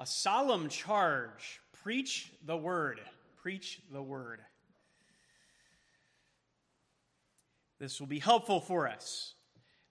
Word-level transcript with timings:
a 0.00 0.06
solemn 0.06 0.70
charge 0.70 1.60
preach 1.82 2.32
the 2.46 2.56
word. 2.56 3.00
Preach 3.36 3.80
the 3.92 4.02
word. 4.02 4.40
This 7.78 8.00
will 8.00 8.06
be 8.06 8.18
helpful 8.18 8.60
for 8.60 8.88
us. 8.88 9.34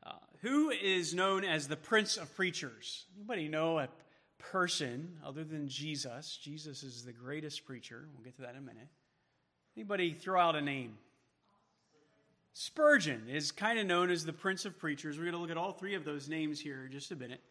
Uh, 0.06 0.14
who 0.42 0.72
is 0.72 1.14
known 1.14 1.44
as 1.44 1.68
the 1.68 1.76
Prince 1.76 2.18
of 2.18 2.36
Preachers? 2.36 3.06
Anybody 3.16 3.48
know 3.48 3.78
a 3.78 3.88
person 4.40 5.18
other 5.24 5.44
than 5.44 5.68
Jesus? 5.68 6.40
Jesus 6.42 6.82
is 6.82 7.06
the 7.06 7.14
greatest 7.14 7.66
preacher. 7.66 8.08
We'll 8.14 8.24
get 8.24 8.36
to 8.38 8.42
that 8.42 8.52
in 8.52 8.58
a 8.58 8.62
minute. 8.62 8.88
Anybody 9.78 10.14
throw 10.14 10.40
out 10.40 10.56
a 10.56 10.62
name? 10.62 10.98
Spurgeon 12.54 13.30
is 13.30 13.52
kind 13.52 13.78
of 13.78 13.86
known 13.86 14.10
as 14.10 14.26
the 14.26 14.34
Prince 14.34 14.66
of 14.66 14.78
Preachers. 14.80 15.18
We're 15.18 15.26
going 15.26 15.36
to 15.36 15.40
look 15.40 15.52
at 15.52 15.58
all 15.58 15.72
three 15.72 15.94
of 15.94 16.04
those 16.04 16.28
names 16.28 16.60
here 16.60 16.86
in 16.86 16.92
just 16.92 17.12
a 17.12 17.16
minute. 17.16 17.42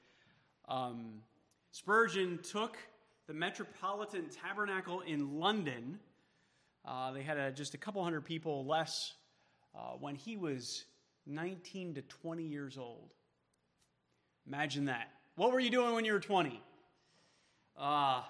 Um, 0.68 1.22
Spurgeon 1.70 2.38
took 2.42 2.76
the 3.26 3.34
Metropolitan 3.34 4.28
Tabernacle 4.30 5.02
in 5.02 5.38
London. 5.38 5.98
Uh, 6.84 7.12
they 7.12 7.22
had 7.22 7.36
a, 7.36 7.52
just 7.52 7.74
a 7.74 7.78
couple 7.78 8.02
hundred 8.02 8.24
people 8.24 8.64
less 8.66 9.12
uh, 9.74 9.92
when 10.00 10.14
he 10.14 10.36
was 10.36 10.84
19 11.26 11.94
to 11.94 12.02
20 12.02 12.42
years 12.42 12.78
old. 12.78 13.12
Imagine 14.46 14.86
that. 14.86 15.10
What 15.36 15.52
were 15.52 15.60
you 15.60 15.70
doing 15.70 15.94
when 15.94 16.04
you 16.04 16.12
were 16.12 16.20
20? 16.20 16.60
Uh, 17.78 18.22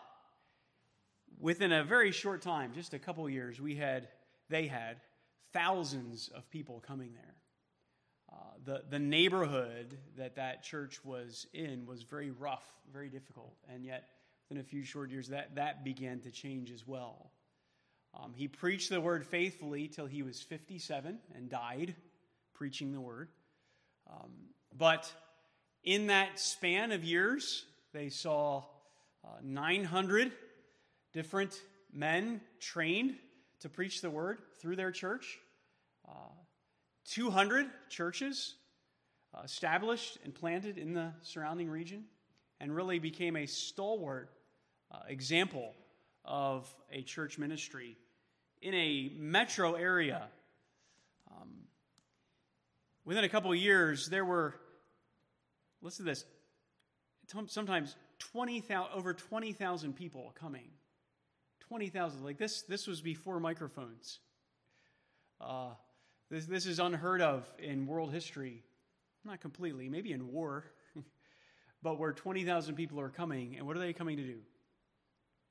within 1.41 1.73
a 1.73 1.85
very 1.85 2.11
short 2.11 2.43
time, 2.43 2.73
just 2.75 2.93
a 2.93 2.99
couple 2.99 3.29
years, 3.31 3.61
we 3.61 3.77
had, 3.77 4.09
they 4.51 4.67
had 4.67 4.97
thousands 5.53 6.29
of 6.35 6.51
people 6.51 6.83
coming 6.87 7.13
there. 7.15 7.38
The, 8.65 8.83
the 8.91 8.99
neighborhood 8.99 9.97
that 10.17 10.37
that 10.37 10.63
church 10.63 11.05
was 11.05 11.47
in 11.55 11.87
was 11.87 12.03
very 12.03 12.31
rough, 12.31 12.65
very 12.93 13.09
difficult, 13.09 13.55
and 13.73 13.85
yet 13.85 14.09
within 14.49 14.61
a 14.61 14.65
few 14.65 14.83
short 14.83 15.11
years, 15.11 15.29
that, 15.29 15.55
that 15.57 15.85
began 15.85 16.21
to 16.21 16.31
change 16.31 16.71
as 16.71 16.87
well. 16.87 17.31
Um, 18.15 18.33
he 18.35 18.49
preached 18.49 18.91
the 18.91 19.01
word 19.01 19.27
faithfully 19.27 19.89
till 19.89 20.07
he 20.07 20.23
was 20.23 20.41
57 20.41 21.19
and 21.35 21.51
died 21.51 21.95
preaching 22.55 22.93
the 22.93 23.01
word. 23.01 23.29
Um, 24.11 24.33
but 24.77 25.13
in 25.85 26.07
that 26.09 26.41
span 26.41 26.93
of 26.93 27.05
years, 27.05 27.65
they 27.93 28.09
saw 28.09 28.65
uh, 29.25 29.29
900 29.43 30.33
different 31.13 31.61
men 31.93 32.41
trained 32.61 33.15
to 33.61 33.69
preach 33.69 34.01
the 34.01 34.11
word 34.11 34.39
through 34.61 34.77
their 34.77 34.91
church, 34.91 35.39
200 37.07 37.67
churches 37.89 38.55
uh, 39.35 39.43
established 39.45 40.19
and 40.25 40.35
planted 40.35 40.79
in 40.79 40.93
the 40.93 41.13
surrounding 41.23 41.71
region, 41.71 42.05
and 42.61 42.75
really 42.75 42.99
became 42.99 43.37
a 43.37 43.47
stalwart 43.47 44.31
uh, 44.91 44.99
example 45.09 45.75
of 46.25 46.69
a 46.91 47.03
church 47.03 47.39
ministry 47.39 47.97
in 48.63 48.75
a 48.75 49.13
metro 49.17 49.75
area. 49.75 50.29
Um, 51.31 51.51
within 53.05 53.25
a 53.25 53.29
couple 53.29 53.53
of 53.53 53.59
years, 53.59 54.09
there 54.09 54.25
were, 54.25 54.55
listen 55.83 56.05
to 56.05 56.11
this, 56.11 56.25
sometimes 57.47 57.97
20,000, 58.19 58.93
over 58.95 59.15
20,000 59.15 59.95
people 59.95 60.33
coming. 60.39 60.69
20,000. 61.69 62.25
Like 62.25 62.39
this, 62.39 62.63
this 62.63 62.87
was 62.87 63.01
before 63.01 63.39
microphones. 63.41 64.21
Uh, 65.41 65.71
this, 66.31 66.47
this 66.47 66.67
is 66.67 66.79
unheard 66.79 67.21
of 67.21 67.51
in 67.59 67.87
world 67.87 68.13
history. 68.13 68.63
Not 69.25 69.41
completely, 69.41 69.89
maybe 69.89 70.13
in 70.13 70.33
war, 70.33 70.65
but 71.83 71.99
where 71.99 72.13
20,000 72.13 72.75
people 72.75 73.01
are 73.01 73.09
coming, 73.09 73.57
and 73.57 73.67
what 73.67 73.77
are 73.77 73.81
they 73.81 73.93
coming 73.93 74.17
to 74.17 74.23
do? 74.23 74.39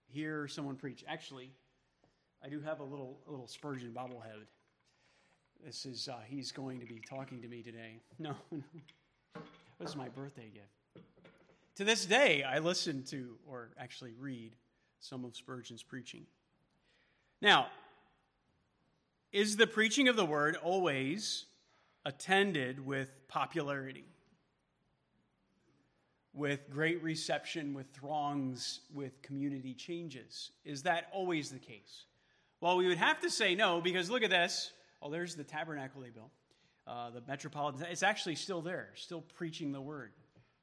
Hear 0.07 0.47
someone 0.47 0.75
preach. 0.75 1.03
Actually, 1.07 1.51
I 2.43 2.49
do 2.49 2.61
have 2.61 2.79
a 2.79 2.83
little, 2.83 3.19
a 3.27 3.31
little 3.31 3.47
Spurgeon 3.47 3.91
bobblehead. 3.93 4.45
This 5.65 5.85
is, 5.85 6.07
uh, 6.07 6.17
he's 6.27 6.51
going 6.51 6.79
to 6.79 6.85
be 6.85 7.01
talking 7.07 7.41
to 7.41 7.47
me 7.47 7.61
today. 7.61 7.99
No, 8.19 8.35
no. 8.51 8.63
This 9.79 9.91
is 9.91 9.95
my 9.95 10.09
birthday 10.09 10.49
gift. 10.51 11.05
To 11.75 11.83
this 11.83 12.05
day, 12.05 12.41
I 12.41 12.57
listen 12.57 13.03
to, 13.03 13.35
or 13.45 13.69
actually 13.77 14.13
read, 14.17 14.55
some 14.99 15.23
of 15.23 15.35
Spurgeon's 15.35 15.83
preaching. 15.83 16.25
Now, 17.41 17.67
is 19.31 19.57
the 19.57 19.67
preaching 19.67 20.07
of 20.07 20.15
the 20.15 20.25
word 20.25 20.55
always 20.55 21.45
attended 22.05 22.85
with 22.85 23.09
popularity? 23.27 24.05
With 26.33 26.69
great 26.69 27.01
reception, 27.03 27.73
with 27.73 27.87
throngs, 27.93 28.81
with 28.93 29.21
community 29.21 29.73
changes? 29.73 30.51
Is 30.63 30.83
that 30.83 31.07
always 31.11 31.49
the 31.49 31.59
case? 31.59 32.05
Well, 32.61 32.77
we 32.77 32.87
would 32.87 32.97
have 32.97 33.19
to 33.21 33.29
say 33.29 33.55
no, 33.55 33.81
because 33.81 34.09
look 34.09 34.23
at 34.23 34.29
this. 34.29 34.71
Oh, 35.01 35.09
there's 35.09 35.35
the 35.35 35.43
tabernacle 35.43 36.01
they 36.01 36.09
built. 36.09 36.31
Uh, 36.87 37.09
the 37.09 37.21
metropolitan, 37.27 37.85
it's 37.91 38.03
actually 38.03 38.35
still 38.35 38.61
there, 38.61 38.89
still 38.95 39.21
preaching 39.35 39.71
the 39.71 39.81
word. 39.81 40.11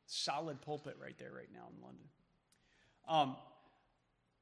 Solid 0.06 0.60
pulpit 0.60 0.97
right 1.00 1.16
there, 1.19 1.32
right 1.32 1.48
now 1.53 1.66
in 1.76 1.82
London. 1.82 2.04
Um, 3.08 3.36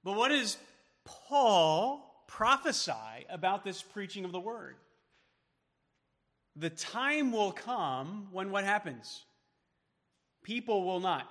but 0.05 0.17
what 0.17 0.33
is 0.33 0.57
Paul 1.05 2.12
prophesy 2.27 3.27
about 3.31 3.65
this 3.65 3.83
preaching 3.83 4.25
of 4.25 4.33
the 4.33 4.41
word? 4.41 4.77
The 6.57 6.71
time 6.71 7.33
will 7.33 7.53
come 7.53 8.29
when 8.31 8.51
what 8.51 8.65
happens? 8.65 9.25
People 10.43 10.85
will 10.85 11.01
not 11.01 11.29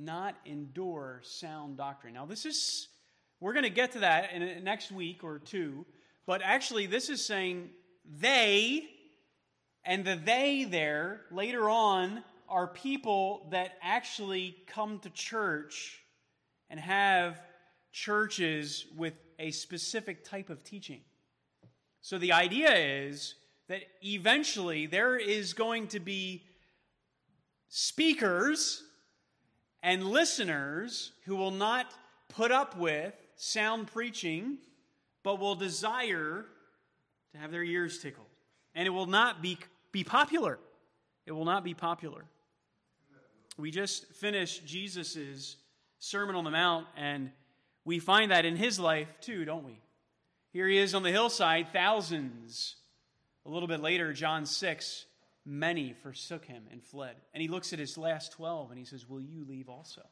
not 0.00 0.36
endure 0.46 1.20
sound 1.24 1.76
doctrine. 1.76 2.14
Now 2.14 2.24
this 2.24 2.46
is 2.46 2.88
we're 3.40 3.52
going 3.52 3.64
to 3.64 3.70
get 3.70 3.92
to 3.92 4.00
that 4.00 4.32
in 4.32 4.64
next 4.64 4.90
week 4.90 5.22
or 5.22 5.38
two, 5.38 5.84
but 6.26 6.40
actually 6.42 6.86
this 6.86 7.08
is 7.08 7.24
saying 7.24 7.70
they 8.04 8.88
and 9.84 10.04
the 10.04 10.16
they 10.16 10.64
there 10.64 11.22
later 11.30 11.68
on 11.68 12.22
are 12.48 12.66
people 12.66 13.48
that 13.50 13.76
actually 13.82 14.56
come 14.66 14.98
to 15.00 15.10
church 15.10 16.00
and 16.70 16.80
have 16.80 17.40
churches 17.92 18.86
with 18.96 19.14
a 19.38 19.50
specific 19.50 20.24
type 20.24 20.50
of 20.50 20.64
teaching. 20.64 21.00
So 22.00 22.18
the 22.18 22.32
idea 22.32 22.74
is 22.74 23.34
that 23.68 23.82
eventually 24.04 24.86
there 24.86 25.16
is 25.16 25.52
going 25.52 25.88
to 25.88 26.00
be 26.00 26.44
speakers 27.68 28.82
and 29.82 30.04
listeners 30.04 31.12
who 31.24 31.36
will 31.36 31.50
not 31.50 31.86
put 32.28 32.50
up 32.50 32.76
with 32.76 33.14
sound 33.36 33.88
preaching, 33.88 34.58
but 35.22 35.38
will 35.38 35.54
desire 35.54 36.46
to 37.32 37.38
have 37.38 37.50
their 37.50 37.62
ears 37.62 37.98
tickled. 37.98 38.26
And 38.74 38.86
it 38.86 38.90
will 38.90 39.06
not 39.06 39.42
be, 39.42 39.58
be 39.92 40.04
popular. 40.04 40.58
It 41.26 41.32
will 41.32 41.44
not 41.44 41.62
be 41.62 41.74
popular. 41.74 42.24
We 43.58 43.70
just 43.70 44.06
finished 44.14 44.64
Jesus' 44.66 45.56
Sermon 45.98 46.36
on 46.36 46.44
the 46.44 46.50
Mount, 46.50 46.86
and 46.96 47.32
we 47.88 47.98
find 47.98 48.30
that 48.32 48.44
in 48.44 48.54
his 48.54 48.78
life 48.78 49.08
too, 49.22 49.46
don't 49.46 49.64
we? 49.64 49.80
Here 50.52 50.68
he 50.68 50.76
is 50.76 50.94
on 50.94 51.02
the 51.02 51.10
hillside, 51.10 51.72
thousands. 51.72 52.76
A 53.46 53.48
little 53.48 53.66
bit 53.66 53.80
later, 53.80 54.12
John 54.12 54.44
6, 54.44 55.06
many 55.46 55.94
forsook 56.02 56.44
him 56.44 56.64
and 56.70 56.82
fled. 56.82 57.16
And 57.32 57.40
he 57.40 57.48
looks 57.48 57.72
at 57.72 57.78
his 57.78 57.96
last 57.96 58.32
12 58.32 58.68
and 58.68 58.78
he 58.78 58.84
says, 58.84 59.08
Will 59.08 59.22
you 59.22 59.42
leave 59.48 59.70
also? 59.70 60.02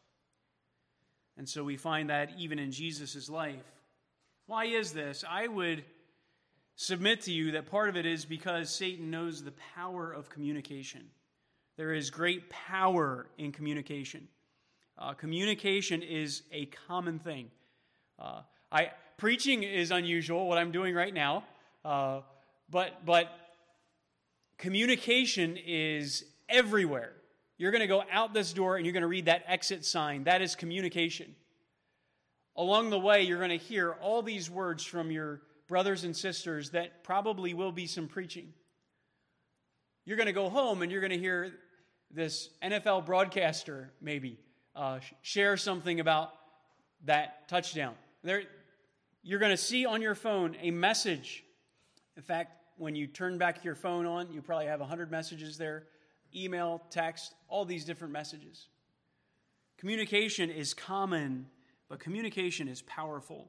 And 1.36 1.47
so 1.47 1.65
we 1.65 1.76
find 1.76 2.09
that 2.09 2.31
even 2.38 2.59
in 2.59 2.72
Jesus' 2.72 3.28
life. 3.28 3.70
Why 4.47 4.65
is 4.65 4.92
this? 4.92 5.22
I 5.28 5.47
would 5.47 5.84
submit 6.76 7.20
to 7.22 7.32
you 7.32 7.53
that 7.53 7.70
part 7.70 7.91
of 7.91 7.97
it 7.98 8.06
is 8.06 8.25
because 8.25 8.75
Satan 8.75 9.10
knows 9.10 9.44
the 9.44 9.53
power 9.75 10.10
of 10.10 10.31
communication. 10.31 11.03
There 11.76 11.92
is 11.92 12.09
great 12.09 12.48
power 12.48 13.26
in 13.36 13.53
communication. 13.53 14.28
Uh, 14.97 15.12
communication 15.12 16.00
is 16.00 16.41
a 16.53 16.65
common 16.88 17.18
thing. 17.18 17.51
Uh, 18.18 18.42
I 18.71 18.91
preaching 19.16 19.63
is 19.63 19.91
unusual, 19.91 20.48
what 20.48 20.59
I'm 20.59 20.72
doing 20.72 20.95
right 20.95 21.13
now, 21.13 21.45
uh, 21.84 22.21
but 22.71 23.04
but 23.04 23.30
communication 24.59 25.57
is 25.65 26.24
everywhere. 26.48 27.13
You're 27.59 27.71
going 27.71 27.80
to 27.80 27.86
go 27.86 28.03
out 28.13 28.34
this 28.34 28.53
door 28.53 28.77
and 28.77 28.84
you're 28.84 28.92
going 28.92 29.03
to 29.03 29.07
read 29.07 29.27
that 29.27 29.45
exit 29.47 29.84
sign. 29.84 30.24
That 30.24 30.42
is 30.42 30.54
communication. 30.54 31.34
Along 32.57 32.91
the 32.91 32.98
way, 32.98 33.22
you're 33.22 33.39
going 33.39 33.51
to 33.51 33.57
hear 33.57 33.92
all 33.92 34.22
these 34.22 34.51
words 34.51 34.84
from 34.84 35.10
your 35.10 35.42
brothers 35.68 36.04
and 36.04 36.16
sisters 36.16 36.71
that 36.71 37.03
probably 37.03 37.54
will 37.54 37.72
be 37.72 37.86
some 37.86 38.09
preaching. 38.09 38.53
You're 40.04 40.16
going 40.16 40.27
to 40.27 40.33
go 40.33 40.48
home 40.48 40.83
and 40.83 40.92
you're 40.92 41.01
going 41.01 41.13
to 41.13 41.18
hear 41.18 41.53
this 42.10 42.51
NFL 42.63 43.04
broadcaster 43.07 43.91
maybe 44.01 44.39
uh, 44.74 45.01
share 45.22 45.57
something 45.57 46.01
about 46.01 46.33
that 47.04 47.48
touchdown. 47.48 47.95
There, 48.27 48.43
you're 49.23 49.39
going 49.39 49.53
to 49.53 49.57
see 49.57 49.87
on 49.87 50.03
your 50.03 50.17
phone 50.17 50.57
a 50.61 50.73
message. 50.73 51.45
In 52.17 52.25
fact, 52.25 52.61
when 52.77 52.97
you 52.97 53.07
turn 53.07 53.39
back 53.39 53.65
your 53.65 53.77
phone 53.77 54.05
on, 54.05 54.33
you 54.33 54.43
probably 54.43 54.67
have 54.67 54.81
100 54.81 55.13
messages 55.13 55.57
there 55.57 55.84
email, 56.34 56.83
text, 56.91 57.34
all 57.49 57.65
these 57.65 57.84
different 57.84 58.13
messages. 58.13 58.67
Communication 59.78 60.51
is 60.51 60.75
common, 60.75 61.47
but 61.89 62.01
communication 62.01 62.67
is 62.67 62.83
powerful. 62.83 63.49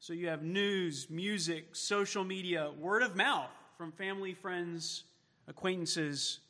So 0.00 0.14
you 0.14 0.28
have 0.28 0.42
news, 0.42 1.08
music, 1.10 1.76
social 1.76 2.24
media, 2.24 2.70
word 2.78 3.02
of 3.02 3.14
mouth 3.14 3.50
from 3.76 3.92
family, 3.92 4.32
friends, 4.32 5.04
acquaintances. 5.46 6.40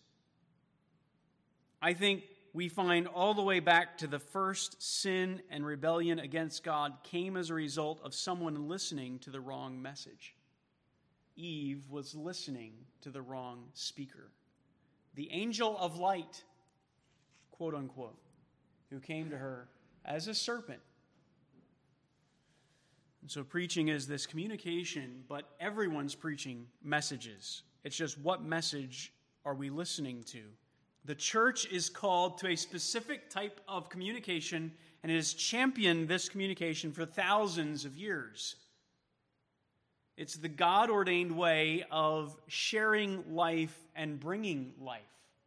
I 1.83 1.93
think 1.93 2.23
we 2.53 2.69
find 2.69 3.07
all 3.07 3.35
the 3.35 3.43
way 3.43 3.61
back 3.61 3.99
to 3.99 4.07
the 4.07 4.19
first 4.19 4.83
sin 4.83 5.43
and 5.51 5.65
rebellion 5.65 6.19
against 6.19 6.65
God 6.65 6.95
came 7.03 7.37
as 7.37 7.51
a 7.51 7.55
result 7.55 8.01
of 8.03 8.15
someone 8.15 8.69
listening 8.69 9.19
to 9.21 9.31
the 9.31 9.41
wrong 9.41 9.81
message. 9.81 10.35
Eve 11.37 11.85
was 11.89 12.15
listening 12.15 12.73
to 13.03 13.11
the 13.11 13.23
wrong 13.23 13.65
speaker. 13.75 14.31
The 15.15 15.31
angel 15.31 15.77
of 15.79 15.99
light, 15.99 16.43
quote 17.53 17.75
unquote, 17.75 18.19
who 18.91 18.99
came 18.99 19.31
to 19.31 19.37
her 19.37 19.69
as 20.05 20.27
a 20.27 20.35
serpent. 20.35 20.81
And 23.23 23.31
so, 23.31 23.45
preaching 23.45 23.89
is 23.89 24.07
this 24.07 24.27
communication, 24.27 25.25
but 25.29 25.45
everyone's 25.61 26.15
preaching 26.15 26.67
messages. 26.83 27.63
It's 27.85 27.97
just 27.97 28.19
what 28.19 28.43
message 28.43 29.13
are 29.45 29.55
we 29.55 29.71
listening 29.71 30.23
to? 30.25 30.41
The 31.05 31.15
church 31.15 31.67
is 31.67 31.89
called 31.89 32.39
to 32.39 32.49
a 32.49 32.57
specific 32.57 33.31
type 33.31 33.61
of 33.67 33.89
communication, 33.89 34.73
and 35.03 35.11
it 35.11 35.15
has 35.17 35.33
championed 35.33 36.09
this 36.09 36.29
communication 36.29 36.93
for 36.93 37.07
thousands 37.07 37.85
of 37.85 37.97
years. 37.97 38.57
It's 40.17 40.35
the 40.35 40.49
God 40.49 40.91
ordained 40.91 41.33
way 41.33 41.85
of 41.91 42.37
sharing 42.49 43.35
life 43.35 43.79
and 43.95 44.19
bringing 44.19 44.73
life, 44.81 45.01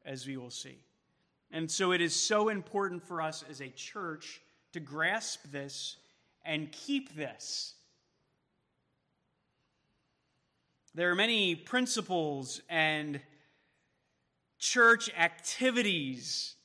as 0.06 0.25
we 0.25 0.38
will 0.38 0.50
see. 0.50 0.77
And 1.51 1.69
so 1.69 1.92
it 1.92 2.00
is 2.00 2.15
so 2.15 2.50
important 2.50 3.03
for 3.03 3.21
us 3.21 3.44
as 3.50 3.59
a 3.59 3.68
church 3.68 4.42
to 4.71 4.80
grasp 4.80 5.42
this 5.51 5.98
and 6.45 6.71
keep 6.71 7.15
this. 7.15 7.74
There 10.95 11.12
are 11.12 11.15
many 11.15 11.56
principles 11.56 12.62
and 12.69 13.19
church 14.62 15.10
activities 15.18 16.56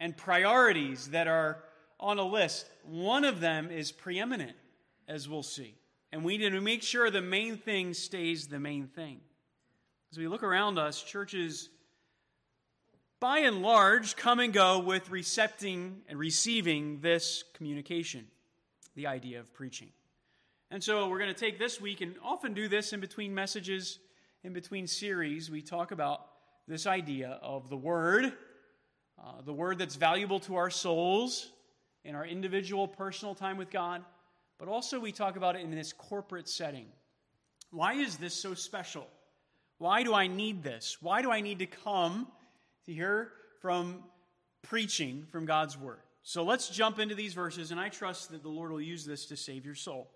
and 0.00 0.16
priorities 0.16 1.08
that 1.10 1.28
are 1.28 1.62
on 1.98 2.18
a 2.18 2.24
list. 2.24 2.68
One 2.82 3.24
of 3.24 3.40
them 3.40 3.70
is 3.70 3.92
preeminent, 3.92 4.56
as 5.08 5.28
we'll 5.28 5.44
see. 5.44 5.76
And 6.12 6.24
we 6.24 6.36
need 6.36 6.50
to 6.50 6.60
make 6.60 6.82
sure 6.82 7.10
the 7.10 7.22
main 7.22 7.56
thing 7.56 7.94
stays 7.94 8.48
the 8.48 8.58
main 8.58 8.88
thing. 8.88 9.20
As 10.12 10.18
we 10.18 10.28
look 10.28 10.42
around 10.42 10.78
us, 10.78 11.02
churches, 11.02 11.70
by 13.20 13.38
and 13.38 13.62
large, 13.62 14.16
come 14.16 14.40
and 14.40 14.52
go 14.52 14.80
with 14.80 15.08
recepting 15.08 16.02
and 16.08 16.18
receiving 16.18 17.00
this 17.00 17.44
communication, 17.54 18.26
the 18.96 19.06
idea 19.06 19.40
of 19.40 19.54
preaching. 19.54 19.88
And 20.70 20.82
so 20.82 21.08
we're 21.08 21.20
going 21.20 21.32
to 21.32 21.40
take 21.40 21.60
this 21.60 21.80
week 21.80 22.00
and 22.00 22.16
often 22.24 22.54
do 22.54 22.66
this 22.66 22.92
in 22.92 23.00
between 23.00 23.34
messages, 23.34 24.00
in 24.42 24.52
between 24.52 24.88
series. 24.88 25.48
We 25.50 25.62
talk 25.62 25.92
about 25.92 26.26
this 26.66 26.86
idea 26.86 27.38
of 27.42 27.68
the 27.68 27.76
Word, 27.76 28.32
uh, 29.18 29.42
the 29.44 29.52
Word 29.52 29.78
that's 29.78 29.96
valuable 29.96 30.40
to 30.40 30.56
our 30.56 30.70
souls 30.70 31.50
in 32.04 32.14
our 32.14 32.26
individual 32.26 32.86
personal 32.88 33.34
time 33.34 33.56
with 33.56 33.70
God, 33.70 34.02
but 34.58 34.68
also 34.68 35.00
we 35.00 35.12
talk 35.12 35.36
about 35.36 35.56
it 35.56 35.62
in 35.62 35.70
this 35.70 35.92
corporate 35.92 36.48
setting. 36.48 36.86
Why 37.70 37.94
is 37.94 38.16
this 38.16 38.34
so 38.34 38.54
special? 38.54 39.06
Why 39.78 40.02
do 40.02 40.14
I 40.14 40.26
need 40.26 40.62
this? 40.62 40.98
Why 41.00 41.22
do 41.22 41.30
I 41.30 41.40
need 41.40 41.58
to 41.58 41.66
come 41.66 42.28
to 42.86 42.92
hear 42.92 43.32
from 43.60 44.04
preaching 44.62 45.26
from 45.30 45.46
God's 45.46 45.76
Word? 45.76 45.98
So 46.22 46.44
let's 46.44 46.68
jump 46.68 46.98
into 46.98 47.14
these 47.14 47.34
verses, 47.34 47.70
and 47.70 47.78
I 47.78 47.90
trust 47.90 48.30
that 48.30 48.42
the 48.42 48.48
Lord 48.48 48.70
will 48.70 48.80
use 48.80 49.04
this 49.04 49.26
to 49.26 49.36
save 49.36 49.66
your 49.66 49.74
soul, 49.74 50.08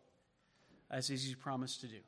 as 0.90 1.08
He's 1.08 1.34
promised 1.34 1.82
to 1.82 1.88
do. 1.88 1.98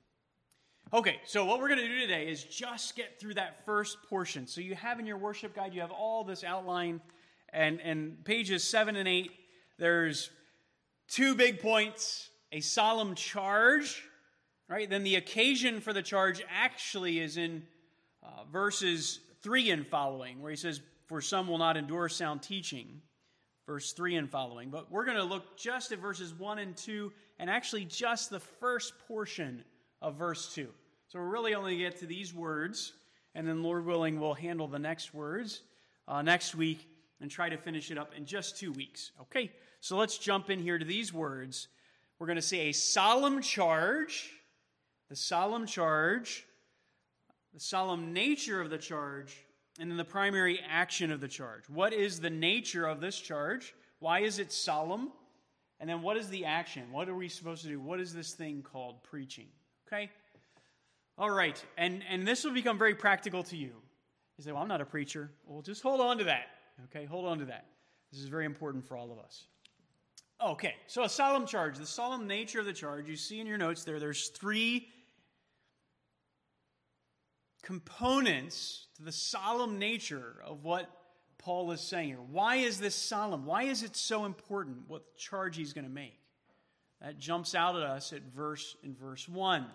Okay, 0.93 1.21
so 1.25 1.45
what 1.45 1.61
we're 1.61 1.69
going 1.69 1.79
to 1.79 1.87
do 1.87 2.01
today 2.01 2.29
is 2.29 2.43
just 2.43 2.97
get 2.97 3.21
through 3.21 3.35
that 3.35 3.65
first 3.65 3.97
portion. 4.09 4.49
So 4.49 4.61
you 4.61 4.75
have 4.75 4.99
in 4.99 5.07
your 5.07 5.19
worship 5.19 5.55
guide, 5.55 5.73
you 5.73 5.83
have 5.83 5.93
all 5.93 6.25
this 6.25 6.43
outline, 6.43 7.01
and, 7.53 7.81
and 7.81 8.25
pages 8.25 8.65
seven 8.65 8.97
and 8.97 9.07
eight, 9.07 9.31
there's 9.79 10.31
two 11.07 11.37
big 11.37 11.61
points 11.61 12.31
a 12.51 12.59
solemn 12.59 13.15
charge, 13.15 14.03
right? 14.69 14.91
Then 14.91 15.05
the 15.05 15.15
occasion 15.15 15.81
for 15.81 15.93
the 15.93 16.03
charge 16.03 16.43
actually 16.51 17.21
is 17.21 17.37
in 17.37 17.63
uh, 18.25 18.43
verses 18.51 19.21
three 19.45 19.71
and 19.71 19.87
following, 19.87 20.43
where 20.43 20.51
he 20.51 20.57
says, 20.57 20.81
For 21.07 21.21
some 21.21 21.47
will 21.47 21.59
not 21.59 21.77
endure 21.77 22.09
sound 22.09 22.43
teaching, 22.43 23.01
verse 23.65 23.93
three 23.93 24.17
and 24.17 24.29
following. 24.29 24.71
But 24.71 24.91
we're 24.91 25.05
going 25.05 25.19
to 25.19 25.23
look 25.23 25.57
just 25.57 25.93
at 25.93 26.01
verses 26.01 26.35
one 26.35 26.59
and 26.59 26.77
two, 26.77 27.13
and 27.39 27.49
actually 27.49 27.85
just 27.85 28.29
the 28.29 28.41
first 28.41 28.95
portion 29.07 29.63
of 30.02 30.17
verse 30.17 30.55
2. 30.55 30.69
So 31.08 31.19
we're 31.19 31.26
really 31.26 31.55
only 31.55 31.79
get 31.79 31.99
to 32.00 32.06
these 32.06 32.32
words, 32.32 32.93
and 33.35 33.47
then, 33.47 33.62
Lord 33.62 33.85
willing, 33.85 34.20
we'll 34.20 34.35
handle 34.35 34.69
the 34.69 34.79
next 34.79 35.14
words 35.14 35.62
uh, 36.08 36.23
next 36.23 36.55
week 36.55 36.87
and 37.20 37.31
try 37.31 37.49
to 37.49 37.56
finish 37.56 37.91
it 37.91 37.99
up 37.99 38.12
in 38.17 38.25
just 38.25 38.58
two 38.58 38.73
weeks. 38.73 39.12
Okay, 39.23 39.50
so 39.81 39.97
let's 39.97 40.19
jump 40.19 40.50
in 40.50 40.61
here 40.61 40.79
to 40.79 40.85
these 40.85 41.12
words. 41.12 41.69
We're 42.19 42.26
going 42.26 42.37
to 42.37 42.43
say 42.43 42.69
a 42.69 42.73
solemn 42.73 43.43
charge, 43.43 44.31
the 45.08 45.17
solemn 45.17 45.67
charge, 45.67 46.44
the 47.55 47.61
solemn 47.61 48.12
nature 48.12 48.61
of 48.61 48.70
the 48.70 48.79
charge, 48.79 49.37
and 49.79 49.91
then 49.91 49.96
the 49.96 50.05
primary 50.05 50.61
action 50.69 51.11
of 51.11 51.20
the 51.20 51.29
charge. 51.29 51.69
What 51.69 51.93
is 51.93 52.20
the 52.20 52.31
nature 52.31 52.87
of 52.87 53.00
this 53.00 53.19
charge? 53.19 53.75
Why 53.99 54.20
is 54.20 54.38
it 54.38 54.53
solemn? 54.53 55.12
And 55.79 55.88
then 55.88 56.03
what 56.03 56.17
is 56.17 56.29
the 56.29 56.44
action? 56.44 56.93
What 56.93 57.08
are 57.08 57.14
we 57.14 57.29
supposed 57.29 57.62
to 57.62 57.69
do? 57.69 57.81
What 57.81 58.00
is 58.00 58.12
this 58.12 58.32
thing 58.32 58.62
called 58.62 59.03
preaching? 59.03 59.49
Okay? 59.93 60.11
All 61.19 61.31
right. 61.31 61.63
And, 61.77 62.03
and 62.09 62.27
this 62.27 62.45
will 62.45 62.53
become 62.53 62.79
very 62.79 62.95
practical 62.95 63.43
to 63.45 63.57
you. 63.57 63.73
You 64.39 64.45
say, 64.45 64.53
well, 64.53 64.63
I'm 64.63 64.69
not 64.69 64.81
a 64.81 64.87
preacher. 64.87 65.31
Well, 65.47 65.63
just 65.63 65.83
hold 65.83 66.01
on 66.01 66.19
to 66.19 66.25
that. 66.25 66.47
Okay? 66.85 67.05
Hold 67.05 67.27
on 67.27 67.39
to 67.41 67.47
that. 67.47 67.67
This 68.13 68.21
is 68.21 68.29
very 68.29 68.47
important 68.47 68.87
for 68.87 68.97
all 68.97 69.13
of 69.13 69.19
us. 69.19 69.45
Okay, 70.43 70.75
so 70.87 71.05
a 71.05 71.09
solemn 71.09 71.47
charge. 71.47 71.77
The 71.77 71.87
solemn 71.87 72.27
nature 72.27 72.61
of 72.61 72.67
the 72.67 72.73
charge, 72.73 73.09
you 73.09 73.17
see 73.17 73.41
in 73.41 73.47
your 73.47 73.59
notes 73.59 73.85
there, 73.85 74.01
there's 74.01 74.29
three 74.29 74.89
components 77.63 78.87
to 78.97 79.03
the 79.03 79.13
solemn 79.13 79.79
nature 79.79 80.37
of 80.47 80.65
what 80.65 80.89
Paul 81.37 81.73
is 81.73 81.83
saying 81.83 82.09
here. 82.09 82.19
Why 82.19 82.57
is 82.57 82.81
this 82.81 82.95
solemn? 82.95 83.45
Why 83.45 83.65
is 83.65 83.83
it 83.83 83.97
so 83.97 84.25
important 84.25 84.89
what 84.89 85.17
charge 85.19 85.57
he's 85.57 85.75
going 85.75 85.87
to 85.87 85.91
make? 85.91 86.19
That 87.00 87.19
jumps 87.19 87.55
out 87.55 87.77
at 87.77 87.82
us 87.82 88.13
at 88.13 88.22
verse 88.34 88.77
in 88.82 88.94
verse 88.94 89.29
1. 89.29 89.67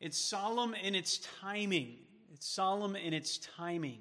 It's 0.00 0.18
solemn 0.18 0.74
in 0.74 0.94
its 0.94 1.20
timing. 1.40 1.96
It's 2.32 2.46
solemn 2.46 2.96
in 2.96 3.12
its 3.12 3.38
timing. 3.38 3.98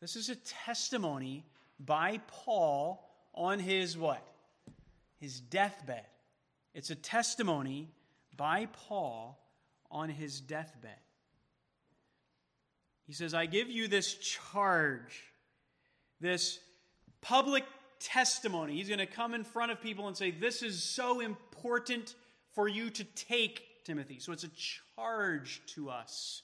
This 0.00 0.16
is 0.16 0.30
a 0.30 0.36
testimony 0.36 1.44
by 1.78 2.20
Paul 2.26 3.08
on 3.34 3.58
his 3.58 3.96
what? 3.96 4.26
His 5.18 5.40
deathbed. 5.40 6.06
It's 6.74 6.90
a 6.90 6.94
testimony 6.94 7.88
by 8.36 8.66
Paul 8.72 9.38
on 9.90 10.08
his 10.08 10.40
deathbed. 10.40 10.98
He 13.06 13.12
says, 13.12 13.34
I 13.34 13.46
give 13.46 13.68
you 13.68 13.88
this 13.88 14.14
charge, 14.14 15.24
this 16.20 16.60
public 17.20 17.64
testimony. 18.00 18.74
He's 18.74 18.88
going 18.88 18.98
to 18.98 19.06
come 19.06 19.34
in 19.34 19.44
front 19.44 19.70
of 19.70 19.80
people 19.80 20.08
and 20.08 20.16
say, 20.16 20.30
This 20.30 20.62
is 20.62 20.82
so 20.82 21.20
important 21.20 22.14
for 22.52 22.66
you 22.68 22.90
to 22.90 23.04
take, 23.04 23.84
Timothy. 23.84 24.18
So 24.18 24.32
it's 24.32 24.44
a 24.44 24.50
charge 24.96 25.62
to 25.74 25.90
us 25.90 26.42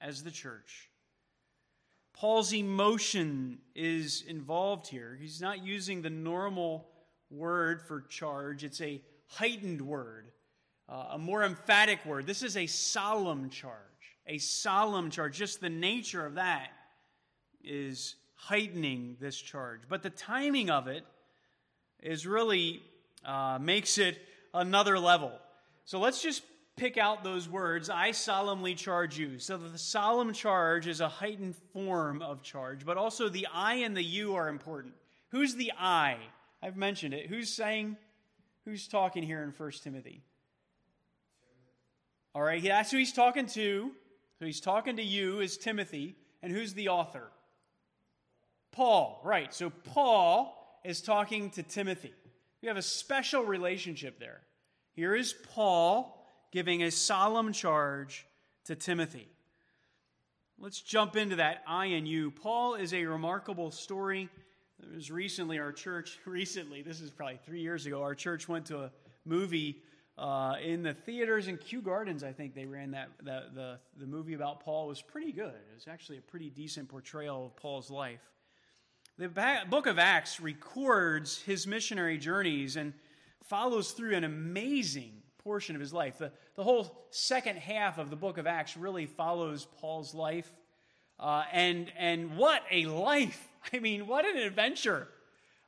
as 0.00 0.22
the 0.22 0.30
church. 0.30 0.88
Paul's 2.14 2.52
emotion 2.52 3.58
is 3.74 4.24
involved 4.26 4.86
here. 4.86 5.18
He's 5.20 5.40
not 5.40 5.64
using 5.64 6.00
the 6.00 6.10
normal 6.10 6.88
word 7.30 7.82
for 7.82 8.02
charge, 8.02 8.64
it's 8.64 8.80
a 8.80 9.02
heightened 9.26 9.80
word, 9.80 10.30
uh, 10.88 11.08
a 11.12 11.18
more 11.18 11.42
emphatic 11.42 12.04
word. 12.06 12.26
This 12.26 12.42
is 12.42 12.56
a 12.56 12.66
solemn 12.66 13.50
charge. 13.50 13.78
A 14.26 14.38
solemn 14.38 15.10
charge. 15.10 15.36
Just 15.36 15.60
the 15.60 15.68
nature 15.68 16.24
of 16.24 16.34
that 16.34 16.68
is 17.62 18.16
heightening 18.34 19.16
this 19.20 19.36
charge. 19.36 19.82
But 19.88 20.02
the 20.02 20.10
timing 20.10 20.70
of 20.70 20.88
it 20.88 21.04
is 22.02 22.26
really 22.26 22.82
uh, 23.24 23.58
makes 23.60 23.98
it 23.98 24.18
another 24.52 24.98
level. 24.98 25.32
So 25.84 25.98
let's 25.98 26.22
just 26.22 26.42
pick 26.76 26.98
out 26.98 27.24
those 27.24 27.48
words. 27.48 27.88
I 27.88 28.10
solemnly 28.10 28.74
charge 28.74 29.18
you. 29.18 29.38
So 29.38 29.56
the 29.56 29.78
solemn 29.78 30.32
charge 30.32 30.86
is 30.86 31.00
a 31.00 31.08
heightened 31.08 31.56
form 31.72 32.22
of 32.22 32.42
charge, 32.42 32.84
but 32.84 32.96
also 32.96 33.28
the 33.28 33.46
I 33.52 33.74
and 33.76 33.96
the 33.96 34.02
you 34.02 34.34
are 34.34 34.48
important. 34.48 34.94
Who's 35.28 35.54
the 35.54 35.72
I? 35.78 36.16
I've 36.62 36.76
mentioned 36.76 37.14
it. 37.14 37.26
Who's 37.26 37.50
saying, 37.50 37.96
who's 38.64 38.88
talking 38.88 39.22
here 39.22 39.42
in 39.42 39.50
1 39.50 39.70
Timothy? 39.82 40.22
All 42.34 42.42
right, 42.42 42.62
that's 42.62 42.90
who 42.90 42.98
he's 42.98 43.12
talking 43.12 43.46
to. 43.46 43.90
So 44.38 44.44
he's 44.44 44.60
talking 44.60 44.96
to 44.96 45.02
you 45.02 45.40
as 45.40 45.56
Timothy. 45.56 46.16
And 46.42 46.52
who's 46.52 46.74
the 46.74 46.88
author? 46.88 47.30
Paul, 48.74 49.20
right. 49.22 49.54
So 49.54 49.70
Paul 49.70 50.80
is 50.84 51.00
talking 51.00 51.50
to 51.50 51.62
Timothy. 51.62 52.12
We 52.60 52.66
have 52.66 52.76
a 52.76 52.82
special 52.82 53.44
relationship 53.44 54.18
there. 54.18 54.40
Here 54.94 55.14
is 55.14 55.32
Paul 55.52 56.20
giving 56.50 56.82
a 56.82 56.90
solemn 56.90 57.52
charge 57.52 58.26
to 58.64 58.74
Timothy. 58.74 59.28
Let's 60.58 60.80
jump 60.80 61.14
into 61.14 61.36
that 61.36 61.62
I 61.68 61.86
and 61.86 62.08
you. 62.08 62.32
Paul 62.32 62.74
is 62.74 62.92
a 62.92 63.04
remarkable 63.04 63.70
story. 63.70 64.28
It 64.82 64.94
was 64.96 65.08
recently 65.08 65.60
our 65.60 65.72
church, 65.72 66.18
recently, 66.24 66.82
this 66.82 67.00
is 67.00 67.10
probably 67.10 67.38
three 67.46 67.60
years 67.60 67.86
ago, 67.86 68.02
our 68.02 68.14
church 68.16 68.48
went 68.48 68.66
to 68.66 68.78
a 68.78 68.90
movie 69.24 69.82
uh, 70.18 70.54
in 70.62 70.82
the 70.82 70.94
theaters 70.94 71.46
in 71.46 71.58
Kew 71.58 71.80
Gardens. 71.80 72.24
I 72.24 72.32
think 72.32 72.54
they 72.54 72.66
ran 72.66 72.90
that, 72.90 73.10
that 73.22 73.54
the, 73.54 73.78
the 73.98 74.06
movie 74.06 74.34
about 74.34 74.64
Paul 74.64 74.88
was 74.88 75.00
pretty 75.00 75.30
good. 75.30 75.54
It 75.54 75.74
was 75.74 75.86
actually 75.88 76.18
a 76.18 76.22
pretty 76.22 76.50
decent 76.50 76.88
portrayal 76.88 77.46
of 77.46 77.56
Paul's 77.56 77.90
life. 77.90 78.20
The 79.16 79.28
book 79.70 79.86
of 79.86 79.98
Acts 79.98 80.40
records 80.40 81.40
his 81.42 81.68
missionary 81.68 82.18
journeys 82.18 82.74
and 82.74 82.92
follows 83.44 83.92
through 83.92 84.16
an 84.16 84.24
amazing 84.24 85.22
portion 85.38 85.76
of 85.76 85.80
his 85.80 85.92
life. 85.92 86.18
The, 86.18 86.32
the 86.56 86.64
whole 86.64 87.06
second 87.10 87.58
half 87.58 87.98
of 87.98 88.10
the 88.10 88.16
book 88.16 88.38
of 88.38 88.48
Acts 88.48 88.76
really 88.76 89.06
follows 89.06 89.68
Paul's 89.80 90.14
life. 90.14 90.52
Uh, 91.20 91.44
and, 91.52 91.92
and 91.96 92.36
what 92.36 92.62
a 92.72 92.86
life! 92.86 93.48
I 93.72 93.78
mean, 93.78 94.08
what 94.08 94.24
an 94.24 94.36
adventure! 94.36 95.06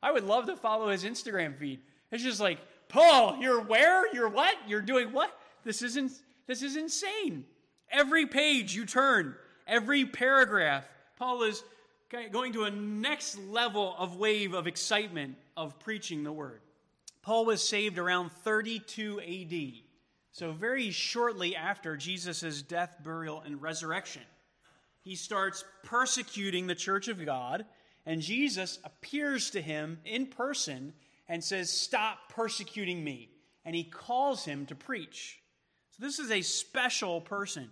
I 0.02 0.10
would 0.10 0.24
love 0.24 0.46
to 0.46 0.56
follow 0.56 0.88
his 0.88 1.04
Instagram 1.04 1.56
feed. 1.56 1.80
It's 2.10 2.24
just 2.24 2.40
like, 2.40 2.58
Paul, 2.88 3.38
you're 3.40 3.60
where? 3.60 4.12
You're 4.12 4.28
what? 4.28 4.56
You're 4.66 4.82
doing 4.82 5.12
what? 5.12 5.30
This 5.64 5.82
isn't 5.82 6.12
this 6.46 6.62
is 6.62 6.76
insane. 6.76 7.44
Every 7.90 8.26
page 8.26 8.74
you 8.74 8.86
turn, 8.86 9.34
every 9.66 10.04
paragraph, 10.04 10.88
Paul 11.16 11.42
is 11.42 11.62
going 12.10 12.52
to 12.52 12.64
a 12.64 12.70
next 12.70 13.38
level 13.38 13.94
of 13.98 14.16
wave 14.16 14.54
of 14.54 14.66
excitement 14.66 15.36
of 15.56 15.78
preaching 15.78 16.22
the 16.22 16.32
word. 16.32 16.60
Paul 17.22 17.44
was 17.44 17.66
saved 17.66 17.98
around 17.98 18.30
32 18.30 19.20
AD, 19.20 19.72
so 20.30 20.52
very 20.52 20.90
shortly 20.90 21.56
after 21.56 21.96
Jesus' 21.96 22.62
death, 22.62 22.96
burial, 23.02 23.42
and 23.44 23.60
resurrection. 23.60 24.22
He 25.02 25.16
starts 25.16 25.64
persecuting 25.82 26.66
the 26.66 26.74
church 26.74 27.08
of 27.08 27.24
God, 27.24 27.64
and 28.04 28.20
Jesus 28.20 28.78
appears 28.84 29.50
to 29.50 29.60
him 29.60 29.98
in 30.04 30.26
person 30.26 30.92
and 31.28 31.42
says, 31.42 31.70
Stop 31.70 32.28
persecuting 32.28 33.02
me. 33.02 33.30
And 33.64 33.74
he 33.74 33.82
calls 33.82 34.44
him 34.44 34.66
to 34.66 34.76
preach. 34.76 35.40
So 35.90 36.04
this 36.04 36.20
is 36.20 36.30
a 36.30 36.42
special 36.42 37.20
person. 37.20 37.70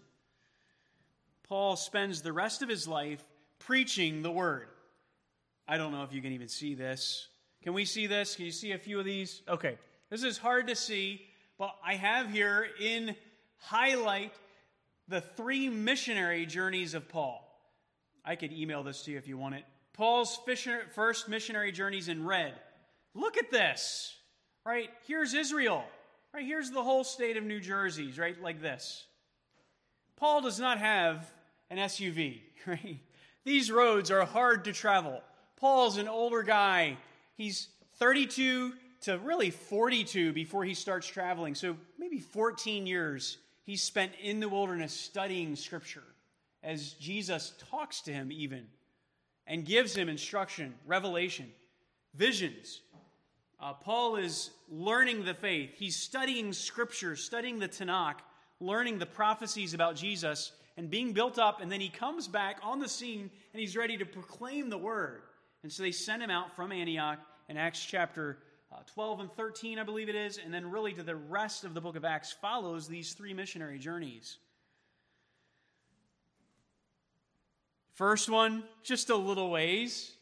Paul 1.45 1.76
spends 1.76 2.23
the 2.23 2.33
rest 2.33 2.62
of 2.62 2.69
his 2.69 2.88
life 2.88 3.23
preaching 3.66 4.23
the 4.23 4.30
word. 4.30 4.68
I 5.66 5.78
don't 5.78 5.92
know 5.92 6.02
if 6.02 6.12
you 6.12 6.21
can 6.21 6.33
even 6.33 6.49
see 6.49 6.75
this. 6.75 7.28
Can 7.62 7.73
we 7.73 7.85
see 7.85 8.06
this? 8.06 8.37
Can 8.37 8.44
you 8.44 8.52
see 8.52 8.73
a 8.73 8.78
few 8.78 8.99
of 8.99 9.04
these? 9.04 9.42
Okay. 9.49 9.78
This 10.11 10.23
is 10.23 10.37
hard 10.37 10.68
to 10.68 10.76
see, 10.76 11.23
but 11.59 11.75
I 11.85 11.94
have 11.94 12.30
here 12.30 12.68
in 12.80 13.16
highlight 13.56 14.35
the 15.09 15.21
three 15.21 15.68
missionary 15.68 16.47
journeys 16.47 16.94
of 16.94 17.09
Paul. 17.09 17.40
I 18.25 18.37
could 18.37 18.52
email 18.52 18.83
this 18.83 19.02
to 19.02 19.12
you 19.12 19.18
if 19.18 19.26
you 19.26 19.38
want 19.38 19.54
it. 19.54 19.64
Paul's 19.94 20.38
first 20.94 21.28
missionary 21.28 21.73
journeys 21.73 22.09
in 22.09 22.26
red. 22.26 22.54
Look 23.14 23.37
at 23.37 23.50
this, 23.50 24.14
right? 24.66 24.90
Here's 25.06 25.35
Israel, 25.35 25.85
right? 26.35 26.44
Here's 26.44 26.71
the 26.71 26.83
whole 26.83 27.04
state 27.04 27.37
of 27.37 27.44
New 27.44 27.61
Jersey, 27.61 28.12
right? 28.18 28.40
Like 28.42 28.61
this. 28.61 29.04
Paul 30.16 30.40
does 30.40 30.59
not 30.59 30.78
have 30.78 31.30
an 31.71 31.78
SUV, 31.78 32.40
right? 32.66 32.99
These 33.44 33.70
roads 33.70 34.10
are 34.10 34.24
hard 34.24 34.64
to 34.64 34.72
travel. 34.72 35.22
Paul's 35.56 35.98
an 35.98 36.08
older 36.08 36.42
guy. 36.42 36.96
He's 37.36 37.68
32 37.98 38.72
to 39.02 39.18
really 39.18 39.50
42 39.50 40.32
before 40.32 40.64
he 40.64 40.74
starts 40.74 41.06
traveling. 41.06 41.54
So 41.54 41.76
maybe 41.98 42.18
14 42.18 42.86
years 42.86 43.38
he 43.64 43.76
spent 43.76 44.12
in 44.22 44.40
the 44.40 44.48
wilderness 44.48 44.92
studying 44.92 45.56
Scripture 45.56 46.02
as 46.62 46.92
Jesus 46.94 47.52
talks 47.70 48.00
to 48.02 48.12
him, 48.12 48.32
even, 48.32 48.66
and 49.46 49.66
gives 49.66 49.94
him 49.94 50.08
instruction, 50.08 50.74
revelation, 50.86 51.50
visions. 52.14 52.80
Uh, 53.60 53.74
Paul 53.74 54.16
is 54.16 54.50
learning 54.70 55.24
the 55.24 55.34
faith. 55.34 55.70
He's 55.76 55.96
studying 55.96 56.52
Scripture, 56.52 57.16
studying 57.16 57.58
the 57.58 57.68
Tanakh, 57.68 58.16
learning 58.60 58.98
the 58.98 59.06
prophecies 59.06 59.74
about 59.74 59.96
Jesus, 59.96 60.52
and 60.76 60.90
being 60.90 61.12
built 61.12 61.38
up. 61.38 61.61
And 61.61 61.71
then 61.71 61.81
he 61.81 61.88
comes 61.88 62.28
back 62.28 62.59
on 62.62 62.78
the 62.78 62.88
scene 62.88 63.31
and 63.52 63.61
he's 63.61 63.76
ready 63.76 63.97
to 63.97 64.04
proclaim 64.04 64.71
the 64.71 64.78
word. 64.78 65.23
And 65.62 65.73
so 65.73 65.83
they 65.83 65.93
send 65.93 66.23
him 66.23 66.31
out 66.31 66.54
from 66.54 66.73
Antioch 66.73 67.19
in 67.49 67.57
Acts 67.57 67.85
chapter 67.85 68.38
uh, 68.73 68.78
12 68.93 69.21
and 69.21 69.33
13, 69.33 69.78
I 69.78 69.85
believe 69.85 70.09
it 70.09 70.14
is. 70.14 70.38
And 70.38 70.52
then, 70.52 70.71
really, 70.71 70.93
to 70.95 71.02
the 71.02 71.16
rest 71.16 71.64
of 71.64 71.75
the 71.75 71.81
book 71.81 71.97
of 71.97 72.04
Acts 72.04 72.33
follows 72.33 72.88
these 72.88 73.12
three 73.12 73.33
missionary 73.33 73.78
journeys. 73.78 74.38
First 77.95 78.28
one, 78.28 78.64
just 78.83 79.11
a 79.11 79.16
little 79.16 79.50
ways, 79.50 80.12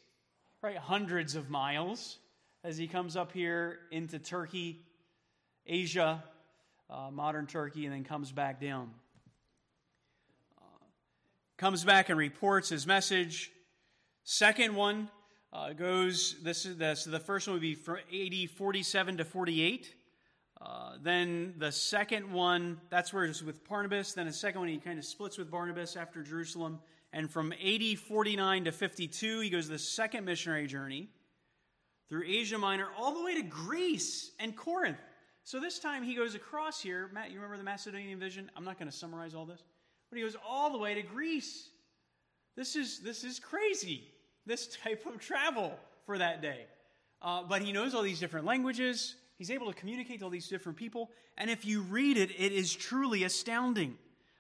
right? 0.61 0.76
Hundreds 0.76 1.35
of 1.35 1.49
miles 1.49 2.18
as 2.64 2.76
he 2.76 2.87
comes 2.87 3.16
up 3.16 3.32
here 3.32 3.78
into 3.90 4.18
Turkey, 4.18 4.85
Asia, 5.66 6.23
uh, 6.90 7.11
modern 7.11 7.47
Turkey, 7.47 7.87
and 7.87 7.94
then 7.94 8.04
comes 8.04 8.30
back 8.30 8.61
down. 8.61 8.90
Comes 11.62 11.85
back 11.85 12.09
and 12.09 12.19
reports 12.19 12.71
his 12.71 12.88
message. 12.88 13.52
Second 14.25 14.75
one 14.75 15.09
uh, 15.52 15.73
goes, 15.75 16.35
this 16.42 16.66
is 16.66 16.76
the, 16.76 17.00
the 17.09 17.21
first 17.21 17.47
one 17.47 17.54
would 17.54 17.62
be 17.62 17.76
from 17.76 17.99
AD 18.12 18.50
47 18.50 19.19
to 19.19 19.25
48. 19.25 19.95
Uh, 20.61 20.95
then 21.00 21.54
the 21.59 21.71
second 21.71 22.33
one, 22.33 22.81
that's 22.90 23.12
where 23.14 23.26
it's 23.26 23.45
with 23.45 23.64
Barnabas. 23.69 24.12
Then 24.12 24.26
the 24.26 24.33
second 24.33 24.61
one, 24.61 24.71
he 24.71 24.78
kind 24.78 24.99
of 24.99 25.04
splits 25.04 25.38
with 25.38 25.52
Barnabas 25.52 25.95
after 25.95 26.25
Jerusalem. 26.25 26.81
And 27.12 27.31
from 27.31 27.52
AD 27.52 27.97
49 27.97 28.64
to 28.64 28.73
52, 28.73 29.38
he 29.38 29.49
goes 29.49 29.69
the 29.69 29.78
second 29.78 30.25
missionary 30.25 30.66
journey 30.66 31.11
through 32.09 32.25
Asia 32.26 32.59
Minor 32.59 32.88
all 32.99 33.14
the 33.14 33.23
way 33.23 33.37
to 33.37 33.42
Greece 33.42 34.33
and 34.40 34.57
Corinth. 34.57 34.99
So 35.45 35.61
this 35.61 35.78
time 35.78 36.02
he 36.02 36.16
goes 36.16 36.35
across 36.35 36.81
here. 36.81 37.09
Matt, 37.14 37.31
you 37.31 37.37
remember 37.37 37.57
the 37.57 37.62
Macedonian 37.62 38.19
vision? 38.19 38.50
I'm 38.57 38.64
not 38.64 38.81
going 38.81 38.90
to 38.90 38.97
summarize 38.97 39.33
all 39.33 39.47
this, 39.47 39.62
but 40.12 40.19
he 40.19 40.25
goes 40.25 40.37
all 40.47 40.71
the 40.71 40.76
way 40.76 40.92
to 40.92 41.00
Greece. 41.00 41.71
This 42.54 42.76
is 42.76 42.99
this 42.99 43.25
is 43.25 43.40
crazy. 43.40 44.04
This 44.45 44.76
type 44.85 45.07
of 45.07 45.19
travel 45.19 45.73
for 46.04 46.19
that 46.19 46.42
day. 46.42 46.66
Uh, 47.23 47.42
but 47.45 47.62
he 47.62 47.73
knows 47.73 47.95
all 47.95 48.02
these 48.02 48.21
different 48.21 48.45
languages. 48.45 49.14
He's 49.38 49.50
able 49.50 49.73
to 49.73 49.73
communicate 49.73 50.19
to 50.19 50.26
all 50.26 50.31
these 50.31 50.49
different 50.49 50.76
people. 50.76 51.11
And 51.38 51.49
if 51.49 51.64
you 51.64 51.81
read 51.81 52.19
it, 52.19 52.31
it 52.38 52.52
is 52.52 52.75
truly 52.75 53.25
astounding 53.25 53.97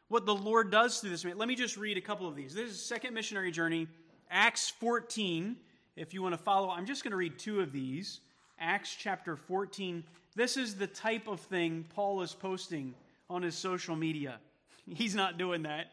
what 0.08 0.26
the 0.26 0.34
Lord 0.34 0.70
does 0.70 1.00
through 1.00 1.08
this. 1.08 1.24
Let 1.24 1.48
me 1.48 1.54
just 1.54 1.78
read 1.78 1.96
a 1.96 2.02
couple 2.02 2.28
of 2.28 2.36
these. 2.36 2.54
This 2.54 2.68
is 2.68 2.84
second 2.84 3.14
missionary 3.14 3.50
journey, 3.50 3.88
Acts 4.30 4.68
14, 4.68 5.56
if 5.96 6.12
you 6.12 6.20
want 6.20 6.34
to 6.34 6.38
follow, 6.38 6.68
I'm 6.68 6.84
just 6.84 7.02
going 7.02 7.12
to 7.12 7.16
read 7.16 7.38
two 7.38 7.60
of 7.60 7.72
these. 7.72 8.20
Acts 8.60 8.94
chapter 8.94 9.36
14. 9.36 10.04
This 10.36 10.58
is 10.58 10.74
the 10.74 10.86
type 10.86 11.28
of 11.28 11.40
thing 11.40 11.86
Paul 11.94 12.20
is 12.20 12.34
posting 12.34 12.94
on 13.30 13.42
his 13.42 13.54
social 13.54 13.96
media. 13.96 14.38
He's 14.88 15.14
not 15.14 15.38
doing 15.38 15.62
that, 15.62 15.86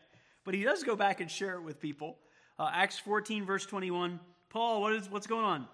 but 0.44 0.54
he 0.54 0.64
does 0.64 0.84
go 0.84 0.96
back 0.96 1.22
and 1.22 1.30
share 1.30 1.56
it 1.56 1.62
with 1.62 1.80
people. 1.80 2.18
Uh, 2.58 2.70
Acts 2.74 3.00
14, 3.00 3.46
verse 3.46 3.66
21. 3.66 4.20
Paul, 4.50 4.82
what 4.82 4.94
is, 4.94 5.10
what's 5.10 5.28
going 5.28 5.46
on? 5.46 5.68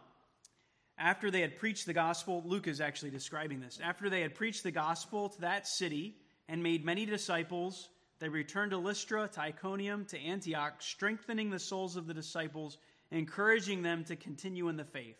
After 0.97 1.29
they 1.29 1.41
had 1.41 1.57
preached 1.57 1.85
the 1.85 1.93
gospel, 1.93 2.43
Luke 2.45 2.67
is 2.67 2.79
actually 2.79 3.11
describing 3.11 3.59
this. 3.59 3.79
After 3.83 4.09
they 4.09 4.21
had 4.21 4.35
preached 4.35 4.63
the 4.63 4.71
gospel 4.71 5.29
to 5.29 5.41
that 5.41 5.67
city 5.67 6.15
and 6.47 6.61
made 6.61 6.85
many 6.85 7.05
disciples, 7.05 7.89
they 8.19 8.29
returned 8.29 8.71
to 8.71 8.77
Lystra, 8.77 9.27
to 9.33 9.41
Iconium, 9.41 10.05
to 10.05 10.19
Antioch, 10.19 10.81
strengthening 10.81 11.49
the 11.49 11.59
souls 11.59 11.95
of 11.95 12.07
the 12.07 12.13
disciples 12.13 12.77
encouraging 13.11 13.81
them 13.81 14.03
to 14.05 14.15
continue 14.15 14.69
in 14.69 14.77
the 14.77 14.83
faith, 14.83 15.17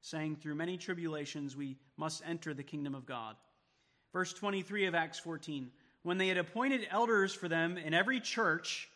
saying, 0.00 0.36
Through 0.36 0.56
many 0.56 0.76
tribulations 0.76 1.56
we 1.56 1.76
must 1.96 2.22
enter 2.26 2.54
the 2.54 2.62
kingdom 2.62 2.94
of 2.94 3.06
God. 3.06 3.36
Verse 4.12 4.32
23 4.32 4.86
of 4.86 4.94
Acts 4.94 5.18
14 5.18 5.70
When 6.02 6.18
they 6.18 6.28
had 6.28 6.38
appointed 6.38 6.86
elders 6.90 7.32
for 7.32 7.48
them 7.48 7.78
in 7.78 7.94
every 7.94 8.20
church, 8.20 8.88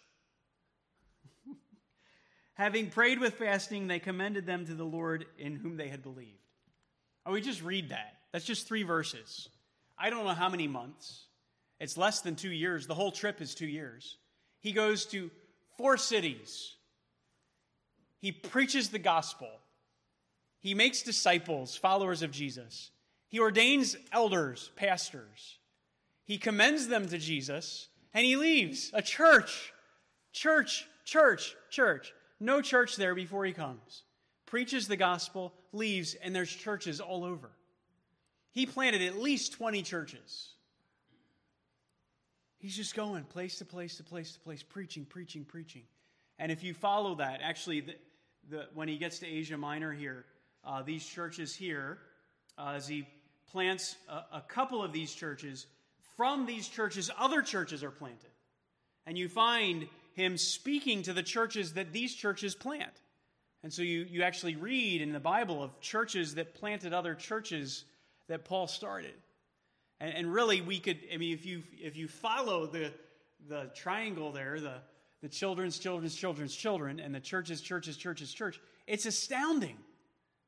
having 2.54 2.90
prayed 2.90 3.20
with 3.20 3.34
fasting, 3.34 3.86
they 3.86 3.98
commended 3.98 4.46
them 4.46 4.66
to 4.66 4.74
the 4.74 4.84
Lord 4.84 5.26
in 5.38 5.56
whom 5.56 5.76
they 5.76 5.88
had 5.88 6.02
believed. 6.02 6.32
Oh, 7.24 7.32
we 7.32 7.40
just 7.40 7.62
read 7.62 7.90
that. 7.90 8.14
That's 8.32 8.44
just 8.44 8.66
three 8.66 8.82
verses. 8.82 9.48
I 9.98 10.10
don't 10.10 10.24
know 10.24 10.30
how 10.30 10.48
many 10.48 10.68
months. 10.68 11.24
It's 11.78 11.96
less 11.96 12.20
than 12.20 12.36
two 12.36 12.50
years. 12.50 12.86
The 12.86 12.94
whole 12.94 13.12
trip 13.12 13.40
is 13.40 13.54
two 13.54 13.66
years. 13.66 14.16
He 14.60 14.72
goes 14.72 15.06
to 15.06 15.30
four 15.76 15.96
cities 15.96 16.76
he 18.26 18.32
preaches 18.32 18.88
the 18.88 18.98
gospel. 18.98 19.48
He 20.58 20.74
makes 20.74 21.02
disciples, 21.02 21.76
followers 21.76 22.22
of 22.22 22.30
Jesus. 22.30 22.90
He 23.28 23.38
ordains 23.38 23.96
elders, 24.12 24.70
pastors. 24.76 25.58
He 26.26 26.38
commends 26.38 26.88
them 26.88 27.08
to 27.08 27.18
Jesus, 27.18 27.88
and 28.12 28.26
he 28.26 28.36
leaves 28.36 28.90
a 28.92 29.00
church. 29.00 29.72
Church, 30.32 30.86
church, 31.04 31.54
church. 31.70 32.12
No 32.40 32.60
church 32.60 32.96
there 32.96 33.14
before 33.14 33.44
he 33.44 33.52
comes. 33.52 34.02
Preaches 34.44 34.88
the 34.88 34.96
gospel, 34.96 35.54
leaves, 35.72 36.14
and 36.14 36.34
there's 36.34 36.52
churches 36.52 37.00
all 37.00 37.24
over. 37.24 37.50
He 38.50 38.66
planted 38.66 39.02
at 39.02 39.18
least 39.18 39.52
20 39.52 39.82
churches. 39.82 40.50
He's 42.58 42.76
just 42.76 42.96
going 42.96 43.22
place 43.24 43.58
to 43.58 43.64
place 43.64 43.96
to 43.98 44.02
place 44.02 44.32
to 44.32 44.40
place, 44.40 44.62
preaching, 44.62 45.04
preaching, 45.04 45.44
preaching. 45.44 45.82
And 46.38 46.50
if 46.50 46.64
you 46.64 46.74
follow 46.74 47.14
that, 47.16 47.40
actually, 47.42 47.80
the, 47.80 47.94
the, 48.50 48.66
when 48.74 48.88
he 48.88 48.98
gets 48.98 49.20
to 49.20 49.26
Asia 49.26 49.56
Minor 49.56 49.92
here, 49.92 50.24
uh, 50.64 50.82
these 50.82 51.06
churches 51.06 51.54
here, 51.54 51.98
uh, 52.58 52.72
as 52.74 52.88
he 52.88 53.06
plants 53.50 53.96
a, 54.08 54.38
a 54.38 54.44
couple 54.48 54.82
of 54.82 54.92
these 54.92 55.14
churches, 55.14 55.66
from 56.16 56.46
these 56.46 56.68
churches, 56.68 57.10
other 57.18 57.42
churches 57.42 57.82
are 57.84 57.90
planted. 57.90 58.30
And 59.06 59.16
you 59.16 59.28
find 59.28 59.88
him 60.14 60.36
speaking 60.38 61.02
to 61.02 61.12
the 61.12 61.22
churches 61.22 61.74
that 61.74 61.92
these 61.92 62.14
churches 62.14 62.54
plant. 62.54 62.92
And 63.62 63.72
so 63.72 63.82
you, 63.82 64.06
you 64.08 64.22
actually 64.22 64.56
read 64.56 65.02
in 65.02 65.12
the 65.12 65.20
Bible 65.20 65.62
of 65.62 65.80
churches 65.80 66.36
that 66.36 66.54
planted 66.54 66.92
other 66.92 67.14
churches 67.14 67.84
that 68.28 68.44
Paul 68.44 68.66
started. 68.66 69.14
And, 70.00 70.14
and 70.14 70.32
really, 70.32 70.60
we 70.60 70.78
could, 70.78 70.98
I 71.12 71.16
mean, 71.16 71.34
if 71.34 71.46
you, 71.46 71.62
if 71.78 71.96
you 71.96 72.08
follow 72.08 72.66
the, 72.66 72.92
the 73.48 73.70
triangle 73.74 74.32
there, 74.32 74.60
the, 74.60 74.74
the 75.22 75.28
children's, 75.28 75.78
children's, 75.78 76.14
children's, 76.14 76.54
children, 76.54 77.00
and 77.00 77.14
the 77.14 77.20
churches, 77.20 77.60
churches, 77.60 77.96
churches, 77.96 78.32
church, 78.32 78.60
it's 78.86 79.06
astounding 79.06 79.76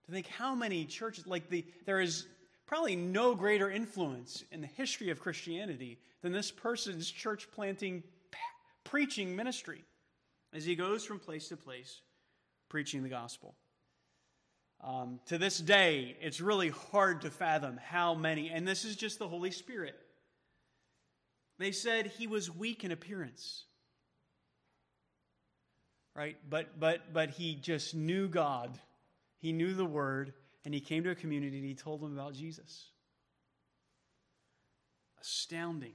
to 0.06 0.12
think 0.12 0.26
how 0.26 0.54
many 0.54 0.84
churches, 0.84 1.26
like 1.26 1.48
the, 1.50 1.64
there 1.86 2.00
is 2.00 2.26
probably 2.68 2.94
no 2.94 3.34
greater 3.34 3.70
influence 3.70 4.44
in 4.52 4.60
the 4.60 4.66
history 4.66 5.08
of 5.08 5.18
Christianity 5.18 5.98
than 6.20 6.32
this 6.32 6.50
person's 6.50 7.10
church 7.10 7.50
planting, 7.50 8.02
preaching 8.84 9.34
ministry 9.34 9.82
as 10.52 10.66
he 10.66 10.76
goes 10.76 11.02
from 11.02 11.18
place 11.18 11.48
to 11.48 11.56
place 11.56 12.02
preaching 12.68 13.02
the 13.02 13.08
gospel. 13.08 13.54
Um, 14.84 15.18
to 15.26 15.38
this 15.38 15.58
day, 15.58 16.14
it's 16.20 16.42
really 16.42 16.68
hard 16.68 17.22
to 17.22 17.30
fathom 17.30 17.80
how 17.82 18.14
many, 18.14 18.50
and 18.50 18.68
this 18.68 18.84
is 18.84 18.96
just 18.96 19.18
the 19.18 19.26
Holy 19.26 19.50
Spirit. 19.50 19.96
They 21.58 21.72
said 21.72 22.06
he 22.06 22.26
was 22.26 22.54
weak 22.54 22.84
in 22.84 22.92
appearance. 22.92 23.64
Right? 26.14 26.36
But 26.48 26.78
but 26.78 27.12
but 27.12 27.30
he 27.30 27.54
just 27.54 27.94
knew 27.94 28.28
God. 28.28 28.78
He 29.38 29.52
knew 29.52 29.74
the 29.74 29.84
word 29.84 30.34
and 30.68 30.74
he 30.74 30.82
came 30.82 31.02
to 31.02 31.08
a 31.08 31.14
community 31.14 31.56
and 31.56 31.66
he 31.66 31.74
told 31.74 32.02
them 32.02 32.12
about 32.12 32.34
Jesus. 32.34 32.90
Astounding. 35.18 35.94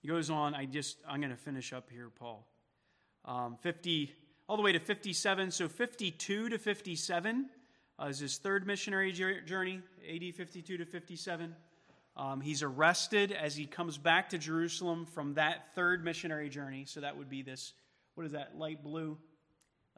He 0.00 0.08
goes 0.08 0.30
on, 0.30 0.54
I 0.54 0.64
just 0.64 0.96
I'm 1.06 1.20
going 1.20 1.28
to 1.30 1.36
finish 1.36 1.70
up 1.74 1.90
here, 1.90 2.08
Paul. 2.08 2.48
Um, 3.26 3.58
50 3.60 4.14
all 4.48 4.56
the 4.56 4.62
way 4.62 4.72
to 4.72 4.78
57. 4.78 5.50
So 5.50 5.68
52 5.68 6.48
to 6.48 6.58
57 6.58 7.50
uh, 8.00 8.06
is 8.06 8.18
his 8.18 8.38
third 8.38 8.66
missionary 8.66 9.12
journey, 9.12 9.82
AD 10.10 10.34
52 10.34 10.78
to 10.78 10.86
57. 10.86 11.54
Um, 12.16 12.40
he's 12.40 12.62
arrested 12.62 13.30
as 13.30 13.54
he 13.54 13.66
comes 13.66 13.98
back 13.98 14.30
to 14.30 14.38
Jerusalem 14.38 15.04
from 15.04 15.34
that 15.34 15.74
third 15.74 16.02
missionary 16.02 16.48
journey. 16.48 16.86
So 16.86 17.02
that 17.02 17.14
would 17.14 17.28
be 17.28 17.42
this, 17.42 17.74
what 18.14 18.24
is 18.24 18.32
that, 18.32 18.56
light 18.56 18.82
blue? 18.82 19.18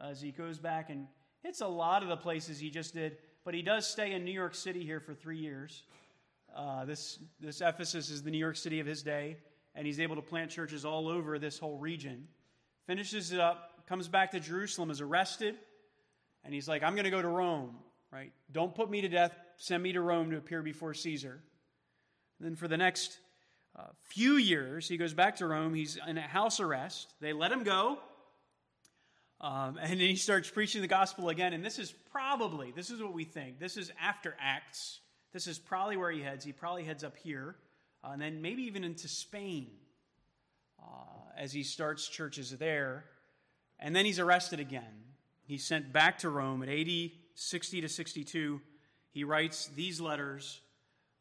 As 0.05 0.21
he 0.21 0.33
goes 0.33 0.59
back 0.59 0.91
and 0.91 1.07
hits 1.45 1.61
a 1.61 1.69
lot 1.69 2.03
of 2.03 2.09
the 2.09 2.17
places 2.17 2.59
he 2.59 2.71
just 2.71 2.93
did, 2.93 3.19
but 3.47 3.55
he 3.55 3.63
does 3.63 3.87
stay 3.87 4.13
in 4.13 4.25
New 4.25 4.33
York 4.33 4.57
City 4.57 4.85
here 4.85 4.99
for 4.99 5.15
three 5.15 5.39
years. 5.39 5.85
Uh, 6.55 6.85
this, 6.85 7.21
this 7.39 7.61
Ephesus 7.61 8.11
is 8.11 8.25
the 8.25 8.31
New 8.33 8.39
York 8.39 8.57
City 8.57 8.81
of 8.81 8.87
his 8.89 9.05
day, 9.05 9.37
and 9.77 9.87
he's 9.87 10.01
able 10.01 10.17
to 10.17 10.23
plant 10.23 10.51
churches 10.51 10.85
all 10.85 11.07
over 11.07 11.39
this 11.39 11.57
whole 11.57 11.79
region. 11.79 12.27
Finishes 12.89 13.31
it 13.31 13.39
up, 13.39 13.87
comes 13.89 14.09
back 14.09 14.33
to 14.33 14.41
Jerusalem, 14.41 14.91
is 14.91 15.01
arrested, 15.01 15.55
and 16.45 16.53
he's 16.53 16.67
like, 16.67 16.83
I'm 16.83 16.95
going 16.95 17.05
to 17.05 17.11
go 17.11 17.23
to 17.23 17.29
Rome, 17.29 17.77
right? 18.11 18.33
Don't 18.51 18.75
put 18.75 18.91
me 18.91 19.01
to 19.03 19.09
death. 19.09 19.33
Send 19.59 19.81
me 19.81 19.93
to 19.93 20.01
Rome 20.01 20.33
to 20.33 20.39
appear 20.39 20.61
before 20.61 20.93
Caesar. 20.93 21.41
And 22.41 22.49
then 22.49 22.57
for 22.57 22.67
the 22.67 22.77
next 22.77 23.17
uh, 23.79 23.85
few 24.03 24.39
years, 24.39 24.89
he 24.89 24.97
goes 24.97 25.15
back 25.15 25.37
to 25.37 25.47
Rome. 25.47 25.73
He's 25.73 25.97
in 26.09 26.19
a 26.19 26.23
house 26.23 26.59
arrest. 26.59 27.15
They 27.21 27.33
let 27.33 27.53
him 27.53 27.63
go. 27.63 28.01
Um, 29.47 29.79
and 29.81 29.93
then 29.93 30.09
he 30.09 30.17
starts 30.17 30.51
preaching 30.51 30.83
the 30.83 30.89
gospel 30.89 31.29
again. 31.29 31.53
And 31.53 31.65
this 31.65 31.79
is 31.79 31.95
probably, 32.11 32.73
this 32.73 32.91
is 32.91 33.01
what 33.01 33.13
we 33.13 33.23
think. 33.23 33.61
This 33.61 33.77
is 33.77 33.93
after 34.03 34.37
Acts. 34.41 34.99
This 35.33 35.47
is 35.47 35.57
probably 35.57 35.97
where 35.97 36.11
he 36.11 36.21
heads. 36.21 36.45
He 36.45 36.51
probably 36.51 36.83
heads 36.83 37.05
up 37.05 37.17
here. 37.17 37.55
Uh, 38.03 38.09
and 38.15 38.21
then 38.21 38.43
maybe 38.43 38.63
even 38.63 38.83
into 38.83 39.07
Spain 39.07 39.69
uh, 40.83 41.31
as 41.39 41.53
he 41.53 41.63
starts 41.63 42.09
churches 42.09 42.51
there. 42.59 43.05
And 43.79 43.95
then 43.95 44.05
he's 44.05 44.19
arrested 44.19 44.59
again. 44.59 45.05
He's 45.45 45.65
sent 45.65 45.93
back 45.93 46.19
to 46.21 46.29
Rome 46.29 46.65
at 46.65 46.69
AD 46.69 47.11
60 47.37 47.81
to 47.83 47.89
62. 47.89 48.61
He 49.13 49.23
writes 49.23 49.71
these 49.77 50.01
letters, 50.01 50.61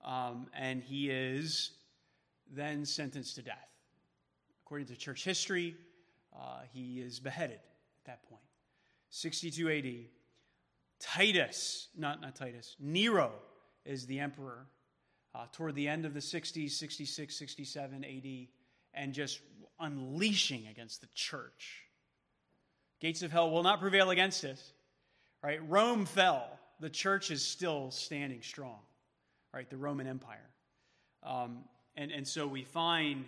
um, 0.04 0.48
and 0.58 0.82
he 0.82 1.12
is 1.12 1.74
then 2.52 2.86
sentenced 2.86 3.36
to 3.36 3.44
death. 3.44 3.70
According 4.66 4.88
to 4.88 4.96
church 4.96 5.24
history, 5.24 5.76
uh, 6.36 6.62
he 6.74 7.02
is 7.02 7.20
beheaded 7.20 7.60
that 8.06 8.28
point. 8.30 8.44
62 9.10 9.70
AD. 9.70 10.10
Titus, 11.00 11.90
not, 11.98 12.22
not 12.22 12.36
Titus, 12.36 12.76
Nero 12.80 13.32
is 13.86 14.06
the 14.06 14.20
emperor 14.20 14.68
uh, 15.34 15.46
toward 15.52 15.76
the 15.76 15.88
end 15.88 16.06
of 16.06 16.14
the 16.14 16.20
60s, 16.20 16.72
66, 16.72 17.38
67 17.38 18.04
AD, 18.04 18.48
and 18.94 19.14
just 19.14 19.42
unleashing 19.80 20.68
against 20.68 21.02
the 21.02 21.08
church. 21.14 21.82
Gates 23.02 23.22
of 23.22 23.32
hell 23.32 23.52
will 23.52 23.64
not 23.64 23.82
prevail 23.82 24.10
against 24.10 24.44
us. 24.46 24.72
Right? 25.44 25.60
Rome 25.70 26.06
fell. 26.06 26.48
The 26.80 26.90
church 26.90 27.30
is 27.30 27.46
still 27.46 27.92
standing 27.92 28.42
strong. 28.42 28.80
Right? 29.54 29.70
The 29.70 29.78
Roman 29.78 30.08
Empire. 30.08 30.50
Um, 31.22 31.60
and, 31.96 32.12
and 32.12 32.28
so 32.28 32.48
we 32.48 32.64
find 32.64 33.26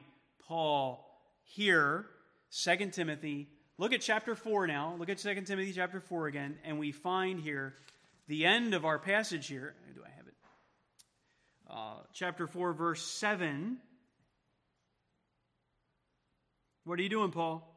Paul 0.47 1.05
here, 1.43 2.05
2 2.51 2.89
Timothy. 2.91 3.49
Look 3.77 3.93
at 3.93 4.01
chapter 4.01 4.35
4 4.35 4.67
now. 4.67 4.95
Look 4.97 5.09
at 5.09 5.17
2 5.19 5.41
Timothy 5.41 5.73
chapter 5.73 5.99
4 5.99 6.27
again. 6.27 6.57
And 6.63 6.79
we 6.79 6.91
find 6.91 7.39
here 7.39 7.75
the 8.27 8.45
end 8.45 8.73
of 8.73 8.85
our 8.85 8.97
passage 8.97 9.47
here. 9.47 9.75
Do 9.93 10.01
I 10.05 10.09
have 10.09 10.27
it? 10.27 10.33
Uh, 11.69 12.03
chapter 12.13 12.47
4, 12.47 12.73
verse 12.73 13.03
7. 13.03 13.77
What 16.85 16.99
are 16.99 17.03
you 17.03 17.09
doing, 17.09 17.31
Paul? 17.31 17.73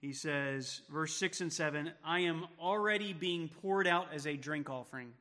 he 0.00 0.12
says, 0.12 0.82
verse 0.90 1.14
6 1.16 1.40
and 1.40 1.52
7 1.52 1.90
I 2.04 2.20
am 2.20 2.46
already 2.60 3.12
being 3.12 3.48
poured 3.48 3.86
out 3.86 4.08
as 4.14 4.26
a 4.26 4.36
drink 4.36 4.70
offering. 4.70 5.12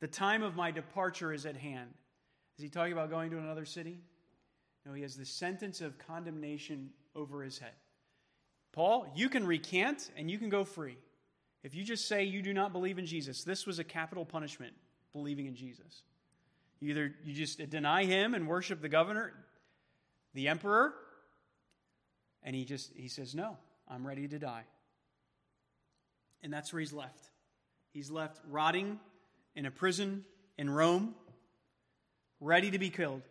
The 0.00 0.06
time 0.06 0.42
of 0.42 0.56
my 0.56 0.70
departure 0.70 1.32
is 1.32 1.44
at 1.44 1.56
hand. 1.56 1.90
Is 2.56 2.62
he 2.62 2.70
talking 2.70 2.92
about 2.92 3.10
going 3.10 3.30
to 3.30 3.38
another 3.38 3.64
city? 3.64 4.00
No, 4.86 4.94
he 4.94 5.02
has 5.02 5.16
the 5.16 5.26
sentence 5.26 5.80
of 5.80 5.98
condemnation 5.98 6.90
over 7.14 7.42
his 7.42 7.58
head. 7.58 7.72
Paul, 8.78 9.08
you 9.16 9.28
can 9.28 9.44
recant 9.44 10.08
and 10.16 10.30
you 10.30 10.38
can 10.38 10.50
go 10.50 10.62
free. 10.62 10.98
If 11.64 11.74
you 11.74 11.82
just 11.82 12.06
say 12.06 12.22
you 12.22 12.42
do 12.42 12.54
not 12.54 12.72
believe 12.72 12.96
in 12.96 13.06
Jesus, 13.06 13.42
this 13.42 13.66
was 13.66 13.80
a 13.80 13.84
capital 13.84 14.24
punishment, 14.24 14.72
believing 15.12 15.46
in 15.46 15.56
Jesus. 15.56 16.04
Either 16.80 17.12
you 17.24 17.34
just 17.34 17.58
deny 17.70 18.04
him 18.04 18.34
and 18.34 18.46
worship 18.46 18.80
the 18.80 18.88
governor, 18.88 19.32
the 20.32 20.46
emperor, 20.46 20.94
and 22.44 22.54
he 22.54 22.64
just 22.64 22.92
he 22.94 23.08
says, 23.08 23.34
"No, 23.34 23.56
I'm 23.88 24.06
ready 24.06 24.28
to 24.28 24.38
die." 24.38 24.62
And 26.44 26.52
that's 26.52 26.72
where 26.72 26.78
he's 26.78 26.92
left. 26.92 27.32
He's 27.92 28.12
left 28.12 28.40
rotting 28.48 29.00
in 29.56 29.66
a 29.66 29.72
prison 29.72 30.24
in 30.56 30.70
Rome, 30.70 31.16
ready 32.38 32.70
to 32.70 32.78
be 32.78 32.90
killed. 32.90 33.22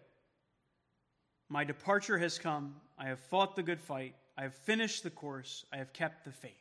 My 1.48 1.64
departure 1.64 2.18
has 2.18 2.38
come. 2.38 2.76
I 2.98 3.06
have 3.06 3.22
fought 3.22 3.56
the 3.56 3.64
good 3.64 3.80
fight. 3.80 4.14
I 4.38 4.43
have 4.43 4.54
finished 4.54 5.04
the 5.04 5.10
course. 5.10 5.65
I 5.73 5.78
have 5.78 5.93
kept 5.93 6.23
the 6.23 6.32
faith. 6.32 6.54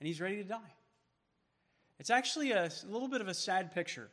And 0.00 0.06
he's 0.06 0.20
ready 0.20 0.36
to 0.36 0.44
die. 0.44 0.74
It's 1.98 2.10
actually 2.10 2.52
a, 2.52 2.70
little 2.88 3.08
bit 3.08 3.20
of 3.20 3.28
a 3.28 3.34
sad 3.34 3.74
picture. 3.74 4.10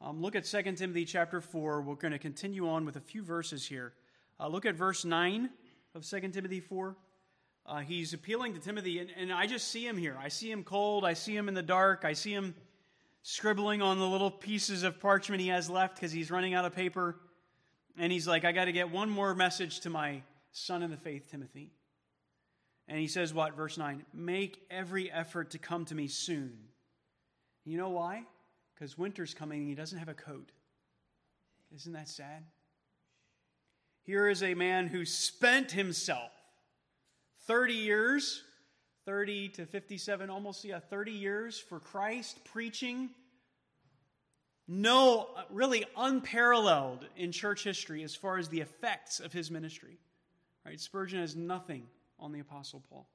Um, 0.00 0.20
look 0.20 0.34
at 0.34 0.44
2 0.44 0.62
Timothy 0.72 1.04
chapter 1.04 1.40
4. 1.40 1.82
We're 1.82 1.94
going 1.94 2.12
to 2.12 2.18
continue 2.18 2.68
on 2.68 2.84
with 2.84 2.96
a 2.96 3.00
few 3.00 3.22
verses 3.22 3.66
here. 3.66 3.92
Uh, 4.40 4.48
look 4.48 4.64
at 4.66 4.74
verse 4.74 5.04
9 5.04 5.50
of 5.94 6.08
2 6.08 6.20
Timothy 6.28 6.60
4. 6.60 6.96
Uh, 7.66 7.78
he's 7.80 8.14
appealing 8.14 8.54
to 8.54 8.60
Timothy, 8.60 8.98
and, 8.98 9.10
and 9.16 9.32
I 9.32 9.46
just 9.46 9.68
see 9.68 9.86
him 9.86 9.98
here. 9.98 10.16
I 10.18 10.28
see 10.28 10.50
him 10.50 10.64
cold. 10.64 11.04
I 11.04 11.12
see 11.12 11.36
him 11.36 11.48
in 11.48 11.54
the 11.54 11.62
dark. 11.62 12.04
I 12.04 12.14
see 12.14 12.32
him 12.32 12.54
scribbling 13.22 13.82
on 13.82 13.98
the 13.98 14.06
little 14.06 14.30
pieces 14.30 14.84
of 14.84 14.98
parchment 15.00 15.42
he 15.42 15.48
has 15.48 15.68
left 15.68 15.96
because 15.96 16.12
he's 16.12 16.30
running 16.30 16.54
out 16.54 16.64
of 16.64 16.74
paper. 16.74 17.16
And 17.98 18.10
he's 18.10 18.26
like, 18.26 18.44
I 18.44 18.52
got 18.52 18.66
to 18.66 18.72
get 18.72 18.90
one 18.90 19.10
more 19.10 19.34
message 19.34 19.80
to 19.80 19.90
my 19.90 20.22
son 20.52 20.82
in 20.82 20.90
the 20.90 20.96
faith, 20.96 21.30
Timothy. 21.30 21.70
And 22.88 22.98
he 22.98 23.06
says, 23.06 23.34
What? 23.34 23.56
Verse 23.56 23.76
9 23.76 24.04
Make 24.12 24.60
every 24.70 25.10
effort 25.10 25.50
to 25.50 25.58
come 25.58 25.84
to 25.86 25.94
me 25.94 26.08
soon. 26.08 26.58
You 27.64 27.76
know 27.76 27.90
why? 27.90 28.24
Because 28.74 28.96
winter's 28.96 29.34
coming 29.34 29.60
and 29.60 29.68
he 29.68 29.74
doesn't 29.74 29.98
have 29.98 30.08
a 30.08 30.14
coat. 30.14 30.50
Isn't 31.74 31.92
that 31.92 32.08
sad? 32.08 32.44
Here 34.04 34.28
is 34.28 34.42
a 34.42 34.54
man 34.54 34.86
who 34.86 35.04
spent 35.04 35.70
himself 35.70 36.30
30 37.46 37.74
years, 37.74 38.42
30 39.04 39.50
to 39.50 39.66
57, 39.66 40.30
almost 40.30 40.64
yeah, 40.64 40.80
30 40.80 41.12
years 41.12 41.58
for 41.58 41.78
Christ 41.78 42.42
preaching. 42.44 43.10
No, 44.66 45.28
really 45.50 45.84
unparalleled 45.96 47.06
in 47.16 47.32
church 47.32 47.64
history 47.64 48.02
as 48.02 48.14
far 48.14 48.38
as 48.38 48.48
the 48.48 48.60
effects 48.60 49.20
of 49.20 49.32
his 49.32 49.50
ministry. 49.50 49.98
Right? 50.68 50.78
Spurgeon 50.78 51.20
has 51.20 51.34
nothing 51.34 51.84
on 52.20 52.30
the 52.30 52.40
Apostle 52.40 52.84
Paul. 52.90 53.08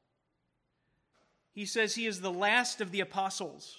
He 1.52 1.68
says 1.68 1.94
he 1.94 2.08
is 2.08 2.20
the 2.20 2.32
last 2.32 2.82
of 2.82 2.90
the 2.90 3.02
apostles. 3.02 3.78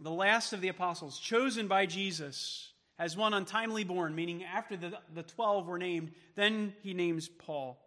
The 0.00 0.10
last 0.10 0.52
of 0.52 0.60
the 0.60 0.66
apostles, 0.66 1.20
chosen 1.20 1.68
by 1.68 1.86
Jesus 1.86 2.72
as 2.98 3.16
one 3.16 3.32
untimely 3.32 3.84
born, 3.84 4.12
meaning 4.12 4.42
after 4.42 4.76
the, 4.76 4.98
the 5.14 5.22
12 5.22 5.68
were 5.68 5.78
named, 5.78 6.10
then 6.34 6.74
he 6.82 6.94
names 6.94 7.28
Paul. 7.28 7.78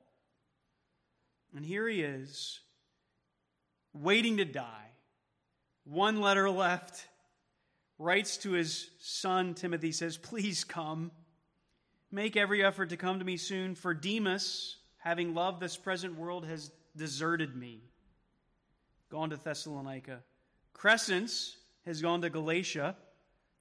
And 1.54 1.66
here 1.66 1.86
he 1.86 2.02
is, 2.02 2.62
waiting 3.94 4.38
to 4.38 4.46
die. 4.46 4.92
One 5.84 6.22
letter 6.22 6.50
left. 6.50 7.06
Writes 8.00 8.38
to 8.38 8.52
his 8.52 8.90
son 9.00 9.54
Timothy, 9.54 9.92
says, 9.92 10.16
Please 10.16 10.64
come. 10.64 11.12
Make 12.12 12.38
every 12.38 12.64
effort 12.64 12.90
to 12.90 12.98
come 12.98 13.20
to 13.20 13.26
me 13.26 13.38
soon, 13.38 13.76
for 13.76 13.94
Demas, 13.94 14.78
having 14.98 15.34
loved 15.34 15.60
this 15.60 15.76
present 15.76 16.18
world, 16.18 16.46
has 16.46 16.72
deserted 16.96 17.56
me, 17.56 17.82
gone 19.10 19.30
to 19.30 19.38
Thessalonica. 19.38 20.24
Crescens 20.74 21.56
has 21.86 22.02
gone 22.02 22.22
to 22.22 22.30
Galatia. 22.30 22.96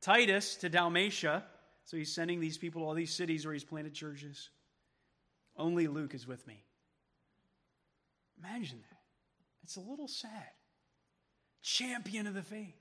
Titus 0.00 0.56
to 0.56 0.68
Dalmatia. 0.68 1.44
So 1.85 1.96
he's 1.96 2.14
sending 2.14 2.40
these 2.40 2.59
people 2.59 2.82
to 2.82 2.87
all 2.87 2.94
these 2.94 3.14
cities 3.14 3.44
where 3.44 3.54
he's 3.54 3.64
planted 3.64 3.94
churches. 3.94 4.50
Only 5.56 5.87
Luke 5.87 6.14
is 6.14 6.26
with 6.26 6.46
me. 6.46 6.62
Imagine 8.38 8.78
that. 8.90 8.98
It's 9.62 9.76
a 9.76 9.80
little 9.80 10.09
sad. 10.09 10.50
Champion 11.62 12.26
of 12.26 12.35
the 12.35 12.42
faith. 12.42 12.76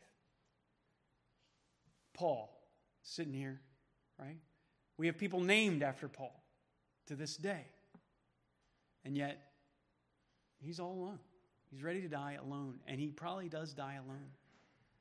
Paul, 2.13 2.49
sitting 3.04 3.34
here, 3.34 3.62
right? 4.19 4.38
We 4.98 5.08
have 5.08 5.18
people 5.18 5.42
named 5.42 5.84
after 5.84 6.08
Paul 6.08 6.44
to 7.08 7.16
this 7.16 7.36
day. 7.36 7.66
And 9.04 9.16
yet, 9.16 9.40
he's 10.60 10.80
all 10.80 10.94
alone. 10.94 11.20
He's 11.72 11.84
ready 11.84 12.02
to 12.02 12.08
die 12.08 12.38
alone. 12.42 12.80
And 12.88 13.00
he 13.00 13.10
probably 13.10 13.50
does 13.50 13.74
die 13.74 13.96
alone. 13.96 14.30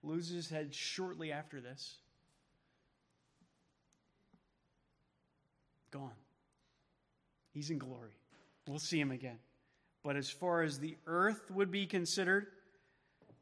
Loses 0.02 0.34
his 0.34 0.50
head 0.50 0.74
shortly 0.74 1.32
after 1.32 1.60
this. 1.60 1.96
Gone. 5.90 6.10
He's 7.52 7.70
in 7.70 7.78
glory. 7.78 8.12
We'll 8.66 8.78
see 8.78 9.00
him 9.00 9.12
again. 9.12 9.38
But 10.02 10.16
as 10.16 10.28
far 10.28 10.62
as 10.62 10.78
the 10.78 10.96
earth 11.06 11.50
would 11.50 11.70
be 11.70 11.86
considered, 11.86 12.48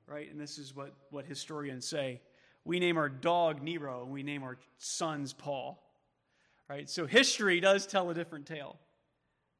right, 0.06 0.30
and 0.30 0.40
this 0.40 0.58
is 0.58 0.76
what, 0.76 0.92
what 1.10 1.24
historians 1.24 1.88
say 1.88 2.20
we 2.64 2.78
name 2.78 2.96
our 2.96 3.08
dog 3.08 3.62
Nero 3.62 4.02
and 4.02 4.12
we 4.12 4.22
name 4.22 4.42
our 4.42 4.56
sons 4.78 5.32
Paul. 5.32 5.81
Right? 6.68 6.88
So 6.88 7.06
history 7.06 7.60
does 7.60 7.86
tell 7.86 8.10
a 8.10 8.14
different 8.14 8.46
tale. 8.46 8.78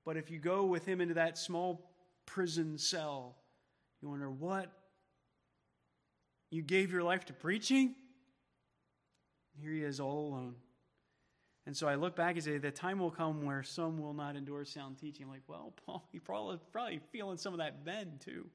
But 0.05 0.17
if 0.17 0.31
you 0.31 0.39
go 0.39 0.65
with 0.65 0.85
him 0.85 1.01
into 1.01 1.15
that 1.15 1.39
small 1.39 1.91
prison 2.27 2.79
cell, 2.79 3.37
you 4.01 4.09
wonder 4.09 4.31
what? 4.31 4.71
You 6.51 6.63
gave 6.63 6.91
your 6.93 7.03
life 7.03 7.25
to 7.27 7.33
preaching? 7.33 7.95
Here 9.61 9.73
he 9.73 9.83
is 9.83 10.01
all 10.01 10.29
alone. 10.29 10.55
And 11.67 11.77
so 11.77 11.87
I 11.87 11.95
look 11.95 12.17
back 12.17 12.35
and 12.35 12.43
say, 12.43 12.59
the 12.59 12.73
time 12.73 12.99
will 12.99 13.11
come 13.11 13.45
where 13.47 13.63
some 13.63 14.01
will 14.01 14.15
not 14.15 14.35
endure 14.35 14.65
sound 14.65 14.99
teaching. 14.99 15.25
I'm 15.25 15.31
like, 15.31 15.43
well, 15.47 15.73
Paul, 15.87 16.09
you 16.13 16.21
probably 16.21 16.59
probably 16.73 17.01
feeling 17.13 17.39
some 17.39 17.53
of 17.55 17.59
that 17.59 17.85
then 17.85 18.19
too. 18.25 18.47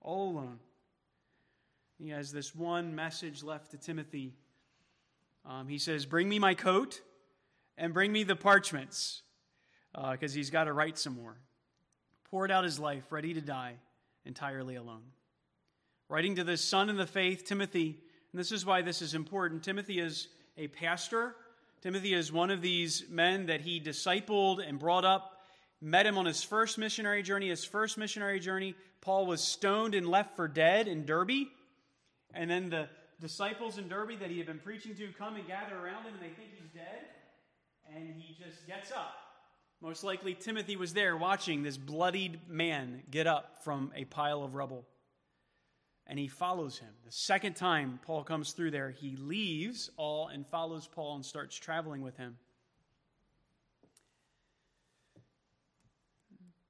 All 0.00 0.32
alone. 0.32 0.58
He 1.98 2.10
has 2.10 2.32
this 2.32 2.54
one 2.54 2.94
message 2.94 3.42
left 3.42 3.72
to 3.72 3.76
Timothy. 3.76 4.34
Um, 5.44 5.68
he 5.68 5.78
says, 5.78 6.06
Bring 6.06 6.28
me 6.28 6.38
my 6.38 6.54
coat 6.54 7.00
and 7.78 7.94
bring 7.94 8.12
me 8.12 8.24
the 8.24 8.36
parchments, 8.36 9.22
because 9.94 10.32
uh, 10.32 10.36
he's 10.36 10.50
got 10.50 10.64
to 10.64 10.72
write 10.72 10.98
some 10.98 11.14
more. 11.14 11.36
Poured 12.30 12.50
out 12.50 12.64
his 12.64 12.78
life, 12.78 13.10
ready 13.10 13.32
to 13.32 13.40
die, 13.40 13.76
entirely 14.26 14.74
alone. 14.74 15.04
Writing 16.10 16.36
to 16.36 16.44
the 16.44 16.56
son 16.56 16.90
in 16.90 16.96
the 16.96 17.06
faith, 17.06 17.44
Timothy, 17.44 17.98
and 18.32 18.38
this 18.38 18.52
is 18.52 18.66
why 18.66 18.82
this 18.82 19.00
is 19.00 19.14
important. 19.14 19.62
Timothy 19.62 19.98
is 19.98 20.28
a 20.58 20.68
pastor 20.68 21.34
Timothy 21.80 22.12
is 22.12 22.32
one 22.32 22.50
of 22.50 22.60
these 22.60 23.04
men 23.08 23.46
that 23.46 23.60
he 23.60 23.80
discipled 23.80 24.66
and 24.66 24.78
brought 24.78 25.04
up, 25.04 25.42
met 25.80 26.06
him 26.06 26.18
on 26.18 26.26
his 26.26 26.42
first 26.42 26.76
missionary 26.76 27.22
journey. 27.22 27.48
His 27.48 27.64
first 27.64 27.96
missionary 27.96 28.40
journey, 28.40 28.74
Paul 29.00 29.26
was 29.26 29.40
stoned 29.40 29.94
and 29.94 30.08
left 30.08 30.34
for 30.34 30.48
dead 30.48 30.88
in 30.88 31.06
Derbe. 31.06 31.46
And 32.34 32.50
then 32.50 32.68
the 32.68 32.88
disciples 33.20 33.78
in 33.78 33.88
Derbe 33.88 34.18
that 34.18 34.30
he 34.30 34.38
had 34.38 34.46
been 34.46 34.58
preaching 34.58 34.96
to 34.96 35.08
come 35.16 35.36
and 35.36 35.46
gather 35.46 35.76
around 35.76 36.04
him, 36.04 36.14
and 36.14 36.22
they 36.22 36.34
think 36.34 36.50
he's 36.60 36.70
dead. 36.74 37.04
And 37.94 38.14
he 38.16 38.34
just 38.34 38.66
gets 38.66 38.92
up. 38.92 39.14
Most 39.80 40.04
likely, 40.04 40.34
Timothy 40.34 40.76
was 40.76 40.92
there 40.92 41.16
watching 41.16 41.62
this 41.62 41.76
bloodied 41.76 42.48
man 42.48 43.02
get 43.10 43.26
up 43.26 43.62
from 43.62 43.92
a 43.94 44.04
pile 44.04 44.42
of 44.42 44.54
rubble 44.54 44.86
and 46.08 46.18
he 46.18 46.26
follows 46.26 46.78
him. 46.78 46.88
The 47.04 47.12
second 47.12 47.54
time 47.54 48.00
Paul 48.02 48.24
comes 48.24 48.52
through 48.52 48.70
there, 48.70 48.90
he 48.90 49.16
leaves 49.16 49.90
all 49.96 50.28
and 50.28 50.46
follows 50.46 50.88
Paul 50.90 51.16
and 51.16 51.24
starts 51.24 51.54
traveling 51.54 52.00
with 52.00 52.16
him. 52.16 52.38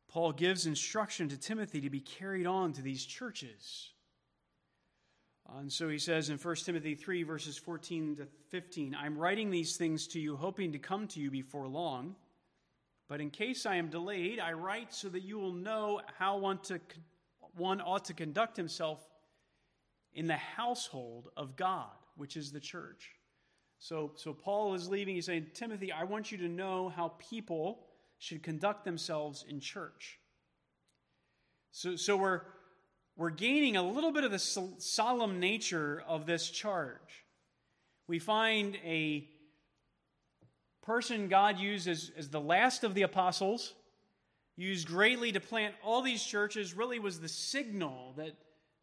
Paul 0.08 0.32
gives 0.32 0.66
instruction 0.66 1.28
to 1.28 1.36
Timothy 1.38 1.82
to 1.82 1.90
be 1.90 2.00
carried 2.00 2.46
on 2.46 2.72
to 2.72 2.82
these 2.82 3.04
churches. 3.04 3.90
And 5.56 5.72
so 5.72 5.88
he 5.88 5.98
says 5.98 6.28
in 6.28 6.36
1 6.38 6.56
Timothy 6.56 6.94
3, 6.94 7.22
verses 7.22 7.56
14 7.56 8.16
to 8.16 8.28
15 8.50 8.94
I'm 8.94 9.16
writing 9.16 9.50
these 9.50 9.76
things 9.76 10.06
to 10.08 10.20
you, 10.20 10.36
hoping 10.36 10.72
to 10.72 10.78
come 10.78 11.06
to 11.08 11.20
you 11.20 11.30
before 11.30 11.66
long. 11.66 12.14
But 13.08 13.20
in 13.22 13.30
case 13.30 13.64
I 13.64 13.76
am 13.76 13.88
delayed, 13.88 14.38
I 14.38 14.52
write 14.52 14.92
so 14.92 15.08
that 15.08 15.22
you 15.22 15.38
will 15.38 15.54
know 15.54 16.02
how 16.18 16.36
one, 16.36 16.58
to, 16.64 16.78
one 17.56 17.80
ought 17.80 18.04
to 18.06 18.14
conduct 18.14 18.56
himself 18.56 19.00
in 20.12 20.26
the 20.26 20.36
household 20.36 21.30
of 21.36 21.56
God, 21.56 21.90
which 22.16 22.36
is 22.36 22.52
the 22.52 22.60
church. 22.60 23.12
So, 23.78 24.12
so 24.16 24.34
Paul 24.34 24.74
is 24.74 24.88
leaving. 24.88 25.14
He's 25.14 25.26
saying, 25.26 25.46
Timothy, 25.54 25.90
I 25.90 26.04
want 26.04 26.30
you 26.30 26.38
to 26.38 26.48
know 26.48 26.90
how 26.94 27.14
people 27.30 27.86
should 28.18 28.42
conduct 28.42 28.84
themselves 28.84 29.44
in 29.48 29.60
church. 29.60 30.18
So, 31.70 31.96
so 31.96 32.16
we're, 32.16 32.42
we're 33.18 33.28
gaining 33.28 33.76
a 33.76 33.82
little 33.82 34.12
bit 34.12 34.24
of 34.24 34.30
the 34.30 34.38
solemn 34.38 35.40
nature 35.40 36.02
of 36.08 36.24
this 36.24 36.48
charge. 36.48 37.26
We 38.06 38.18
find 38.18 38.76
a 38.76 39.28
person 40.82 41.28
God 41.28 41.58
used 41.58 41.86
as, 41.86 42.10
as 42.16 42.30
the 42.30 42.40
last 42.40 42.82
of 42.84 42.94
the 42.94 43.02
apostles, 43.02 43.74
used 44.56 44.88
greatly 44.88 45.32
to 45.32 45.40
plant 45.40 45.74
all 45.84 46.00
these 46.00 46.24
churches, 46.24 46.72
really 46.72 46.98
was 46.98 47.20
the 47.20 47.28
signal 47.28 48.14
that 48.16 48.34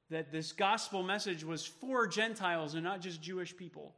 that 0.09 0.31
this 0.31 0.51
gospel 0.51 1.03
message 1.03 1.43
was 1.43 1.65
for 1.65 2.07
Gentiles 2.07 2.75
and 2.75 2.83
not 2.83 3.01
just 3.01 3.21
Jewish 3.21 3.55
people. 3.55 3.95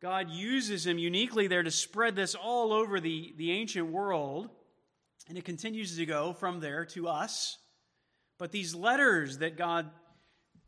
God 0.00 0.30
uses 0.30 0.86
him 0.86 0.98
uniquely 0.98 1.48
there 1.48 1.64
to 1.64 1.70
spread 1.70 2.14
this 2.14 2.36
all 2.36 2.72
over 2.72 3.00
the, 3.00 3.34
the 3.36 3.50
ancient 3.50 3.88
world, 3.88 4.48
and 5.28 5.36
it 5.36 5.44
continues 5.44 5.96
to 5.96 6.06
go 6.06 6.32
from 6.32 6.60
there 6.60 6.84
to 6.86 7.08
us. 7.08 7.58
But 8.38 8.52
these 8.52 8.74
letters 8.74 9.38
that 9.38 9.56
God 9.56 9.90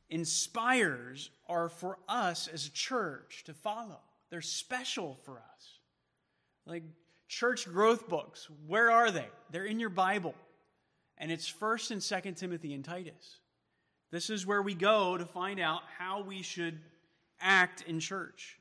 inspires 0.09 1.31
are 1.49 1.69
for 1.69 1.99
us 2.09 2.49
as 2.49 2.67
a 2.67 2.73
church 2.73 3.45
to 3.47 3.55
follow. 3.55 4.01
They're 4.29 4.41
special 4.41 5.19
for 5.25 5.39
us. 5.39 5.79
Like 6.67 6.83
church 7.29 7.67
growth 7.67 8.09
books, 8.09 8.49
where 8.67 8.91
are 8.91 9.11
they? 9.11 9.29
They're 9.51 9.65
in 9.65 9.81
your 9.81 9.91
Bible. 9.91 10.35
And 11.17 11.31
it's 11.31 11.51
1st 11.51 11.91
and 11.93 12.01
2nd 12.01 12.37
Timothy 12.37 12.75
and 12.75 12.85
Titus. 12.85 13.39
This 14.11 14.31
is 14.31 14.47
where 14.47 14.63
we 14.63 14.75
go 14.75 15.17
to 15.17 15.25
find 15.25 15.61
out 15.61 15.83
how 15.99 16.23
we 16.23 16.43
should 16.43 16.81
act 17.41 17.83
in 17.87 18.01
church. 18.01 18.59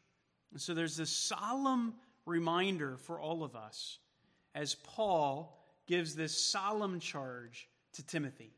And 0.51 0.61
so 0.61 0.73
there's 0.73 0.97
this 0.97 1.09
solemn 1.09 1.95
reminder 2.25 2.97
for 2.97 3.19
all 3.19 3.43
of 3.43 3.55
us 3.55 3.97
as 4.53 4.75
Paul 4.75 5.57
gives 5.87 6.15
this 6.15 6.39
solemn 6.39 6.99
charge 6.99 7.67
to 7.93 8.05
Timothy. 8.05 8.53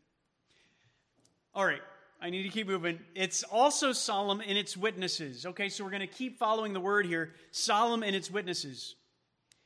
All 1.54 1.66
right, 1.66 1.82
I 2.22 2.30
need 2.30 2.44
to 2.44 2.50
keep 2.50 2.68
moving. 2.68 3.00
It's 3.16 3.44
also 3.44 3.92
solemn 3.92 4.42
in 4.42 4.58
its 4.58 4.78
witnesses. 4.78 5.46
Okay, 5.46 5.70
so 5.70 5.84
we're 5.84 5.90
going 5.90 6.02
to 6.02 6.08
keep 6.08 6.38
following 6.38 6.74
the 6.74 6.80
word 6.80 7.06
here 7.06 7.34
solemn 7.52 8.04
in 8.04 8.16
its 8.16 8.32
witnesses. 8.32 8.96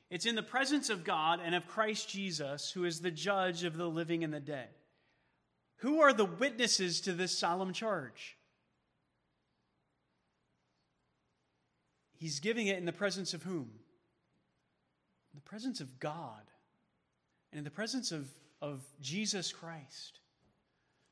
It's 0.10 0.26
in 0.26 0.36
the 0.36 0.44
presence 0.44 0.90
of 0.90 1.04
God 1.04 1.40
and 1.44 1.54
of 1.56 1.68
Christ 1.68 2.10
Jesus, 2.10 2.72
who 2.72 2.86
is 2.86 3.00
the 3.00 3.12
judge 3.12 3.64
of 3.64 3.78
the 3.78 3.88
living 3.88 4.24
and 4.24 4.34
the 4.34 4.40
dead. 4.40 4.70
Who 5.78 6.00
are 6.00 6.14
the 6.14 6.26
witnesses 6.26 7.02
to 7.02 7.14
this 7.14 7.38
solemn 7.38 7.74
charge? 7.74 8.38
He's 12.18 12.40
giving 12.40 12.68
it 12.68 12.78
in 12.78 12.86
the 12.86 12.94
presence 12.94 13.34
of 13.34 13.44
whom? 13.44 13.70
In 15.34 15.36
the 15.36 15.42
presence 15.42 15.82
of 15.82 16.00
God 16.00 16.42
and 17.52 17.58
in 17.58 17.64
the 17.64 17.72
presence 17.72 18.12
of 18.12 18.30
of 18.62 18.82
Jesus 19.00 19.52
Christ. 19.52 20.20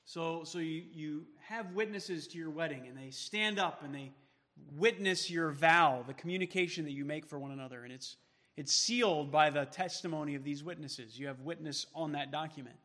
So, 0.06 0.44
so 0.44 0.60
you, 0.60 0.84
you 0.94 1.24
have 1.48 1.74
witnesses 1.74 2.28
to 2.28 2.38
your 2.38 2.50
wedding, 2.50 2.88
and 2.88 2.98
they 2.98 3.10
stand 3.10 3.60
up 3.60 3.84
and 3.84 3.94
they 3.94 4.12
witness 4.76 5.30
your 5.30 5.52
vow, 5.52 6.04
the 6.06 6.14
communication 6.14 6.86
that 6.86 6.92
you 6.92 7.06
make 7.06 7.26
for 7.26 7.40
one 7.40 7.52
another, 7.52 7.84
and 7.84 7.92
it's, 7.92 8.18
it's 8.58 8.74
sealed 8.74 9.32
by 9.32 9.50
the 9.50 9.66
testimony 9.66 10.36
of 10.36 10.44
these 10.44 10.64
witnesses. 10.64 11.18
You 11.18 11.28
have 11.28 11.40
witness 11.42 11.88
on 11.96 12.12
that 12.12 12.32
document. 12.32 12.76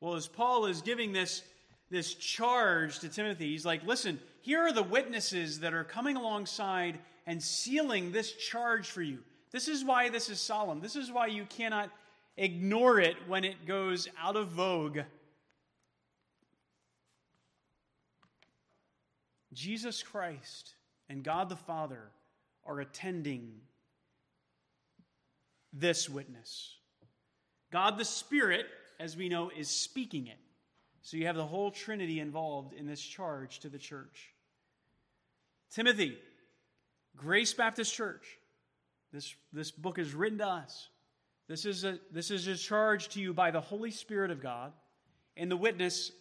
Well, 0.00 0.14
as 0.14 0.26
Paul 0.26 0.66
is 0.66 0.80
giving 0.80 1.12
this, 1.12 1.42
this 1.90 2.14
charge 2.14 3.00
to 3.00 3.08
Timothy, 3.08 3.50
he's 3.50 3.66
like, 3.66 3.84
listen, 3.86 4.18
here 4.40 4.60
are 4.60 4.72
the 4.72 4.82
witnesses 4.82 5.60
that 5.60 5.74
are 5.74 5.84
coming 5.84 6.16
alongside 6.16 6.98
and 7.26 7.42
sealing 7.42 8.10
this 8.10 8.32
charge 8.32 8.88
for 8.88 9.02
you. 9.02 9.18
This 9.52 9.68
is 9.68 9.84
why 9.84 10.08
this 10.08 10.30
is 10.30 10.40
solemn. 10.40 10.80
This 10.80 10.96
is 10.96 11.12
why 11.12 11.26
you 11.26 11.44
cannot 11.44 11.90
ignore 12.36 12.98
it 12.98 13.16
when 13.28 13.44
it 13.44 13.66
goes 13.66 14.08
out 14.20 14.36
of 14.36 14.48
vogue. 14.48 15.00
Jesus 19.52 20.02
Christ 20.02 20.74
and 21.08 21.22
God 21.22 21.48
the 21.48 21.56
Father 21.56 22.10
are 22.64 22.80
attending 22.80 23.52
this 25.72 26.08
witness. 26.08 26.76
God 27.70 27.98
the 27.98 28.04
Spirit, 28.04 28.66
as 29.00 29.16
we 29.16 29.28
know, 29.28 29.50
is 29.56 29.68
speaking 29.68 30.26
it. 30.26 30.38
So 31.02 31.16
you 31.16 31.26
have 31.26 31.36
the 31.36 31.46
whole 31.46 31.70
Trinity 31.70 32.20
involved 32.20 32.74
in 32.74 32.86
this 32.86 33.00
charge 33.00 33.58
to 33.60 33.68
the 33.68 33.78
church. 33.78 34.32
Timothy, 35.70 36.16
Grace 37.16 37.52
Baptist 37.52 37.92
Church, 37.94 38.38
this, 39.12 39.34
this 39.52 39.70
book 39.70 39.98
is 39.98 40.14
written 40.14 40.38
to 40.38 40.46
us. 40.46 40.88
This 41.48 41.66
is, 41.66 41.84
a, 41.84 41.98
this 42.12 42.30
is 42.30 42.46
a 42.46 42.56
charge 42.56 43.08
to 43.10 43.20
you 43.20 43.34
by 43.34 43.50
the 43.50 43.60
Holy 43.60 43.90
Spirit 43.90 44.30
of 44.30 44.40
God 44.40 44.72
and 45.36 45.50
the 45.50 45.56
witness 45.56 46.12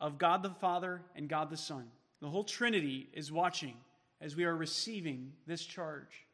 of 0.00 0.18
God 0.18 0.42
the 0.42 0.50
Father 0.50 1.02
and 1.14 1.28
God 1.28 1.50
the 1.50 1.56
Son. 1.56 1.86
The 2.26 2.32
whole 2.32 2.42
Trinity 2.42 3.08
is 3.12 3.30
watching 3.30 3.76
as 4.20 4.34
we 4.34 4.46
are 4.46 4.56
receiving 4.56 5.30
this 5.46 5.64
charge. 5.64 6.26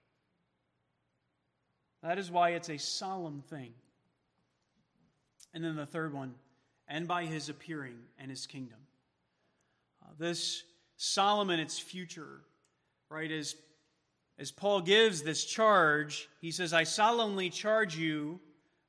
That 2.02 2.18
is 2.18 2.31
why 2.31 2.52
it's 2.52 2.70
a 2.70 2.78
solemn 2.78 3.42
thing. 3.50 3.74
And 5.52 5.62
then 5.62 5.76
the 5.76 5.85
third 5.85 6.14
one, 6.14 6.37
and 6.88 7.07
by 7.07 7.26
his 7.26 7.50
appearing 7.50 7.98
and 8.18 8.31
his 8.31 8.46
kingdom. 8.46 8.78
Uh, 10.02 10.12
this 10.18 10.62
solemn 10.96 11.50
its 11.50 11.78
future, 11.78 12.40
right, 13.11 13.31
as, 13.31 13.55
as 14.38 14.50
Paul 14.50 14.81
gives 14.81 15.20
this 15.20 15.44
charge, 15.44 16.26
he 16.40 16.52
says, 16.52 16.72
I 16.72 16.85
solemnly 16.85 17.50
charge 17.50 17.98
you 17.98 18.40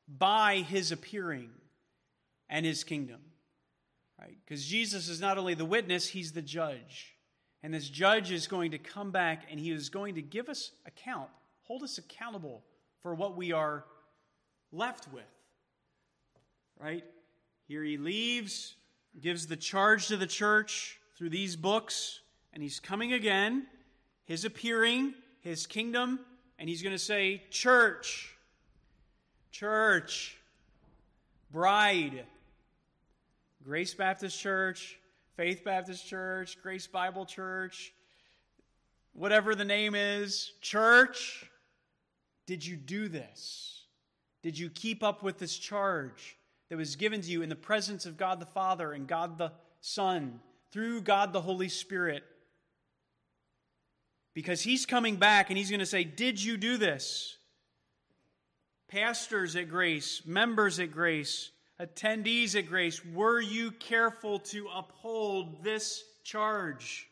by 0.08 0.60
his 0.60 0.94
appearing 0.94 1.50
and 2.50 2.66
his 2.66 2.86
kingdom. 2.86 3.20
Right? 4.24 4.38
Because 4.46 4.66
Jesus 4.66 5.10
is 5.10 5.20
not 5.20 5.38
only 5.38 5.54
the 5.54 5.66
witness, 5.66 6.08
he's 6.08 6.32
the 6.32 6.42
judge. 6.42 7.16
And 7.62 7.74
this 7.74 7.90
judge 7.90 8.32
is 8.32 8.48
going 8.48 8.72
to 8.72 8.78
come 8.78 9.12
back 9.12 9.44
and 9.52 9.60
he 9.60 9.72
is 9.72 9.90
going 9.90 10.16
to 10.16 10.22
give 10.22 10.48
us 10.48 10.72
account, 10.86 11.30
hold 11.64 11.84
us 11.84 11.98
accountable 11.98 12.64
for 13.02 13.14
what 13.16 13.36
we 13.36 13.52
are 13.52 13.84
left 14.72 15.12
with. 15.12 15.24
Right? 16.80 17.04
Here 17.68 17.84
he 17.84 17.98
leaves, 17.98 18.76
gives 19.20 19.48
the 19.48 19.58
charge 19.58 20.08
to 20.08 20.18
the 20.18 20.28
church 20.28 21.00
through 21.18 21.30
these 21.30 21.56
books, 21.56 22.22
and 22.54 22.64
he's 22.64 22.80
coming 22.80 23.14
again, 23.14 23.68
his 24.26 24.46
appearing, 24.46 25.14
his 25.42 25.68
kingdom, 25.68 26.20
and 26.58 26.70
he's 26.70 26.82
going 26.82 26.96
to 26.96 27.00
say, 27.00 27.44
Church, 27.50 28.36
church, 29.52 30.38
bride, 31.52 32.26
Grace 33.64 33.94
Baptist 33.94 34.38
Church, 34.40 35.00
Faith 35.38 35.64
Baptist 35.64 36.06
Church, 36.06 36.58
Grace 36.62 36.86
Bible 36.86 37.26
Church, 37.26 37.94
whatever 39.14 39.56
the 39.56 39.64
name 39.64 39.96
is, 39.96 40.52
church, 40.62 41.50
did 42.46 42.66
you 42.66 42.76
do 42.76 43.08
this? 43.08 43.86
Did 44.42 44.60
you 44.60 44.70
keep 44.70 45.02
up 45.02 45.24
with 45.24 45.38
this 45.38 45.58
charge 45.58 46.38
that 46.70 46.78
was 46.78 46.98
given 46.98 47.22
to 47.22 47.32
you 47.32 47.42
in 47.42 47.48
the 47.48 47.56
presence 47.56 48.06
of 48.06 48.18
God 48.18 48.42
the 48.42 48.46
Father 48.46 48.92
and 48.92 49.08
God 49.08 49.38
the 49.38 49.54
Son 49.80 50.42
through 50.72 51.02
God 51.02 51.32
the 51.32 51.42
Holy 51.42 51.70
Spirit? 51.70 52.24
Because 54.34 54.62
He's 54.62 54.86
coming 54.86 55.16
back 55.16 55.50
and 55.50 55.58
He's 55.58 55.70
going 55.70 55.80
to 55.80 55.86
say, 55.86 56.04
Did 56.04 56.44
you 56.44 56.58
do 56.58 56.76
this? 56.76 57.38
Pastors 58.90 59.56
at 59.56 59.70
Grace, 59.70 60.22
members 60.26 60.80
at 60.80 60.92
Grace, 60.92 61.52
attendees 61.84 62.56
at 62.56 62.68
Grace, 62.68 63.04
were 63.14 63.42
you 63.42 63.72
careful 63.72 64.40
to 64.40 64.68
uphold 64.74 65.64
this 65.64 66.04
charge? 66.24 67.08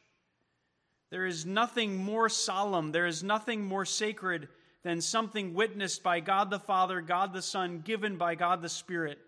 There 1.09 1.25
is 1.25 1.45
nothing 1.45 1.97
more 1.97 2.29
solemn, 2.29 2.91
there 2.91 3.05
is 3.05 3.23
nothing 3.23 3.63
more 3.65 3.85
sacred 3.85 4.47
than 4.83 5.01
something 5.01 5.53
witnessed 5.53 6.01
by 6.01 6.21
God 6.21 6.49
the 6.49 6.59
Father, 6.59 7.01
God 7.01 7.33
the 7.33 7.41
Son, 7.41 7.81
given 7.81 8.17
by 8.17 8.35
God 8.35 8.61
the 8.61 8.69
Spirit. 8.69 9.19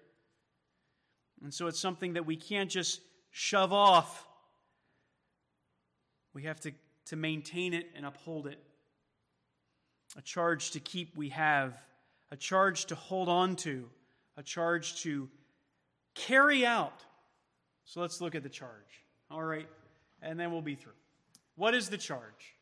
And 1.44 1.54
so 1.54 1.68
it's 1.68 1.80
something 1.80 2.14
that 2.14 2.26
we 2.26 2.38
can't 2.38 2.70
just 2.70 3.02
shove 3.30 3.74
off. 3.74 4.26
We 6.34 6.44
have 6.44 6.60
to, 6.62 6.72
to 7.08 7.16
maintain 7.16 7.74
it 7.74 7.88
and 7.96 8.06
uphold 8.06 8.48
it. 8.48 8.58
A 10.18 10.22
charge 10.22 10.72
to 10.72 10.80
keep 10.80 11.16
we 11.18 11.30
have, 11.30 11.78
a 12.32 12.38
charge 12.38 12.86
to 12.86 12.96
hold 12.96 13.30
on 13.30 13.56
to 13.58 13.90
a 14.38 14.44
charge 14.44 15.02
to 15.04 15.30
carry 16.16 16.66
out. 16.66 17.04
So 17.86 18.02
let's 18.02 18.22
look 18.22 18.36
at 18.36 18.44
the 18.44 18.50
charge. 18.50 19.04
All 19.30 19.44
right, 19.44 19.68
and 20.22 20.40
then 20.40 20.52
we'll 20.52 20.62
be 20.62 20.76
through. 20.76 20.94
What 21.56 21.74
is 21.74 21.90
the 21.90 21.98
charge? 21.98 22.56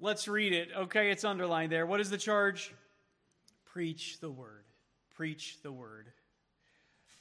Let's 0.00 0.28
read 0.28 0.52
it. 0.52 0.68
Okay, 0.76 1.10
it's 1.10 1.24
underlined 1.24 1.72
there. 1.72 1.86
What 1.86 2.00
is 2.00 2.10
the 2.10 2.18
charge? 2.18 2.72
Preach 3.64 4.20
the 4.20 4.30
word. 4.30 4.64
Preach 5.14 5.58
the 5.62 5.72
word. 5.72 6.06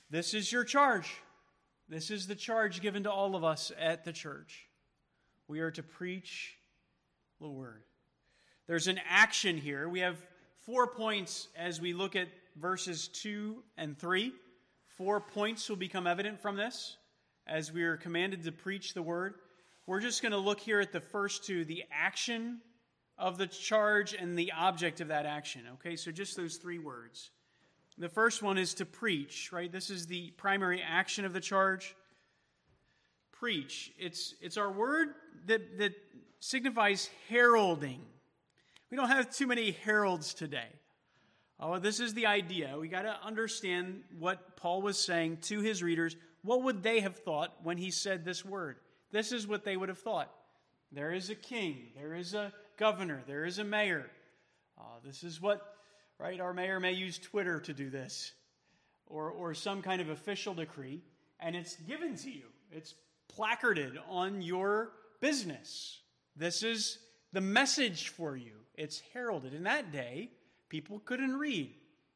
This 0.09 0.33
is 0.33 0.51
your 0.51 0.63
charge. 0.63 1.11
This 1.89 2.11
is 2.11 2.27
the 2.27 2.35
charge 2.35 2.81
given 2.81 3.03
to 3.03 3.11
all 3.11 3.35
of 3.35 3.43
us 3.43 3.71
at 3.79 4.03
the 4.03 4.13
church. 4.13 4.67
We 5.47 5.59
are 5.61 5.71
to 5.71 5.83
preach 5.83 6.57
the 7.39 7.47
word. 7.47 7.83
There's 8.67 8.87
an 8.87 8.99
action 9.07 9.57
here. 9.57 9.87
We 9.87 10.01
have 10.01 10.17
four 10.67 10.85
points 10.85 11.47
as 11.55 11.79
we 11.79 11.93
look 11.93 12.17
at 12.17 12.27
verses 12.57 13.07
2 13.07 13.63
and 13.77 13.97
3. 13.97 14.33
Four 14.97 15.21
points 15.21 15.69
will 15.69 15.77
become 15.77 16.05
evident 16.05 16.41
from 16.41 16.57
this 16.57 16.97
as 17.47 17.71
we 17.71 17.83
are 17.83 17.95
commanded 17.95 18.43
to 18.43 18.51
preach 18.51 18.93
the 18.93 19.01
word. 19.01 19.35
We're 19.85 20.01
just 20.01 20.21
going 20.21 20.33
to 20.33 20.37
look 20.37 20.59
here 20.59 20.81
at 20.81 20.91
the 20.91 20.99
first 20.99 21.45
two 21.45 21.63
the 21.63 21.85
action 21.89 22.59
of 23.17 23.37
the 23.37 23.47
charge 23.47 24.13
and 24.13 24.37
the 24.37 24.51
object 24.51 24.99
of 24.99 25.07
that 25.07 25.25
action. 25.25 25.61
Okay, 25.75 25.95
so 25.95 26.11
just 26.11 26.35
those 26.35 26.57
three 26.57 26.79
words. 26.79 27.31
The 27.97 28.09
first 28.09 28.43
one 28.43 28.57
is 28.57 28.73
to 28.75 28.85
preach, 28.85 29.53
right? 29.53 29.71
This 29.71 29.89
is 29.89 30.05
the 30.05 30.31
primary 30.31 30.83
action 30.85 31.23
of 31.23 31.31
the 31.31 31.39
charge. 31.39 31.95
Preach. 33.31 33.93
It's, 33.97 34.35
it's 34.41 34.57
our 34.57 34.69
word 34.69 35.13
that, 35.45 35.77
that 35.77 35.93
signifies 36.41 37.09
heralding. 37.29 38.01
We 38.89 38.97
don't 38.97 39.09
have 39.09 39.35
too 39.35 39.47
many 39.47 39.71
heralds 39.71 40.33
today. 40.33 40.67
Oh, 41.59 41.79
this 41.79 41.99
is 41.99 42.13
the 42.13 42.27
idea. 42.27 42.77
We 42.79 42.87
got 42.87 43.01
to 43.01 43.17
understand 43.23 44.03
what 44.19 44.55
Paul 44.57 44.81
was 44.81 44.97
saying 44.97 45.37
to 45.43 45.59
his 45.59 45.81
readers. 45.81 46.15
What 46.43 46.63
would 46.63 46.83
they 46.83 46.99
have 46.99 47.17
thought 47.17 47.53
when 47.63 47.77
he 47.77 47.91
said 47.91 48.23
this 48.23 48.45
word? 48.45 48.77
This 49.11 49.31
is 49.31 49.47
what 49.47 49.63
they 49.65 49.75
would 49.75 49.89
have 49.89 49.97
thought. 49.97 50.31
There 50.91 51.11
is 51.11 51.29
a 51.29 51.35
king, 51.35 51.87
there 51.97 52.13
is 52.13 52.33
a 52.33 52.53
governor, 52.77 53.21
there 53.27 53.43
is 53.43 53.59
a 53.59 53.63
mayor. 53.63 54.05
Uh, 54.77 54.83
this 55.03 55.23
is 55.23 55.41
what, 55.41 55.75
right? 56.19 56.39
Our 56.39 56.53
mayor 56.53 56.79
may 56.79 56.93
use 56.93 57.17
Twitter 57.17 57.59
to 57.61 57.73
do 57.73 57.89
this 57.89 58.31
or, 59.07 59.31
or 59.31 59.53
some 59.53 59.81
kind 59.81 60.01
of 60.01 60.09
official 60.09 60.53
decree, 60.53 61.01
and 61.39 61.55
it's 61.55 61.75
given 61.75 62.15
to 62.17 62.29
you. 62.29 62.45
It's 62.71 62.93
placarded 63.27 63.99
on 64.09 64.41
your 64.41 64.91
business. 65.19 65.99
This 66.35 66.63
is 66.63 66.99
the 67.33 67.41
message 67.41 68.09
for 68.09 68.37
you. 68.37 68.56
It's 68.77 69.01
heralded. 69.13 69.53
In 69.53 69.63
that 69.63 69.91
day, 69.91 70.29
people 70.69 70.99
couldn't 70.99 71.35
read. 71.35 71.73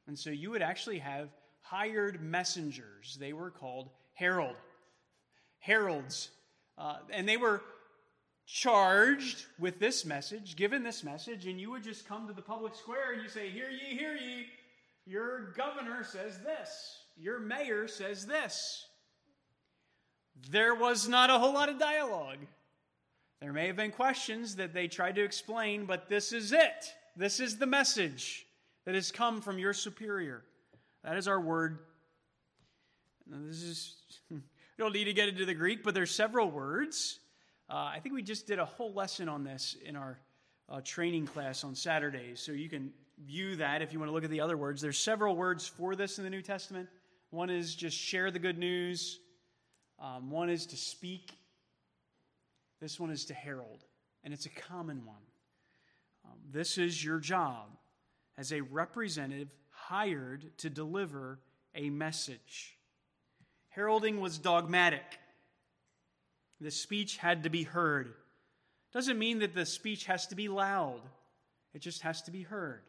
And 0.08 0.18
so 0.18 0.30
you 0.30 0.52
would 0.52 0.62
actually 0.62 1.00
have 1.00 1.30
hired 1.62 2.22
messengers. 2.22 3.18
They 3.20 3.34
were 3.34 3.50
called 3.50 3.90
herald. 4.14 4.56
Heralds. 5.60 6.30
Uh, 6.78 6.98
and 7.12 7.28
they 7.28 7.38
were 7.38 7.62
charged 8.46 9.46
with 9.60 9.80
this 9.80 10.06
message, 10.06 10.56
given 10.56 10.84
this 10.84 11.04
message, 11.04 11.46
and 11.48 11.60
you 11.60 11.72
would 11.72 11.84
just 11.84 12.08
come 12.08 12.28
to 12.28 12.34
the 12.34 12.42
public 12.42 12.76
square 12.76 13.14
and 13.14 13.22
you 13.22 13.30
say, 13.30 13.50
Hear 13.50 13.70
ye, 13.70 13.98
hear 13.98 14.16
ye. 14.16 14.46
Your 15.06 15.52
governor 15.54 16.04
says 16.04 16.40
this. 16.40 16.98
Your 17.18 17.40
mayor 17.40 17.88
says 17.88 18.26
this. 18.26 18.86
There 20.50 20.76
was 20.76 21.08
not 21.08 21.30
a 21.30 21.40
whole 21.40 21.54
lot 21.54 21.70
of 21.70 21.80
dialogue. 21.80 22.40
There 23.42 23.52
may 23.52 23.66
have 23.66 23.76
been 23.76 23.92
questions 23.92 24.56
that 24.58 24.72
they 24.72 24.88
tried 24.88 25.16
to 25.16 25.24
explain, 25.24 25.86
but 25.88 26.08
this 26.08 26.32
is 26.32 26.52
it. 26.52 26.94
This 27.18 27.40
is 27.40 27.58
the 27.58 27.66
message 27.66 28.46
that 28.86 28.94
has 28.94 29.12
come 29.12 29.42
from 29.42 29.58
your 29.58 29.74
superior. 29.74 30.44
That 31.04 31.18
is 31.18 31.28
our 31.28 31.42
word. 31.42 31.80
This 33.26 33.64
is, 33.64 33.96
we 34.30 34.40
don't 34.78 34.94
need 34.94 35.06
to 35.06 35.14
get 35.14 35.28
into 35.28 35.46
the 35.46 35.56
Greek, 35.56 35.84
but 35.84 35.96
there's 35.96 36.14
several 36.14 36.52
words. 36.52 37.20
Uh, 37.68 37.90
I 37.96 38.00
think 38.00 38.14
we 38.14 38.22
just 38.22 38.46
did 38.46 38.60
a 38.60 38.66
whole 38.66 38.94
lesson 38.94 39.28
on 39.28 39.44
this 39.44 39.76
in 39.84 39.96
our 39.96 40.20
uh, 40.70 40.82
training 40.84 41.26
class 41.26 41.64
on 41.64 41.74
Saturdays, 41.74 42.40
so 42.40 42.52
you 42.52 42.70
can 42.70 42.92
view 43.26 43.56
that 43.56 43.82
if 43.82 43.92
you 43.92 43.98
want 43.98 44.10
to 44.10 44.14
look 44.14 44.24
at 44.24 44.30
the 44.30 44.42
other 44.42 44.58
words. 44.58 44.82
There's 44.82 45.00
several 45.00 45.36
words 45.36 45.68
for 45.68 45.96
this 45.96 46.20
in 46.20 46.24
the 46.24 46.30
New 46.30 46.44
Testament. 46.44 46.88
One 47.32 47.50
is 47.50 47.74
just 47.74 47.98
share 47.98 48.30
the 48.30 48.40
good 48.40 48.60
news. 48.60 49.20
Um, 50.00 50.30
one 50.30 50.50
is 50.52 50.68
to 50.68 50.78
speak. 50.78 51.32
This 52.82 53.00
one 53.00 53.12
is 53.12 53.26
to 53.26 53.34
herald, 53.36 53.86
and 54.24 54.34
it's 54.34 54.48
a 54.48 54.50
common 54.50 55.06
one. 55.06 55.22
Um, 56.26 56.38
this 56.52 56.80
is 56.80 57.04
your 57.04 57.20
job 57.20 57.70
as 58.38 58.52
a 58.52 58.62
representative 58.62 59.50
hired 59.70 60.58
to 60.58 60.70
deliver 60.70 61.40
a 61.76 61.92
message. 61.92 62.78
Heralding 63.70 64.20
was 64.20 64.40
dogmatic. 64.40 65.04
The 66.60 66.72
speech 66.72 67.18
had 67.18 67.44
to 67.44 67.50
be 67.50 67.64
heard. 67.64 68.14
Doesn't 68.92 69.20
mean 69.20 69.40
that 69.40 69.54
the 69.54 69.66
speech 69.66 70.06
has 70.06 70.28
to 70.28 70.36
be 70.36 70.50
loud, 70.50 71.02
it 71.74 71.80
just 71.80 72.02
has 72.02 72.22
to 72.24 72.32
be 72.32 72.42
heard. 72.42 72.82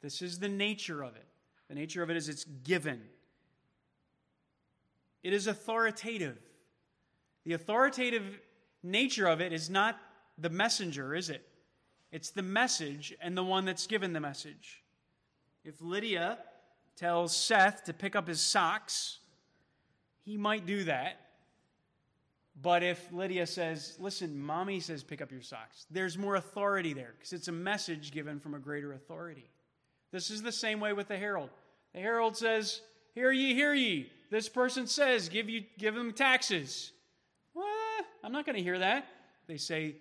This 0.00 0.22
is 0.22 0.38
the 0.38 0.48
nature 0.48 1.02
of 1.02 1.14
it. 1.14 1.26
The 1.68 1.76
nature 1.76 2.02
of 2.02 2.10
it 2.10 2.16
is 2.16 2.28
it's 2.28 2.44
given, 2.44 3.02
it 5.22 5.32
is 5.32 5.46
authoritative. 5.46 6.38
The 7.44 7.54
authoritative 7.54 8.38
nature 8.82 9.26
of 9.26 9.40
it 9.40 9.52
is 9.52 9.70
not 9.70 9.98
the 10.38 10.50
messenger, 10.50 11.14
is 11.14 11.30
it? 11.30 11.46
It's 12.10 12.30
the 12.30 12.42
message 12.42 13.14
and 13.20 13.36
the 13.36 13.44
one 13.44 13.64
that's 13.64 13.86
given 13.86 14.12
the 14.12 14.20
message. 14.20 14.82
If 15.64 15.80
Lydia 15.80 16.38
tells 16.96 17.34
Seth 17.34 17.84
to 17.84 17.92
pick 17.92 18.14
up 18.14 18.28
his 18.28 18.40
socks, 18.40 19.18
he 20.24 20.36
might 20.36 20.66
do 20.66 20.84
that. 20.84 21.18
But 22.60 22.82
if 22.82 23.10
Lydia 23.12 23.46
says, 23.46 23.96
listen, 23.98 24.38
mommy 24.38 24.80
says 24.80 25.02
pick 25.02 25.22
up 25.22 25.32
your 25.32 25.40
socks, 25.40 25.86
there's 25.90 26.18
more 26.18 26.36
authority 26.36 26.92
there 26.92 27.14
because 27.16 27.32
it's 27.32 27.48
a 27.48 27.52
message 27.52 28.12
given 28.12 28.38
from 28.38 28.54
a 28.54 28.58
greater 28.58 28.92
authority. 28.92 29.48
This 30.10 30.30
is 30.30 30.42
the 30.42 30.52
same 30.52 30.78
way 30.78 30.92
with 30.92 31.08
the 31.08 31.16
herald. 31.16 31.48
The 31.94 32.00
herald 32.00 32.36
says, 32.36 32.82
Hear 33.14 33.32
ye, 33.32 33.54
hear 33.54 33.74
ye. 33.74 34.10
This 34.30 34.48
person 34.48 34.86
says, 34.86 35.28
Give 35.28 35.48
you 35.48 35.64
give 35.78 35.94
them 35.94 36.12
taxes. 36.12 36.92
I'm 38.22 38.32
not 38.32 38.46
going 38.46 38.56
to 38.56 38.62
hear 38.62 38.78
that. 38.78 39.06
They 39.46 39.56
say, 39.56 39.96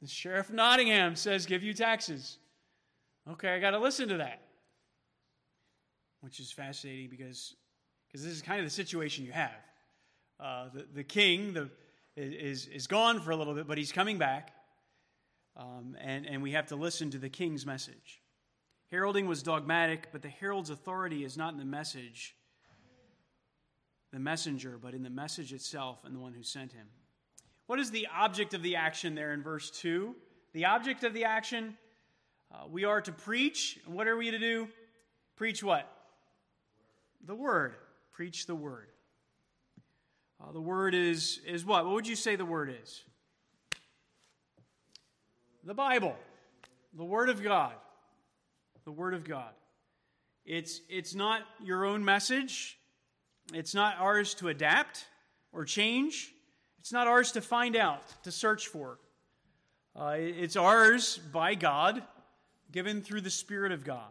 The 0.00 0.08
sheriff 0.08 0.48
of 0.48 0.54
Nottingham 0.54 1.16
says, 1.16 1.46
Give 1.46 1.62
you 1.62 1.74
taxes. 1.74 2.38
Okay, 3.30 3.54
I 3.54 3.58
got 3.58 3.70
to 3.70 3.78
listen 3.78 4.08
to 4.08 4.18
that. 4.18 4.42
Which 6.20 6.40
is 6.40 6.52
fascinating 6.52 7.08
because 7.10 7.54
because 8.14 8.26
this 8.26 8.34
is 8.36 8.42
kind 8.42 8.60
of 8.60 8.66
the 8.66 8.70
situation 8.70 9.24
you 9.24 9.32
have. 9.32 9.50
Uh, 10.38 10.68
the, 10.72 10.86
the 10.94 11.02
king 11.02 11.52
the, 11.52 11.68
is, 12.16 12.68
is 12.68 12.86
gone 12.86 13.20
for 13.20 13.32
a 13.32 13.36
little 13.36 13.54
bit, 13.54 13.66
but 13.66 13.76
he's 13.76 13.90
coming 13.90 14.18
back. 14.18 14.52
Um, 15.56 15.96
and, 16.00 16.24
and 16.24 16.40
we 16.40 16.52
have 16.52 16.66
to 16.68 16.76
listen 16.76 17.10
to 17.10 17.18
the 17.18 17.28
king's 17.28 17.66
message. 17.66 18.22
Heralding 18.92 19.26
was 19.26 19.42
dogmatic, 19.42 20.10
but 20.12 20.22
the 20.22 20.28
herald's 20.28 20.70
authority 20.70 21.24
is 21.24 21.36
not 21.36 21.54
in 21.54 21.58
the 21.58 21.64
message, 21.64 22.36
the 24.12 24.20
messenger, 24.20 24.78
but 24.80 24.94
in 24.94 25.02
the 25.02 25.10
message 25.10 25.52
itself 25.52 26.04
and 26.04 26.14
the 26.14 26.20
one 26.20 26.34
who 26.34 26.44
sent 26.44 26.72
him. 26.72 26.86
What 27.66 27.78
is 27.80 27.90
the 27.90 28.08
object 28.14 28.54
of 28.54 28.62
the 28.62 28.76
action 28.76 29.14
there 29.14 29.32
in 29.32 29.42
verse 29.42 29.70
2? 29.70 30.14
The 30.52 30.66
object 30.66 31.04
of 31.04 31.14
the 31.14 31.24
action, 31.24 31.76
uh, 32.52 32.66
we 32.70 32.84
are 32.84 33.00
to 33.00 33.12
preach. 33.12 33.78
And 33.86 33.94
what 33.94 34.06
are 34.06 34.16
we 34.16 34.30
to 34.30 34.38
do? 34.38 34.68
Preach 35.36 35.62
what? 35.62 35.90
The 37.26 37.34
word 37.34 37.74
preach 38.14 38.46
the 38.46 38.54
word. 38.54 38.88
Uh, 40.40 40.52
the 40.52 40.60
word 40.60 40.94
is, 40.94 41.40
is 41.46 41.64
what? 41.64 41.84
What 41.84 41.94
would 41.94 42.06
you 42.06 42.16
say 42.16 42.36
the 42.36 42.44
word 42.44 42.74
is? 42.82 43.02
The 45.64 45.74
Bible, 45.74 46.14
the 46.94 47.04
Word 47.04 47.30
of 47.30 47.42
God. 47.42 47.72
The 48.84 48.92
Word 48.92 49.14
of 49.14 49.24
God. 49.24 49.50
It's, 50.44 50.82
it's 50.90 51.14
not 51.14 51.40
your 51.62 51.86
own 51.86 52.04
message, 52.04 52.78
it's 53.54 53.74
not 53.74 53.96
ours 53.98 54.34
to 54.34 54.48
adapt 54.48 55.06
or 55.52 55.64
change, 55.64 56.33
it's 56.84 56.92
not 56.92 57.08
ours 57.08 57.32
to 57.32 57.40
find 57.40 57.76
out, 57.76 58.02
to 58.24 58.30
search 58.30 58.68
for. 58.68 58.98
Uh, 59.96 60.16
it's 60.18 60.54
ours 60.54 61.18
by 61.32 61.54
God, 61.54 62.02
given 62.72 63.00
through 63.00 63.22
the 63.22 63.30
Spirit 63.30 63.72
of 63.72 63.84
God. 63.84 64.10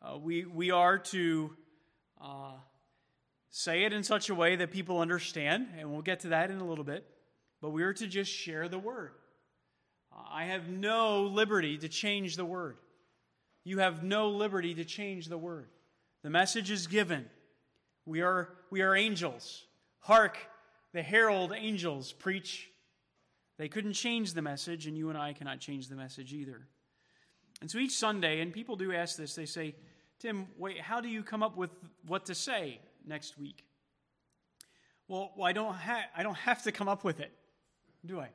Uh, 0.00 0.16
we, 0.16 0.44
we 0.44 0.70
are 0.70 0.98
to 0.98 1.56
uh, 2.22 2.52
say 3.50 3.82
it 3.82 3.92
in 3.92 4.04
such 4.04 4.30
a 4.30 4.34
way 4.36 4.54
that 4.54 4.70
people 4.70 5.00
understand, 5.00 5.66
and 5.76 5.90
we'll 5.90 6.02
get 6.02 6.20
to 6.20 6.28
that 6.28 6.52
in 6.52 6.58
a 6.58 6.64
little 6.64 6.84
bit, 6.84 7.04
but 7.60 7.70
we 7.70 7.82
are 7.82 7.94
to 7.94 8.06
just 8.06 8.30
share 8.30 8.68
the 8.68 8.78
word. 8.78 9.10
I 10.30 10.44
have 10.44 10.68
no 10.68 11.24
liberty 11.24 11.78
to 11.78 11.88
change 11.88 12.36
the 12.36 12.44
word. 12.44 12.76
You 13.64 13.78
have 13.78 14.04
no 14.04 14.28
liberty 14.28 14.72
to 14.74 14.84
change 14.84 15.26
the 15.26 15.36
word. 15.36 15.66
The 16.22 16.30
message 16.30 16.70
is 16.70 16.86
given. 16.86 17.28
We 18.06 18.20
are, 18.20 18.50
we 18.70 18.82
are 18.82 18.94
angels. 18.94 19.64
Hark, 19.98 20.38
the 20.92 21.02
herald 21.02 21.52
angels 21.56 22.12
preach. 22.12 22.70
They 23.58 23.68
couldn't 23.68 23.94
change 23.94 24.34
the 24.34 24.42
message, 24.42 24.86
and 24.86 24.96
you 24.96 25.08
and 25.08 25.18
I 25.18 25.32
cannot 25.32 25.60
change 25.60 25.88
the 25.88 25.96
message 25.96 26.32
either. 26.32 26.66
And 27.60 27.70
so 27.70 27.78
each 27.78 27.96
Sunday, 27.96 28.40
and 28.40 28.52
people 28.52 28.76
do 28.76 28.92
ask 28.92 29.16
this, 29.16 29.34
they 29.34 29.46
say, 29.46 29.74
Tim, 30.20 30.46
wait, 30.56 30.80
how 30.80 31.00
do 31.00 31.08
you 31.08 31.22
come 31.22 31.42
up 31.42 31.56
with 31.56 31.70
what 32.06 32.26
to 32.26 32.34
say? 32.34 32.80
next 33.08 33.38
week. 33.38 33.64
Well, 35.08 35.32
I, 35.42 35.52
don't 35.52 35.74
ha- 35.74 36.06
I 36.14 36.22
don't 36.22 36.36
have 36.36 36.62
to 36.64 36.72
come 36.72 36.88
up 36.88 37.02
with 37.02 37.20
it, 37.20 37.32
do 38.04 38.20
I? 38.20 38.28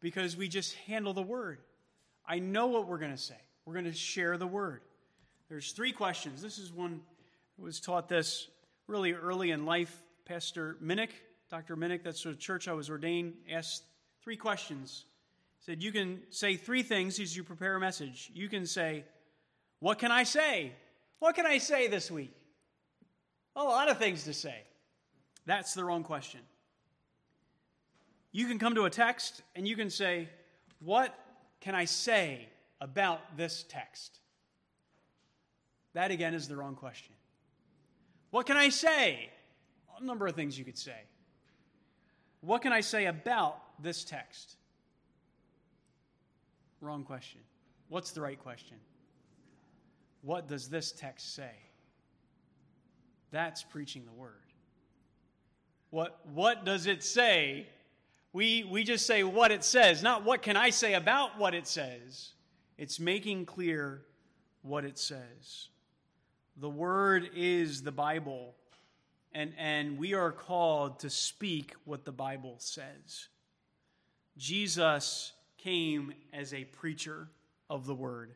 Because 0.00 0.36
we 0.36 0.48
just 0.48 0.74
handle 0.86 1.12
the 1.12 1.22
word. 1.22 1.58
I 2.26 2.38
know 2.38 2.68
what 2.68 2.86
we're 2.86 2.98
going 2.98 3.10
to 3.10 3.18
say. 3.18 3.36
We're 3.66 3.74
going 3.74 3.86
to 3.86 3.92
share 3.92 4.36
the 4.36 4.46
word. 4.46 4.82
There's 5.48 5.72
three 5.72 5.92
questions. 5.92 6.40
This 6.40 6.58
is 6.58 6.72
one 6.72 7.00
I 7.58 7.64
was 7.64 7.80
taught 7.80 8.08
this 8.08 8.48
really 8.86 9.12
early 9.12 9.50
in 9.50 9.66
life. 9.66 10.02
Pastor 10.24 10.76
Minnick, 10.82 11.10
Dr. 11.52 11.76
Minnick, 11.76 12.02
that's 12.02 12.22
the 12.22 12.34
church 12.34 12.66
I 12.66 12.72
was 12.72 12.88
ordained, 12.88 13.34
asked 13.50 13.82
three 14.24 14.38
questions. 14.38 15.04
He 15.58 15.70
said, 15.70 15.82
You 15.82 15.92
can 15.92 16.22
say 16.30 16.56
three 16.56 16.82
things 16.82 17.20
as 17.20 17.36
you 17.36 17.44
prepare 17.44 17.76
a 17.76 17.80
message. 17.80 18.30
You 18.32 18.48
can 18.48 18.64
say, 18.64 19.04
What 19.78 19.98
can 19.98 20.10
I 20.10 20.22
say? 20.22 20.72
What 21.18 21.34
can 21.34 21.44
I 21.44 21.58
say 21.58 21.88
this 21.88 22.10
week? 22.10 22.34
A 23.54 23.62
lot 23.62 23.90
of 23.90 23.98
things 23.98 24.24
to 24.24 24.32
say. 24.32 24.62
That's 25.44 25.74
the 25.74 25.84
wrong 25.84 26.04
question. 26.04 26.40
You 28.32 28.46
can 28.46 28.58
come 28.58 28.74
to 28.76 28.84
a 28.84 28.90
text 28.90 29.42
and 29.54 29.68
you 29.68 29.76
can 29.76 29.90
say, 29.90 30.30
What 30.78 31.14
can 31.60 31.74
I 31.74 31.84
say 31.84 32.48
about 32.80 33.36
this 33.36 33.62
text? 33.68 34.20
That 35.92 36.10
again 36.10 36.32
is 36.32 36.48
the 36.48 36.56
wrong 36.56 36.76
question. 36.76 37.12
What 38.30 38.46
can 38.46 38.56
I 38.56 38.70
say? 38.70 39.28
A 40.00 40.02
number 40.02 40.26
of 40.26 40.34
things 40.34 40.58
you 40.58 40.64
could 40.64 40.78
say. 40.78 40.96
What 42.42 42.60
can 42.60 42.72
I 42.72 42.80
say 42.80 43.06
about 43.06 43.58
this 43.82 44.04
text? 44.04 44.56
Wrong 46.80 47.04
question. 47.04 47.40
What's 47.88 48.10
the 48.10 48.20
right 48.20 48.38
question? 48.38 48.76
What 50.22 50.48
does 50.48 50.68
this 50.68 50.92
text 50.92 51.34
say? 51.34 51.52
That's 53.30 53.62
preaching 53.62 54.04
the 54.04 54.12
word. 54.12 54.34
What, 55.90 56.20
what 56.32 56.64
does 56.64 56.86
it 56.86 57.02
say? 57.02 57.66
We, 58.32 58.64
we 58.64 58.82
just 58.82 59.06
say 59.06 59.24
what 59.24 59.50
it 59.50 59.62
says, 59.62 60.02
not 60.02 60.24
what 60.24 60.42
can 60.42 60.56
I 60.56 60.70
say 60.70 60.94
about 60.94 61.38
what 61.38 61.54
it 61.54 61.66
says. 61.66 62.32
It's 62.78 62.98
making 62.98 63.46
clear 63.46 64.02
what 64.62 64.84
it 64.84 64.98
says. 64.98 65.68
The 66.56 66.68
word 66.68 67.30
is 67.34 67.82
the 67.82 67.92
Bible, 67.92 68.54
and, 69.34 69.52
and 69.58 69.98
we 69.98 70.14
are 70.14 70.32
called 70.32 71.00
to 71.00 71.10
speak 71.10 71.74
what 71.84 72.04
the 72.04 72.12
Bible 72.12 72.56
says. 72.58 73.28
Jesus 74.36 75.32
came 75.58 76.12
as 76.32 76.52
a 76.52 76.64
preacher 76.64 77.28
of 77.70 77.86
the 77.86 77.94
word, 77.94 78.34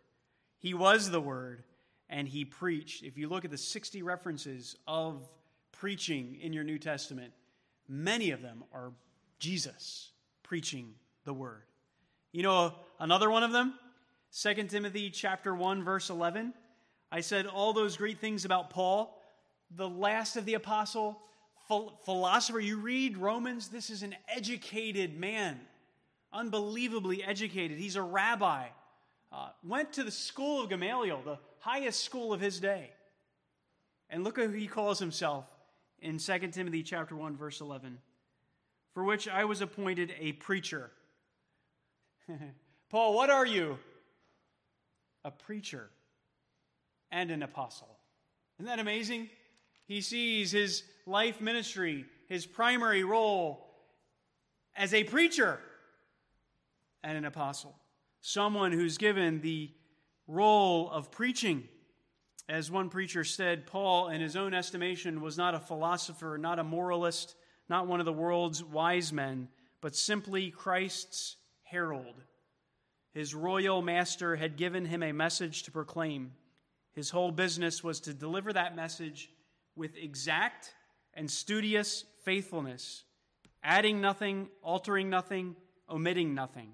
he 0.58 0.74
was 0.74 1.10
the 1.10 1.20
word 1.20 1.62
and 2.08 2.28
he 2.28 2.44
preached. 2.44 3.02
If 3.02 3.18
you 3.18 3.28
look 3.28 3.44
at 3.44 3.50
the 3.50 3.58
60 3.58 4.02
references 4.02 4.76
of 4.86 5.28
preaching 5.72 6.38
in 6.40 6.52
your 6.52 6.64
New 6.64 6.78
Testament, 6.78 7.32
many 7.88 8.30
of 8.30 8.42
them 8.42 8.62
are 8.72 8.92
Jesus 9.38 10.12
preaching 10.42 10.94
the 11.24 11.34
word. 11.34 11.64
You 12.32 12.42
know 12.42 12.74
another 13.00 13.30
one 13.30 13.42
of 13.42 13.52
them? 13.52 13.74
2 14.40 14.54
Timothy 14.64 15.10
chapter 15.10 15.54
1 15.54 15.82
verse 15.82 16.10
11. 16.10 16.54
I 17.10 17.20
said 17.20 17.46
all 17.46 17.72
those 17.72 17.96
great 17.96 18.18
things 18.18 18.44
about 18.44 18.70
Paul, 18.70 19.15
the 19.74 19.88
last 19.88 20.36
of 20.36 20.44
the 20.44 20.54
apostle 20.54 21.20
philosopher. 22.04 22.60
You 22.60 22.78
read 22.78 23.16
Romans, 23.16 23.68
this 23.68 23.90
is 23.90 24.02
an 24.02 24.14
educated 24.28 25.18
man, 25.18 25.60
unbelievably 26.32 27.24
educated. 27.24 27.78
He's 27.78 27.96
a 27.96 28.02
rabbi. 28.02 28.66
Uh, 29.32 29.48
went 29.64 29.92
to 29.94 30.04
the 30.04 30.10
school 30.10 30.62
of 30.62 30.70
Gamaliel, 30.70 31.20
the 31.24 31.38
highest 31.58 32.04
school 32.04 32.32
of 32.32 32.40
his 32.40 32.60
day. 32.60 32.90
And 34.08 34.22
look 34.22 34.36
who 34.36 34.48
he 34.50 34.68
calls 34.68 34.98
himself 34.98 35.44
in 35.98 36.18
2 36.18 36.38
Timothy 36.52 36.82
chapter 36.82 37.16
1 37.16 37.36
verse 37.36 37.60
11. 37.60 37.98
For 38.94 39.04
which 39.04 39.28
I 39.28 39.44
was 39.44 39.60
appointed 39.60 40.14
a 40.18 40.32
preacher. 40.32 40.90
Paul, 42.90 43.14
what 43.14 43.30
are 43.30 43.44
you? 43.44 43.78
A 45.24 45.30
preacher 45.30 45.90
and 47.10 47.30
an 47.30 47.42
apostle. 47.42 47.98
Isn't 48.58 48.66
that 48.66 48.78
amazing? 48.78 49.28
He 49.86 50.00
sees 50.00 50.50
his 50.50 50.82
life 51.06 51.40
ministry, 51.40 52.04
his 52.28 52.44
primary 52.44 53.04
role 53.04 53.66
as 54.76 54.92
a 54.92 55.04
preacher 55.04 55.60
and 57.02 57.16
an 57.16 57.24
apostle. 57.24 57.74
Someone 58.20 58.72
who's 58.72 58.98
given 58.98 59.40
the 59.40 59.70
role 60.26 60.90
of 60.90 61.10
preaching. 61.10 61.68
As 62.48 62.70
one 62.70 62.88
preacher 62.90 63.24
said, 63.24 63.66
Paul, 63.66 64.08
in 64.08 64.20
his 64.20 64.36
own 64.36 64.54
estimation, 64.54 65.20
was 65.20 65.38
not 65.38 65.54
a 65.54 65.60
philosopher, 65.60 66.36
not 66.38 66.58
a 66.58 66.64
moralist, 66.64 67.36
not 67.68 67.86
one 67.86 68.00
of 68.00 68.06
the 68.06 68.12
world's 68.12 68.62
wise 68.62 69.12
men, 69.12 69.48
but 69.80 69.96
simply 69.96 70.50
Christ's 70.50 71.36
herald. 71.62 72.14
His 73.12 73.34
royal 73.34 73.82
master 73.82 74.36
had 74.36 74.56
given 74.56 74.84
him 74.84 75.02
a 75.02 75.12
message 75.12 75.62
to 75.64 75.70
proclaim. 75.70 76.32
His 76.92 77.10
whole 77.10 77.30
business 77.30 77.82
was 77.82 78.00
to 78.00 78.14
deliver 78.14 78.52
that 78.52 78.76
message 78.76 79.30
with 79.76 79.96
exact 79.96 80.74
and 81.14 81.30
studious 81.30 82.04
faithfulness, 82.24 83.04
adding 83.62 84.00
nothing, 84.00 84.48
altering 84.62 85.08
nothing, 85.08 85.54
omitting 85.88 86.34
nothing. 86.34 86.72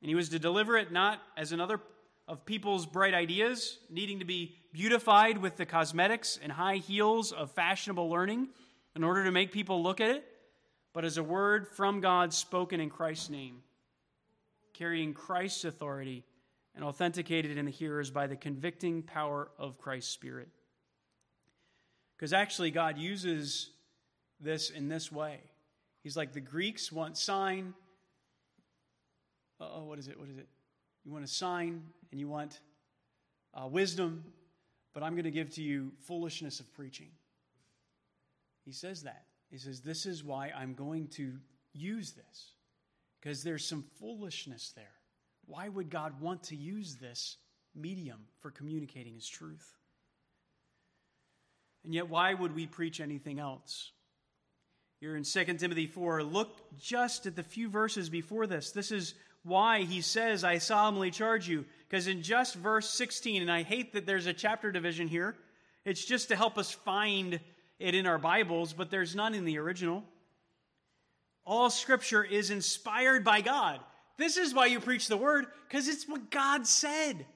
And 0.00 0.08
he 0.08 0.14
was 0.14 0.30
to 0.30 0.38
deliver 0.38 0.76
it 0.76 0.90
not 0.90 1.20
as 1.36 1.52
another 1.52 1.80
of 2.28 2.44
people's 2.44 2.86
bright 2.86 3.14
ideas, 3.14 3.78
needing 3.90 4.18
to 4.20 4.24
be 4.24 4.56
beautified 4.72 5.38
with 5.38 5.56
the 5.56 5.66
cosmetics 5.66 6.38
and 6.42 6.50
high 6.50 6.76
heels 6.76 7.32
of 7.32 7.50
fashionable 7.52 8.08
learning 8.08 8.48
in 8.96 9.04
order 9.04 9.24
to 9.24 9.30
make 9.30 9.52
people 9.52 9.82
look 9.82 10.00
at 10.00 10.10
it, 10.10 10.24
but 10.92 11.04
as 11.04 11.18
a 11.18 11.22
word 11.22 11.66
from 11.68 12.00
God 12.00 12.32
spoken 12.32 12.80
in 12.80 12.90
Christ's 12.90 13.30
name, 13.30 13.62
carrying 14.72 15.14
Christ's 15.14 15.64
authority 15.64 16.24
and 16.74 16.84
authenticated 16.84 17.58
in 17.58 17.64
the 17.64 17.70
hearers 17.70 18.10
by 18.10 18.26
the 18.26 18.36
convicting 18.36 19.02
power 19.02 19.50
of 19.58 19.78
Christ's 19.78 20.12
Spirit. 20.12 20.48
Because 22.22 22.32
actually, 22.32 22.70
God 22.70 22.98
uses 22.98 23.70
this 24.38 24.70
in 24.70 24.88
this 24.88 25.10
way. 25.10 25.40
He's 26.04 26.16
like, 26.16 26.32
the 26.32 26.40
Greeks 26.40 26.92
want 26.92 27.18
sign. 27.18 27.74
Oh, 29.58 29.82
what 29.82 29.98
is 29.98 30.06
it? 30.06 30.16
What 30.16 30.28
is 30.28 30.38
it? 30.38 30.46
You 31.04 31.10
want 31.10 31.24
a 31.24 31.26
sign 31.26 31.82
and 32.12 32.20
you 32.20 32.28
want 32.28 32.60
uh, 33.52 33.66
wisdom, 33.66 34.22
but 34.94 35.02
I'm 35.02 35.14
going 35.14 35.24
to 35.24 35.32
give 35.32 35.50
to 35.54 35.62
you 35.62 35.90
foolishness 36.06 36.60
of 36.60 36.72
preaching. 36.72 37.08
He 38.64 38.70
says 38.70 39.02
that. 39.02 39.24
He 39.50 39.58
says, 39.58 39.80
This 39.80 40.06
is 40.06 40.22
why 40.22 40.52
I'm 40.56 40.74
going 40.74 41.08
to 41.16 41.32
use 41.72 42.12
this, 42.12 42.52
because 43.20 43.42
there's 43.42 43.66
some 43.66 43.82
foolishness 43.98 44.72
there. 44.76 44.94
Why 45.46 45.68
would 45.68 45.90
God 45.90 46.20
want 46.20 46.44
to 46.44 46.54
use 46.54 46.94
this 46.94 47.38
medium 47.74 48.20
for 48.38 48.52
communicating 48.52 49.14
His 49.14 49.26
truth? 49.26 49.76
And 51.84 51.94
yet, 51.94 52.08
why 52.08 52.34
would 52.34 52.54
we 52.54 52.66
preach 52.66 53.00
anything 53.00 53.38
else? 53.38 53.90
You're 55.00 55.16
in 55.16 55.24
2 55.24 55.44
Timothy 55.54 55.86
4. 55.88 56.22
Look 56.22 56.78
just 56.78 57.26
at 57.26 57.34
the 57.34 57.42
few 57.42 57.68
verses 57.68 58.08
before 58.08 58.46
this. 58.46 58.70
This 58.70 58.92
is 58.92 59.14
why 59.42 59.82
he 59.82 60.00
says, 60.00 60.44
I 60.44 60.58
solemnly 60.58 61.10
charge 61.10 61.48
you. 61.48 61.64
Because 61.88 62.06
in 62.06 62.22
just 62.22 62.54
verse 62.54 62.88
16, 62.88 63.42
and 63.42 63.50
I 63.50 63.64
hate 63.64 63.94
that 63.94 64.06
there's 64.06 64.26
a 64.26 64.32
chapter 64.32 64.70
division 64.70 65.08
here, 65.08 65.36
it's 65.84 66.04
just 66.04 66.28
to 66.28 66.36
help 66.36 66.56
us 66.56 66.70
find 66.70 67.40
it 67.80 67.94
in 67.96 68.06
our 68.06 68.18
Bibles, 68.18 68.72
but 68.72 68.90
there's 68.90 69.16
none 69.16 69.34
in 69.34 69.44
the 69.44 69.58
original. 69.58 70.04
All 71.44 71.68
scripture 71.70 72.22
is 72.22 72.50
inspired 72.50 73.24
by 73.24 73.40
God. 73.40 73.80
This 74.16 74.36
is 74.36 74.54
why 74.54 74.66
you 74.66 74.78
preach 74.78 75.08
the 75.08 75.16
word, 75.16 75.46
because 75.68 75.88
it's 75.88 76.06
what 76.06 76.30
God 76.30 76.66
said. 76.66 77.26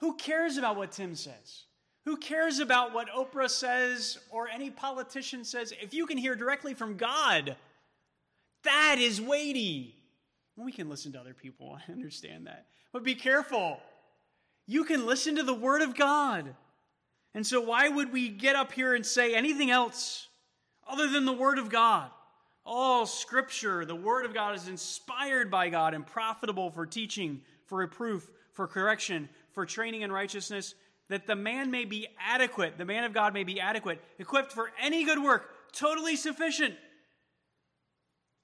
Who 0.00 0.16
cares 0.16 0.58
about 0.58 0.76
what 0.76 0.92
Tim 0.92 1.14
says? 1.14 1.62
Who 2.06 2.16
cares 2.16 2.60
about 2.60 2.94
what 2.94 3.10
Oprah 3.10 3.50
says 3.50 4.18
or 4.30 4.48
any 4.48 4.70
politician 4.70 5.44
says? 5.44 5.74
If 5.82 5.92
you 5.92 6.06
can 6.06 6.16
hear 6.16 6.36
directly 6.36 6.72
from 6.72 6.96
God, 6.96 7.56
that 8.62 8.96
is 8.98 9.20
weighty. 9.20 9.96
We 10.56 10.70
can 10.70 10.88
listen 10.88 11.12
to 11.12 11.20
other 11.20 11.34
people, 11.34 11.76
I 11.88 11.92
understand 11.92 12.46
that. 12.46 12.66
But 12.92 13.02
be 13.02 13.16
careful. 13.16 13.80
You 14.68 14.84
can 14.84 15.04
listen 15.04 15.36
to 15.36 15.42
the 15.42 15.52
Word 15.52 15.82
of 15.82 15.96
God. 15.96 16.54
And 17.34 17.44
so, 17.44 17.60
why 17.60 17.88
would 17.88 18.12
we 18.12 18.28
get 18.28 18.54
up 18.54 18.72
here 18.72 18.94
and 18.94 19.04
say 19.04 19.34
anything 19.34 19.72
else 19.72 20.28
other 20.88 21.08
than 21.08 21.24
the 21.24 21.32
Word 21.32 21.58
of 21.58 21.68
God? 21.68 22.10
All 22.64 23.06
Scripture, 23.06 23.84
the 23.84 23.96
Word 23.96 24.24
of 24.24 24.32
God, 24.32 24.54
is 24.54 24.68
inspired 24.68 25.50
by 25.50 25.68
God 25.70 25.92
and 25.92 26.06
profitable 26.06 26.70
for 26.70 26.86
teaching, 26.86 27.42
for 27.66 27.78
reproof, 27.78 28.30
for 28.52 28.68
correction, 28.68 29.28
for 29.52 29.66
training 29.66 30.02
in 30.02 30.10
righteousness, 30.10 30.74
that 31.08 31.26
the 31.26 31.36
man 31.36 31.70
may 31.70 31.84
be 31.84 32.08
adequate, 32.18 32.78
the 32.78 32.84
man 32.84 33.04
of 33.04 33.12
God 33.12 33.34
may 33.34 33.44
be 33.44 33.60
adequate, 33.60 34.02
equipped 34.18 34.52
for 34.52 34.70
any 34.80 35.04
good 35.04 35.22
work, 35.22 35.50
totally 35.72 36.16
sufficient 36.16 36.74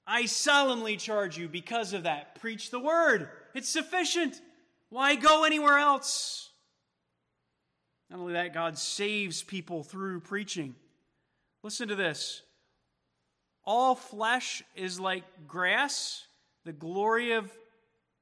I 0.05 0.25
solemnly 0.25 0.97
charge 0.97 1.37
you 1.37 1.47
because 1.47 1.93
of 1.93 2.03
that. 2.03 2.35
Preach 2.35 2.71
the 2.71 2.79
word. 2.79 3.29
It's 3.53 3.69
sufficient. 3.69 4.41
Why 4.89 5.15
go 5.15 5.43
anywhere 5.43 5.77
else? 5.77 6.49
Not 8.09 8.19
only 8.19 8.33
that, 8.33 8.53
God 8.53 8.77
saves 8.77 9.43
people 9.43 9.83
through 9.83 10.19
preaching. 10.19 10.75
Listen 11.63 11.87
to 11.87 11.95
this. 11.95 12.41
All 13.63 13.95
flesh 13.95 14.61
is 14.75 14.99
like 14.99 15.23
grass. 15.47 16.25
The 16.65 16.73
glory 16.73 17.31
of 17.31 17.49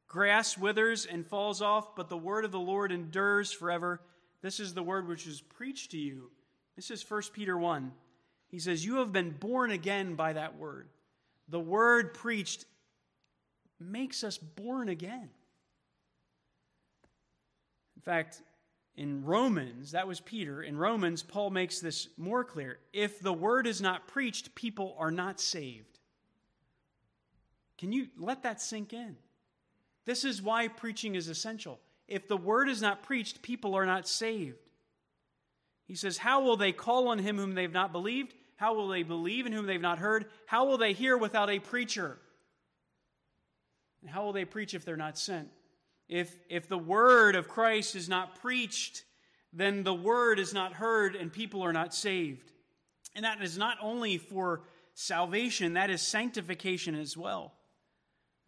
grass 0.08 0.58
withers 0.58 1.06
and 1.06 1.26
falls 1.26 1.62
off, 1.62 1.96
but 1.96 2.10
the 2.10 2.18
word 2.18 2.46
of 2.46 2.52
the 2.52 2.60
Lord 2.60 2.92
endures 2.92 3.52
forever. 3.52 4.02
This 4.42 4.60
is 4.60 4.74
the 4.74 4.84
word 4.84 5.08
which 5.08 5.28
is 5.28 5.42
preached 5.42 5.92
to 5.92 5.98
you. 5.98 6.32
This 6.76 6.92
is 6.92 7.10
1 7.10 7.22
Peter 7.34 7.58
1. 7.58 7.92
He 8.48 8.60
says, 8.60 8.84
You 8.84 8.98
have 8.98 9.12
been 9.12 9.32
born 9.32 9.72
again 9.72 10.16
by 10.16 10.34
that 10.34 10.58
word 10.58 10.88
the 11.52 11.60
word 11.60 12.14
preached 12.14 12.66
makes 13.80 14.24
us 14.24 14.38
born 14.38 14.89
again. 14.89 15.30
In 17.96 18.02
fact, 18.02 18.42
in 18.96 19.26
Romans, 19.26 19.92
that 19.92 20.08
was 20.08 20.20
Peter. 20.20 20.64
In 20.64 20.78
Romans, 20.78 21.24
Paul 21.24 21.50
makes 21.50 21.80
this 21.80 22.08
more 22.18 22.44
clear. 22.44 22.80
If 22.94 23.20
the 23.20 23.34
word 23.34 23.68
is 23.68 23.82
not 23.82 24.08
preached, 24.08 24.56
people 24.56 24.96
are 24.98 25.12
not 25.12 25.39
saved. 25.39 26.00
Can 27.78 27.92
you 27.92 28.08
let 28.18 28.44
that 28.44 28.62
sink 28.62 28.94
in? 28.94 29.18
This 30.06 30.24
is 30.24 30.42
why 30.42 30.68
preaching 30.68 31.16
is 31.16 31.28
essential. 31.28 31.80
If 32.12 32.28
the 32.28 32.36
word 32.36 32.68
is 32.68 32.82
not 32.82 33.03
preached, 33.03 33.41
people 33.41 33.74
are 33.74 33.86
not 33.86 34.05
saved. 34.05 34.57
He 35.88 35.95
says, 35.95 36.18
How 36.18 36.41
will 36.41 36.57
they 36.57 36.74
call 36.74 37.07
on 37.07 37.20
him 37.20 37.38
whom 37.38 37.53
they've 37.53 37.72
not 37.72 37.93
believed? 37.93 38.34
How 38.57 38.74
will 38.74 38.89
they 38.89 39.03
believe 39.03 39.45
in 39.45 39.53
whom 39.53 39.66
they've 39.66 39.80
not 39.80 39.97
heard? 39.97 40.26
How 40.45 40.66
will 40.66 40.78
they 40.78 40.91
hear 40.91 41.18
without 41.18 41.49
a 41.49 41.59
preacher? 41.59 42.20
And 44.01 44.09
how 44.09 44.26
will 44.26 44.34
they 44.34 44.43
preach 44.43 44.74
if 44.74 44.84
they're 44.84 44.97
not 44.97 45.18
sent? 45.18 45.47
If, 46.09 46.36
if 46.49 46.68
the 46.68 46.78
word 46.78 47.36
of 47.36 47.47
Christ 47.47 47.95
is 47.95 48.09
not 48.09 48.41
preached, 48.41 49.05
then 49.53 49.84
the 49.84 49.93
word 49.93 50.38
is 50.38 50.53
not 50.53 50.74
heard 50.74 51.16
and 51.16 51.32
people 51.32 51.64
are 51.64 51.74
not 51.74 51.93
saved. 51.93 52.51
And 53.16 53.24
that 53.24 53.41
is 53.41 53.57
not 53.57 53.78
only 53.82 54.18
for 54.18 54.64
salvation, 54.95 55.74
that 55.74 55.89
is 55.89 56.01
sanctification 56.01 56.93
as 56.93 57.16
well. 57.16 57.53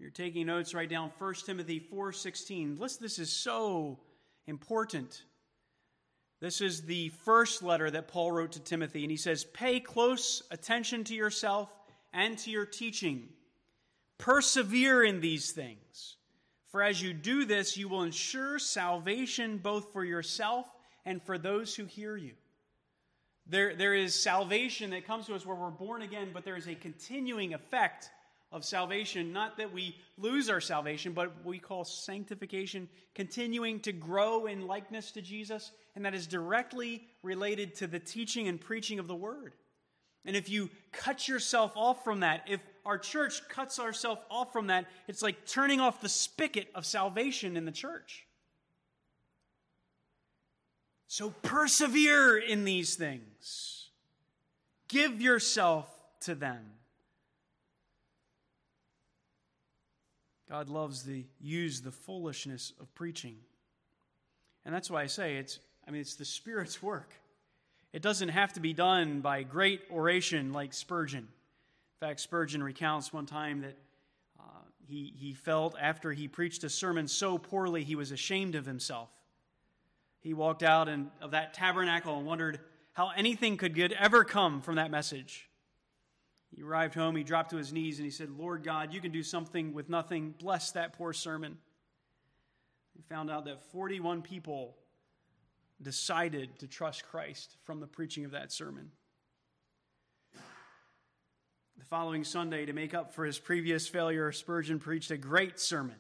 You're 0.04 0.12
taking 0.12 0.48
notes, 0.48 0.74
write 0.74 0.90
down 0.90 1.14
1 1.18 1.46
Timothy 1.46 1.80
4:16. 1.80 2.78
Listen, 2.78 3.04
this 3.04 3.20
is 3.20 3.32
so 3.32 4.02
important. 4.48 5.24
This 6.42 6.60
is 6.60 6.82
the 6.82 7.08
first 7.24 7.64
letter 7.64 7.90
that 7.90 8.10
Paul 8.10 8.34
wrote 8.34 8.52
to 8.52 8.60
Timothy, 8.60 9.04
and 9.06 9.12
he 9.12 9.16
says, 9.16 9.46
Pay 9.46 9.80
close 9.80 10.44
attention 10.52 11.06
to 11.06 11.16
yourself 11.16 11.70
and 12.12 12.38
to 12.40 12.52
your 12.52 12.66
teaching. 12.66 13.30
Persevere 14.18 15.06
in 15.06 15.22
these 15.22 15.52
things. 15.52 16.18
For 16.68 16.84
as 16.84 17.02
you 17.02 17.14
do 17.14 17.46
this, 17.46 17.78
you 17.78 17.88
will 17.88 18.04
ensure 18.04 18.60
salvation 18.60 19.58
both 19.58 19.94
for 19.94 20.04
yourself 20.04 20.68
and 21.06 21.24
for 21.24 21.38
those 21.38 21.78
who 21.78 21.86
hear 21.86 22.18
you. 22.18 22.34
There, 23.48 23.74
there 23.74 23.94
is 23.94 24.22
salvation 24.22 24.90
that 24.90 25.08
comes 25.08 25.28
to 25.28 25.36
us 25.36 25.46
where 25.46 25.56
we're 25.56 25.70
born 25.70 26.02
again, 26.02 26.32
but 26.34 26.44
there 26.44 26.58
is 26.58 26.68
a 26.68 26.76
continuing 26.76 27.54
effect 27.54 28.10
of 28.54 28.64
salvation. 28.64 29.34
Not 29.34 29.58
that 29.58 29.74
we 29.74 29.98
lose 30.18 30.50
our 30.50 30.62
salvation, 30.62 31.12
but 31.12 31.34
we 31.44 31.60
call 31.60 31.84
sanctification, 31.84 32.88
continuing 33.16 33.82
to 33.82 33.92
grow 33.92 34.46
in 34.46 34.68
likeness 34.68 35.12
to 35.12 35.22
Jesus 35.22 35.72
and 35.96 36.06
that 36.06 36.14
is 36.14 36.28
directly 36.28 37.04
related 37.22 37.76
to 37.76 37.88
the 37.88 38.00
teaching 38.00 38.48
and 38.48 38.60
preaching 38.60 39.00
of 39.00 39.08
the 39.08 39.16
word. 39.16 39.54
And 40.26 40.36
if 40.36 40.50
you 40.50 40.70
cut 40.92 41.28
yourself 41.28 41.74
off 41.76 42.04
from 42.04 42.22
that, 42.22 42.44
if 42.48 42.62
our 42.86 42.98
church 42.98 43.48
cuts 43.50 43.80
ourselves 43.80 44.22
off 44.32 44.54
from 44.54 44.68
that, 44.68 44.86
it's 45.08 45.22
like 45.22 45.46
turning 45.46 45.82
off 45.82 46.02
the 46.02 46.10
spigot 46.10 46.70
of 46.74 46.86
salvation 46.86 47.58
in 47.58 47.66
the 47.66 47.72
church. 47.72 48.26
So 51.08 51.32
persevere 51.42 52.38
in 52.38 52.64
these 52.64 52.96
things. 52.96 53.90
Give 54.88 55.22
yourself 55.22 55.88
to 56.22 56.36
them. 56.36 56.64
God 60.50 60.70
loves 60.70 61.04
to 61.04 61.24
use 61.40 61.82
the 61.82 61.92
foolishness 61.92 62.74
of 62.80 62.94
preaching. 62.96 63.36
And 64.66 64.74
that's 64.74 64.90
why 64.90 65.02
I 65.02 65.08
say 65.08 65.38
it's 65.38 65.60
I 65.88 65.92
mean 65.92 66.02
it's 66.02 66.16
the 66.16 66.26
Spirit's 66.26 66.82
work. 66.82 67.14
It 67.92 68.02
doesn't 68.02 68.30
have 68.30 68.54
to 68.54 68.60
be 68.60 68.74
done 68.74 69.22
by 69.22 69.44
great 69.44 69.82
oration 69.92 70.52
like 70.52 70.74
Spurgeon. 70.74 71.28
In 71.28 72.08
fact, 72.08 72.20
Spurgeon 72.20 72.64
recounts 72.64 73.14
one 73.14 73.28
time 73.28 73.62
that 73.62 73.78
uh, 74.40 74.44
he, 74.88 75.14
he 75.16 75.34
felt 75.34 75.76
after 75.80 76.12
he 76.12 76.28
preached 76.28 76.64
a 76.64 76.70
sermon 76.70 77.08
so 77.08 77.38
poorly 77.38 77.84
he 77.84 77.96
was 77.96 78.12
ashamed 78.12 78.56
of 78.56 78.66
himself. 78.66 79.10
He 80.22 80.34
walked 80.34 80.64
out 80.64 80.88
in, 80.88 81.12
of 81.22 81.32
that 81.32 81.54
tabernacle 81.54 82.18
and 82.18 82.26
wondered 82.26 82.60
how 82.94 83.12
anything 83.16 83.58
could 83.58 83.76
good 83.76 83.94
ever 83.94 84.24
come 84.24 84.62
from 84.62 84.76
that 84.76 84.90
message. 84.90 85.48
He 86.56 86.62
arrived 86.62 86.94
home, 86.94 87.16
he 87.16 87.24
dropped 87.24 87.50
to 87.52 87.58
his 87.58 87.74
knees, 87.74 87.98
and 87.98 88.06
he 88.06 88.12
said, 88.12 88.30
Lord 88.30 88.64
God, 88.64 88.94
you 88.94 89.02
can 89.02 89.12
do 89.12 89.24
something 89.24 89.74
with 89.74 89.90
nothing. 89.90 90.36
Bless 90.38 90.72
that 90.72 90.94
poor 90.94 91.12
sermon. 91.14 91.58
He 92.96 93.02
found 93.02 93.32
out 93.32 93.46
that 93.46 93.64
41 93.72 94.22
people 94.22 94.76
decided 95.82 96.60
to 96.60 96.68
trust 96.68 97.06
Christ 97.06 97.58
from 97.64 97.80
the 97.80 97.88
preaching 97.88 98.24
of 98.24 98.32
that 98.32 98.52
sermon. 98.52 98.92
The 101.80 101.86
following 101.86 102.24
Sunday, 102.24 102.66
to 102.66 102.74
make 102.74 102.94
up 102.94 103.14
for 103.14 103.26
his 103.26 103.40
previous 103.40 103.88
failure, 103.88 104.32
Spurgeon 104.32 104.80
preached 104.80 105.10
a 105.12 105.18
great 105.18 105.60
sermon 105.60 105.98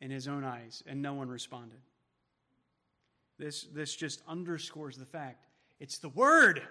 in 0.00 0.10
his 0.10 0.28
own 0.28 0.44
eyes, 0.44 0.82
and 0.86 1.02
no 1.02 1.14
one 1.14 1.28
responded. 1.28 1.80
This, 3.38 3.64
this 3.64 3.96
just 3.96 4.22
underscores 4.28 4.96
the 4.96 5.06
fact 5.06 5.46
it's 5.80 5.98
the 5.98 6.08
Word. 6.10 6.62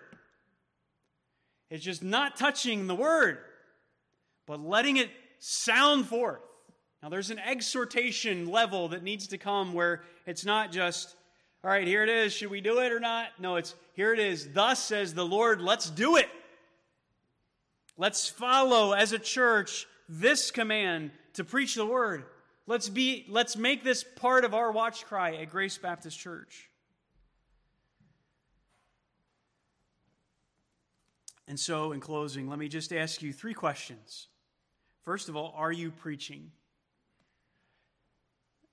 It's 1.70 1.84
just 1.84 2.04
not 2.04 2.36
touching 2.36 2.88
the 2.88 2.96
Word, 2.96 3.38
but 4.48 4.60
letting 4.60 4.98
it 4.98 5.10
sound 5.40 6.08
forth. 6.08 6.42
Now, 7.02 7.10
there's 7.10 7.30
an 7.30 7.40
exhortation 7.40 8.50
level 8.50 8.90
that 8.90 9.04
needs 9.04 9.28
to 9.28 9.38
come 9.38 9.74
where 9.74 10.02
it's 10.26 10.44
not 10.44 10.72
just, 10.72 11.16
all 11.64 11.70
right, 11.70 11.88
here 11.88 12.04
it 12.04 12.10
is. 12.10 12.34
Should 12.34 12.50
we 12.50 12.60
do 12.60 12.80
it 12.80 12.92
or 12.92 13.00
not? 13.00 13.28
No, 13.40 13.56
it's 13.56 13.74
here 13.94 14.14
it 14.14 14.20
is. 14.20 14.52
Thus 14.52 14.84
says 14.84 15.14
the 15.14 15.26
Lord, 15.26 15.62
let's 15.62 15.90
do 15.90 16.18
it. 16.18 16.30
Let's 17.98 18.28
follow 18.30 18.94
as 18.94 19.14
a 19.14 19.20
church 19.20 19.86
this 20.08 20.52
command 20.52 21.12
to 21.34 21.44
preach 21.44 21.76
the 21.76 21.86
word. 21.86 22.26
Let's 22.66 22.90
be 22.90 23.26
let's 23.30 23.58
make 23.58 23.84
this 23.84 24.04
part 24.04 24.46
of 24.46 24.54
our 24.54 24.72
watch 24.72 25.06
cry 25.06 25.36
at 25.36 25.50
Grace 25.50 25.78
Baptist 25.78 26.20
Church. 26.20 26.69
And 31.50 31.60
so 31.60 31.92
in 31.92 32.00
closing, 32.00 32.48
let 32.48 32.60
me 32.60 32.70
just 32.70 32.94
ask 32.94 33.22
you 33.22 33.34
three 33.34 33.54
questions. 33.54 34.28
First 35.04 35.28
of 35.28 35.36
all, 35.36 35.54
are 35.58 35.72
you 35.72 35.92
preaching? 35.92 36.52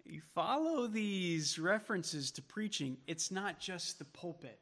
you 0.08 0.20
follow 0.34 0.86
these 0.86 1.58
references 1.58 2.30
to 2.32 2.42
preaching, 2.42 2.96
it's 3.06 3.30
not 3.30 3.58
just 3.58 3.98
the 3.98 4.04
pulpit. 4.04 4.58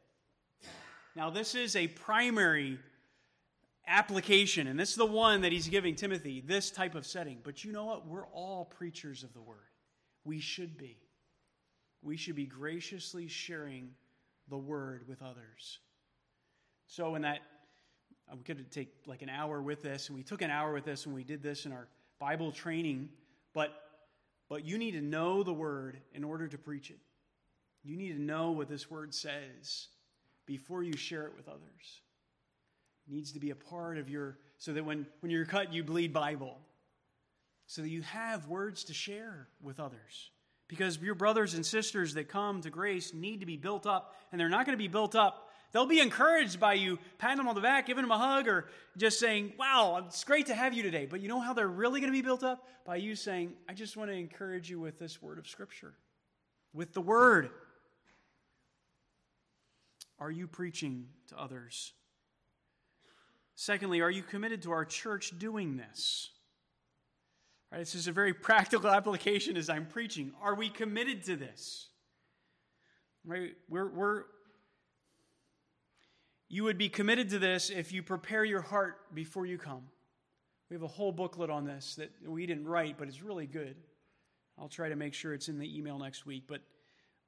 Now, 1.16 1.30
this 1.30 1.54
is 1.54 1.76
a 1.76 1.86
primary 1.86 2.78
application, 3.86 4.66
and 4.66 4.78
this 4.78 4.90
is 4.90 4.96
the 4.96 5.06
one 5.06 5.42
that 5.42 5.52
he's 5.52 5.68
giving 5.68 5.94
Timothy, 5.94 6.40
this 6.40 6.70
type 6.70 6.94
of 6.94 7.06
setting. 7.06 7.38
But 7.42 7.64
you 7.64 7.72
know 7.72 7.84
what? 7.84 8.06
We're 8.06 8.26
all 8.28 8.64
preachers 8.64 9.22
of 9.22 9.32
the 9.34 9.42
word. 9.42 9.58
We 10.24 10.40
should 10.40 10.76
be. 10.76 10.96
We 12.02 12.16
should 12.16 12.36
be 12.36 12.46
graciously 12.46 13.28
sharing 13.28 13.90
the 14.48 14.58
word 14.58 15.06
with 15.06 15.22
others. 15.22 15.78
So, 16.86 17.14
in 17.14 17.22
that, 17.22 17.40
we 18.32 18.42
could 18.42 18.70
take 18.70 18.88
like 19.06 19.22
an 19.22 19.28
hour 19.28 19.60
with 19.60 19.82
this, 19.82 20.08
and 20.08 20.16
we 20.16 20.22
took 20.22 20.42
an 20.42 20.50
hour 20.50 20.72
with 20.72 20.84
this 20.84 21.06
and 21.06 21.14
we 21.14 21.24
did 21.24 21.42
this 21.42 21.66
in 21.66 21.72
our 21.72 21.88
Bible 22.18 22.52
training, 22.52 23.08
but 23.52 23.72
but 24.48 24.64
you 24.64 24.78
need 24.78 24.92
to 24.92 25.00
know 25.00 25.42
the 25.42 25.52
word 25.52 25.98
in 26.12 26.22
order 26.22 26.46
to 26.46 26.58
preach 26.58 26.90
it. 26.90 26.98
You 27.82 27.96
need 27.96 28.12
to 28.12 28.20
know 28.20 28.50
what 28.52 28.68
this 28.68 28.90
word 28.90 29.14
says 29.14 29.88
before 30.46 30.82
you 30.82 30.96
share 30.96 31.26
it 31.26 31.36
with 31.36 31.48
others. 31.48 32.00
It 33.06 33.12
needs 33.12 33.32
to 33.32 33.40
be 33.40 33.50
a 33.50 33.54
part 33.54 33.98
of 33.98 34.08
your, 34.08 34.38
so 34.58 34.72
that 34.72 34.84
when, 34.84 35.06
when 35.20 35.30
you're 35.30 35.44
cut, 35.44 35.72
you 35.72 35.84
bleed 35.84 36.12
Bible. 36.12 36.58
So 37.66 37.82
that 37.82 37.88
you 37.88 38.02
have 38.02 38.48
words 38.48 38.84
to 38.84 38.94
share 38.94 39.48
with 39.62 39.80
others. 39.80 40.30
Because 40.68 40.98
your 40.98 41.14
brothers 41.14 41.54
and 41.54 41.64
sisters 41.64 42.14
that 42.14 42.28
come 42.28 42.62
to 42.62 42.70
grace 42.70 43.12
need 43.12 43.40
to 43.40 43.46
be 43.46 43.56
built 43.56 43.86
up, 43.86 44.14
and 44.32 44.40
they're 44.40 44.48
not 44.48 44.66
going 44.66 44.76
to 44.76 44.82
be 44.82 44.88
built 44.88 45.14
up 45.14 45.50
They'll 45.74 45.86
be 45.86 45.98
encouraged 45.98 46.60
by 46.60 46.74
you 46.74 47.00
patting 47.18 47.38
them 47.38 47.48
on 47.48 47.56
the 47.56 47.60
back, 47.60 47.86
giving 47.86 48.04
them 48.04 48.12
a 48.12 48.16
hug, 48.18 48.46
or 48.46 48.68
just 48.96 49.18
saying, 49.18 49.54
Wow, 49.58 50.04
it's 50.06 50.22
great 50.22 50.46
to 50.46 50.54
have 50.54 50.72
you 50.72 50.84
today. 50.84 51.04
But 51.04 51.20
you 51.20 51.26
know 51.26 51.40
how 51.40 51.52
they're 51.52 51.66
really 51.66 52.00
going 52.00 52.12
to 52.12 52.16
be 52.16 52.22
built 52.22 52.44
up? 52.44 52.68
By 52.86 52.96
you 52.96 53.16
saying, 53.16 53.54
I 53.68 53.74
just 53.74 53.96
want 53.96 54.08
to 54.08 54.16
encourage 54.16 54.70
you 54.70 54.78
with 54.78 55.00
this 55.00 55.20
word 55.20 55.36
of 55.36 55.48
Scripture, 55.48 55.94
with 56.72 56.94
the 56.94 57.00
word. 57.00 57.50
Are 60.20 60.30
you 60.30 60.46
preaching 60.46 61.08
to 61.30 61.40
others? 61.40 61.92
Secondly, 63.56 64.00
are 64.00 64.12
you 64.12 64.22
committed 64.22 64.62
to 64.62 64.70
our 64.70 64.84
church 64.84 65.36
doing 65.40 65.76
this? 65.76 66.30
Right, 67.72 67.80
this 67.80 67.96
is 67.96 68.06
a 68.06 68.12
very 68.12 68.32
practical 68.48 68.90
application 68.90 69.56
as 69.56 69.68
I'm 69.68 69.86
preaching. 69.86 70.34
Are 70.40 70.54
we 70.54 70.68
committed 70.68 71.24
to 71.24 71.34
this? 71.34 71.88
Right? 73.24 73.54
We're, 73.68 73.88
we're, 73.88 74.24
you 76.48 76.64
would 76.64 76.78
be 76.78 76.88
committed 76.88 77.30
to 77.30 77.38
this 77.38 77.70
if 77.70 77.92
you 77.92 78.02
prepare 78.02 78.44
your 78.44 78.60
heart 78.60 79.14
before 79.14 79.46
you 79.46 79.58
come. 79.58 79.82
We 80.68 80.74
have 80.74 80.82
a 80.82 80.88
whole 80.88 81.12
booklet 81.12 81.50
on 81.50 81.64
this 81.64 81.96
that 81.96 82.10
we 82.26 82.46
didn't 82.46 82.66
write, 82.66 82.96
but 82.98 83.08
it's 83.08 83.22
really 83.22 83.46
good. 83.46 83.76
I'll 84.58 84.68
try 84.68 84.88
to 84.88 84.96
make 84.96 85.14
sure 85.14 85.34
it's 85.34 85.48
in 85.48 85.58
the 85.58 85.78
email 85.78 85.98
next 85.98 86.26
week. 86.26 86.44
But, 86.46 86.62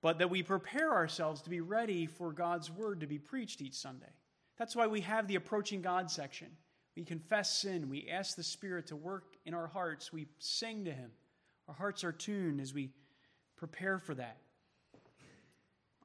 but 0.01 0.19
that 0.19 0.31
we 0.31 0.43
prepare 0.43 0.93
ourselves 0.93 1.43
to 1.43 1.51
be 1.51 1.61
ready 1.61 2.07
for 2.07 2.33
God's 2.33 2.71
word 2.71 3.01
to 3.01 3.07
be 3.07 3.19
preached 3.19 3.61
each 3.61 3.75
Sunday. 3.75 4.13
That's 4.59 4.77
why 4.77 4.87
we 4.87 5.01
have 5.03 5.27
the 5.27 5.35
approaching 5.35 5.83
God 5.83 6.11
section. 6.11 6.49
We 6.97 7.05
confess 7.05 7.59
sin. 7.59 7.91
We 7.91 8.09
ask 8.11 8.37
the 8.37 8.43
Spirit 8.43 8.87
to 8.89 8.97
work 8.97 9.35
in 9.45 9.55
our 9.55 9.67
hearts. 9.67 10.13
We 10.13 10.29
sing 10.39 10.85
to 10.87 10.93
Him. 10.93 11.11
Our 11.69 11.75
hearts 11.75 12.05
are 12.05 12.13
tuned 12.13 12.61
as 12.61 12.73
we 12.73 12.91
prepare 13.57 13.99
for 13.99 14.15
that. 14.15 14.39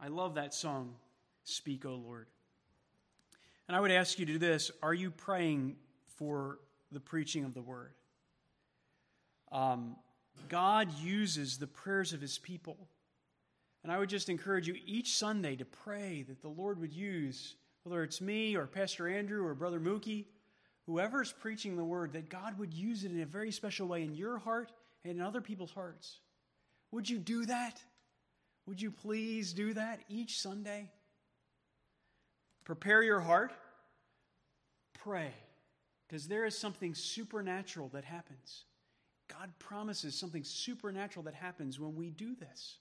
I 0.01 0.07
love 0.07 0.35
that 0.35 0.53
song, 0.53 0.95
Speak, 1.43 1.85
O 1.85 1.93
Lord. 1.93 2.27
And 3.71 3.77
I 3.77 3.79
would 3.79 3.91
ask 3.91 4.19
you 4.19 4.25
to 4.25 4.33
do 4.33 4.37
this 4.37 4.69
Are 4.83 4.93
you 4.93 5.11
praying 5.11 5.77
for 6.17 6.59
the 6.91 6.99
preaching 6.99 7.45
of 7.45 7.53
the 7.53 7.61
word? 7.61 7.93
Um, 9.49 9.95
God 10.49 10.91
uses 10.99 11.57
the 11.57 11.67
prayers 11.67 12.11
of 12.11 12.19
his 12.19 12.37
people. 12.37 12.75
And 13.83 13.89
I 13.93 13.97
would 13.97 14.09
just 14.09 14.27
encourage 14.27 14.67
you 14.67 14.75
each 14.85 15.15
Sunday 15.15 15.55
to 15.55 15.63
pray 15.63 16.25
that 16.27 16.41
the 16.41 16.49
Lord 16.49 16.81
would 16.81 16.91
use, 16.91 17.55
whether 17.83 18.03
it's 18.03 18.19
me 18.19 18.57
or 18.57 18.67
Pastor 18.67 19.07
Andrew 19.07 19.45
or 19.45 19.53
Brother 19.53 19.79
Mookie, 19.79 20.25
whoever's 20.85 21.31
preaching 21.31 21.77
the 21.77 21.85
word, 21.85 22.11
that 22.11 22.27
God 22.27 22.59
would 22.59 22.73
use 22.73 23.05
it 23.05 23.13
in 23.13 23.21
a 23.21 23.25
very 23.25 23.53
special 23.53 23.87
way 23.87 24.03
in 24.03 24.13
your 24.13 24.37
heart 24.37 24.73
and 25.05 25.13
in 25.13 25.21
other 25.21 25.39
people's 25.39 25.71
hearts. 25.71 26.19
Would 26.91 27.09
you 27.09 27.19
do 27.19 27.45
that? 27.45 27.81
Would 28.65 28.81
you 28.81 28.91
please 28.91 29.53
do 29.53 29.75
that 29.75 30.01
each 30.09 30.41
Sunday? 30.41 30.89
Prepare 32.65 33.03
your 33.03 33.21
heart. 33.21 33.53
Pray. 35.03 35.33
Because 36.07 36.27
there 36.27 36.45
is 36.45 36.57
something 36.57 36.93
supernatural 36.93 37.89
that 37.93 38.03
happens. 38.03 38.65
God 39.29 39.51
promises 39.59 40.13
something 40.15 40.43
supernatural 40.43 41.23
that 41.23 41.33
happens 41.33 41.79
when 41.79 41.95
we 41.95 42.09
do 42.09 42.35
this. 42.35 42.77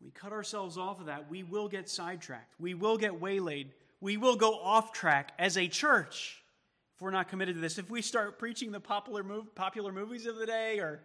We 0.00 0.10
cut 0.10 0.32
ourselves 0.32 0.78
off 0.78 1.00
of 1.00 1.06
that, 1.06 1.28
we 1.30 1.42
will 1.42 1.68
get 1.68 1.88
sidetracked. 1.88 2.54
We 2.60 2.74
will 2.74 2.96
get 2.96 3.20
waylaid. 3.20 3.72
We 4.00 4.16
will 4.16 4.36
go 4.36 4.58
off 4.60 4.92
track 4.92 5.32
as 5.38 5.56
a 5.56 5.66
church 5.66 6.40
if 6.94 7.02
we're 7.02 7.10
not 7.10 7.28
committed 7.28 7.56
to 7.56 7.60
this. 7.60 7.78
If 7.78 7.90
we 7.90 8.00
start 8.00 8.38
preaching 8.38 8.70
the 8.70 8.78
popular, 8.78 9.24
mov- 9.24 9.54
popular 9.56 9.90
movies 9.90 10.26
of 10.26 10.36
the 10.36 10.46
day 10.46 10.78
or 10.78 11.00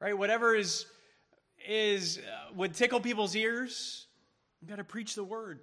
right 0.00 0.16
whatever 0.16 0.54
is 0.54 0.86
is 1.66 2.18
uh, 2.18 2.52
would 2.54 2.74
tickle 2.74 3.00
people's 3.00 3.34
ears, 3.34 4.06
we've 4.60 4.68
got 4.68 4.76
to 4.76 4.84
preach 4.84 5.14
the 5.14 5.24
word. 5.24 5.60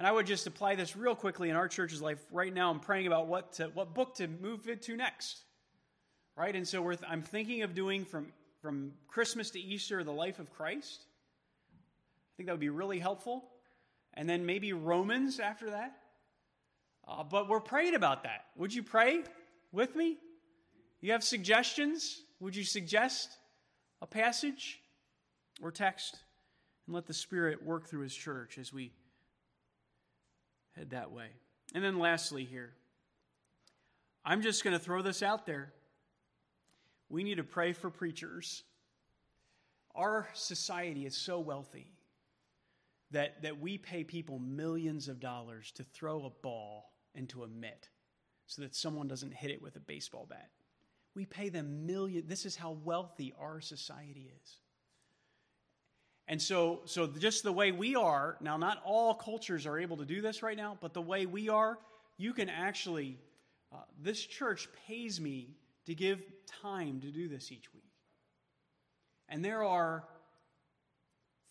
And 0.00 0.06
I 0.06 0.12
would 0.12 0.26
just 0.26 0.46
apply 0.46 0.76
this 0.76 0.96
real 0.96 1.14
quickly 1.14 1.50
in 1.50 1.56
our 1.56 1.68
church's 1.68 2.00
life. 2.00 2.24
Right 2.32 2.54
now, 2.54 2.70
I'm 2.70 2.80
praying 2.80 3.06
about 3.06 3.26
what 3.26 3.52
to, 3.56 3.64
what 3.74 3.92
book 3.92 4.14
to 4.14 4.28
move 4.28 4.66
it 4.66 4.80
to 4.84 4.96
next. 4.96 5.42
Right? 6.34 6.56
And 6.56 6.66
so 6.66 6.82
th- 6.88 7.00
I'm 7.06 7.20
thinking 7.20 7.60
of 7.64 7.74
doing 7.74 8.06
from, 8.06 8.32
from 8.62 8.92
Christmas 9.08 9.50
to 9.50 9.60
Easter 9.60 10.02
the 10.02 10.10
life 10.10 10.38
of 10.38 10.50
Christ. 10.54 11.02
I 11.74 12.32
think 12.38 12.46
that 12.46 12.54
would 12.54 12.60
be 12.60 12.70
really 12.70 12.98
helpful. 12.98 13.44
And 14.14 14.26
then 14.26 14.46
maybe 14.46 14.72
Romans 14.72 15.38
after 15.38 15.68
that. 15.68 15.94
Uh, 17.06 17.22
but 17.22 17.50
we're 17.50 17.60
praying 17.60 17.94
about 17.94 18.22
that. 18.22 18.46
Would 18.56 18.72
you 18.72 18.82
pray 18.82 19.20
with 19.70 19.94
me? 19.94 20.16
You 21.02 21.12
have 21.12 21.22
suggestions? 21.22 22.22
Would 22.40 22.56
you 22.56 22.64
suggest 22.64 23.36
a 24.00 24.06
passage 24.06 24.80
or 25.60 25.70
text? 25.70 26.16
And 26.86 26.94
let 26.94 27.04
the 27.04 27.12
Spirit 27.12 27.62
work 27.62 27.86
through 27.86 28.04
His 28.04 28.14
church 28.14 28.56
as 28.56 28.72
we 28.72 28.92
head 30.72 30.90
that 30.90 31.10
way. 31.10 31.28
And 31.74 31.84
then 31.84 31.98
lastly, 31.98 32.44
here, 32.44 32.72
I'm 34.24 34.42
just 34.42 34.64
going 34.64 34.76
to 34.76 34.82
throw 34.82 35.02
this 35.02 35.22
out 35.22 35.46
there. 35.46 35.72
We 37.08 37.24
need 37.24 37.36
to 37.36 37.44
pray 37.44 37.72
for 37.72 37.90
preachers. 37.90 38.62
Our 39.94 40.28
society 40.34 41.06
is 41.06 41.16
so 41.16 41.40
wealthy 41.40 41.92
that, 43.10 43.42
that 43.42 43.60
we 43.60 43.78
pay 43.78 44.04
people 44.04 44.38
millions 44.38 45.08
of 45.08 45.20
dollars 45.20 45.72
to 45.72 45.82
throw 45.82 46.24
a 46.24 46.30
ball 46.42 46.92
into 47.14 47.42
a 47.42 47.48
mitt 47.48 47.88
so 48.46 48.62
that 48.62 48.74
someone 48.74 49.08
doesn't 49.08 49.34
hit 49.34 49.50
it 49.50 49.62
with 49.62 49.76
a 49.76 49.80
baseball 49.80 50.26
bat. 50.28 50.50
We 51.14 51.24
pay 51.24 51.48
them 51.48 51.86
million. 51.86 52.24
This 52.28 52.46
is 52.46 52.54
how 52.54 52.78
wealthy 52.84 53.32
our 53.38 53.60
society 53.60 54.30
is. 54.42 54.59
And 56.30 56.40
so, 56.40 56.82
so 56.84 57.08
just 57.08 57.42
the 57.42 57.52
way 57.52 57.72
we 57.72 57.96
are, 57.96 58.36
now 58.40 58.56
not 58.56 58.80
all 58.84 59.14
cultures 59.14 59.66
are 59.66 59.80
able 59.80 59.96
to 59.96 60.04
do 60.04 60.20
this 60.20 60.44
right 60.44 60.56
now, 60.56 60.78
but 60.80 60.94
the 60.94 61.02
way 61.02 61.26
we 61.26 61.48
are, 61.48 61.76
you 62.18 62.32
can 62.32 62.48
actually, 62.48 63.18
uh, 63.72 63.78
this 64.00 64.24
church 64.24 64.68
pays 64.86 65.20
me 65.20 65.56
to 65.86 65.94
give 65.94 66.22
time 66.62 67.00
to 67.00 67.08
do 67.08 67.26
this 67.26 67.50
each 67.50 67.74
week. 67.74 67.82
And 69.28 69.44
there 69.44 69.64
are 69.64 70.04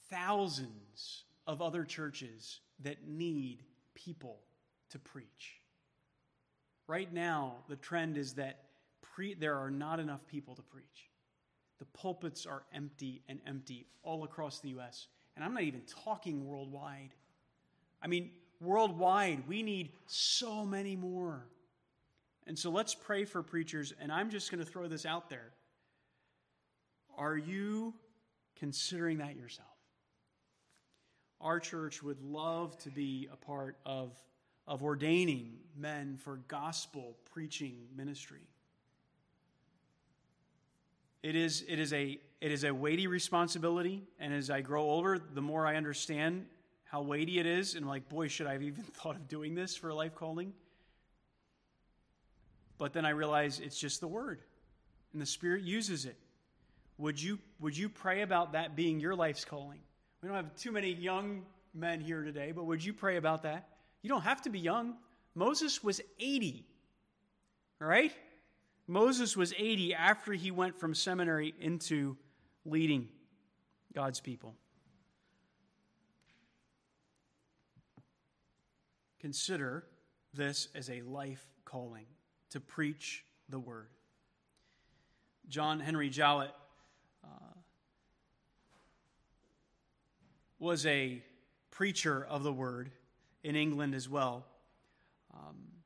thousands 0.10 1.26
of 1.46 1.62
other 1.62 1.84
churches 1.84 2.62
that 2.80 3.06
need 3.06 3.66
people 3.96 4.40
to 4.92 5.00
preach. 5.00 5.60
Right 6.88 7.12
now, 7.12 7.56
the 7.68 7.76
trend 7.76 8.16
is 8.16 8.36
that 8.36 8.64
pre- 9.02 9.34
there 9.34 9.58
are 9.58 9.72
not 9.72 10.00
enough 10.00 10.26
people 10.26 10.56
to 10.56 10.62
preach. 10.62 11.09
The 11.80 11.86
pulpits 11.86 12.46
are 12.46 12.64
empty 12.74 13.22
and 13.28 13.40
empty 13.48 13.88
all 14.04 14.24
across 14.24 14.60
the 14.60 14.70
U.S. 14.70 15.08
And 15.36 15.44
I'm 15.44 15.54
not 15.54 15.64
even 15.64 15.82
talking 16.04 16.46
worldwide. 16.46 17.16
I 18.02 18.08
mean, 18.08 18.32
worldwide, 18.60 19.48
we 19.48 19.64
need 19.64 19.94
so 20.06 20.66
many 20.66 20.96
more. 20.96 21.48
And 22.46 22.58
so 22.58 22.70
let's 22.70 22.94
pray 22.94 23.26
for 23.26 23.42
preachers. 23.42 23.94
And 24.00 24.12
I'm 24.12 24.30
just 24.30 24.52
going 24.52 24.64
to 24.64 24.70
throw 24.70 24.88
this 24.88 25.06
out 25.06 25.30
there. 25.30 25.52
Are 27.18 27.38
you 27.38 27.94
considering 28.58 29.20
that 29.20 29.36
yourself? 29.36 29.68
Our 31.42 31.60
church 31.60 32.04
would 32.04 32.22
love 32.22 32.78
to 32.80 32.90
be 32.90 33.30
a 33.32 33.38
part 33.38 33.78
of, 33.86 34.12
of 34.68 34.84
ordaining 34.84 35.60
men 35.78 36.18
for 36.18 36.38
gospel 36.48 37.16
preaching 37.32 37.88
ministry. 37.96 38.48
It 41.22 41.36
is, 41.36 41.66
it, 41.68 41.80
is 41.80 41.92
a, 41.92 42.18
it 42.40 42.52
is 42.52 42.64
a 42.64 42.74
weighty 42.74 43.08
responsibility, 43.08 44.04
and 44.20 44.34
as 44.34 44.50
I 44.50 44.62
grow 44.62 44.84
older, 44.84 45.20
the 45.34 45.42
more 45.42 45.68
I 45.68 45.76
understand 45.76 46.46
how 46.86 47.02
weighty 47.02 47.40
it 47.40 47.46
is, 47.46 47.76
and 47.76 47.86
like, 47.86 48.08
boy, 48.08 48.30
should 48.30 48.48
I 48.48 48.54
have 48.54 48.64
even 48.64 48.84
thought 48.96 49.16
of 49.16 49.28
doing 49.28 49.54
this 49.54 49.76
for 49.76 49.90
a 49.90 49.96
life 49.96 50.16
calling? 50.16 50.54
But 52.78 52.94
then 52.94 53.06
I 53.06 53.10
realize 53.10 53.60
it's 53.60 53.78
just 53.78 54.00
the 54.00 54.08
word, 54.08 54.40
and 55.12 55.22
the 55.22 55.26
Spirit 55.26 55.64
uses 55.64 56.06
it. 56.06 56.16
Would 56.98 57.22
you, 57.22 57.40
would 57.60 57.78
you 57.78 57.90
pray 57.90 58.22
about 58.22 58.54
that 58.54 58.76
being 58.76 59.00
your 59.00 59.16
life's 59.16 59.44
calling? 59.44 59.80
We 60.22 60.28
don't 60.28 60.36
have 60.36 60.56
too 60.56 60.72
many 60.72 60.94
young 60.94 61.44
men 61.74 62.00
here 62.00 62.24
today, 62.24 62.54
but 62.54 62.66
would 62.66 62.84
you 62.84 62.94
pray 62.94 63.18
about 63.18 63.44
that? 63.44 63.68
You 64.02 64.10
don't 64.10 64.22
have 64.22 64.42
to 64.44 64.50
be 64.50 64.60
young. 64.60 64.96
Moses 65.36 65.84
was 65.84 66.02
80, 66.20 66.66
all 67.82 67.88
right? 67.88 68.14
Moses 68.90 69.38
was 69.38 69.54
80 69.56 69.94
after 69.94 70.34
he 70.34 70.50
went 70.50 70.80
from 70.80 70.96
seminary 70.96 71.54
into 71.60 72.18
leading 72.66 73.08
God's 73.94 74.20
people. 74.20 74.56
Consider 79.20 79.86
this 80.34 80.70
as 80.74 80.90
a 80.90 81.02
life 81.04 81.46
calling 81.66 82.08
to 82.50 82.60
preach 82.60 83.24
the 83.48 83.60
word. 83.60 83.90
John 85.48 85.80
Henry 85.80 86.10
Jowett 86.10 86.52
uh, 87.24 87.28
was 90.58 90.88
a 90.88 91.22
preacher 91.70 92.26
of 92.28 92.42
the 92.42 92.54
word 92.54 92.90
in 93.44 93.56
England 93.56 93.94
as 93.94 94.10
well. 94.10 94.48
Um, 95.32 95.79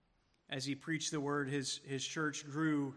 as 0.53 0.63
he 0.65 0.75
preached 0.75 1.09
the 1.09 1.19
word, 1.19 1.49
his, 1.49 1.79
his 1.83 2.05
church 2.05 2.47
grew 2.47 2.93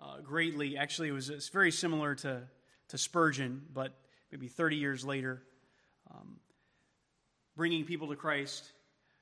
uh, 0.00 0.20
greatly. 0.22 0.76
Actually, 0.76 1.08
it 1.08 1.12
was 1.12 1.30
it's 1.30 1.50
very 1.50 1.70
similar 1.70 2.16
to, 2.16 2.42
to 2.88 2.98
Spurgeon, 2.98 3.62
but 3.72 3.94
maybe 4.32 4.48
30 4.48 4.76
years 4.76 5.04
later, 5.04 5.40
um, 6.10 6.40
bringing 7.56 7.84
people 7.84 8.08
to 8.08 8.16
Christ. 8.16 8.72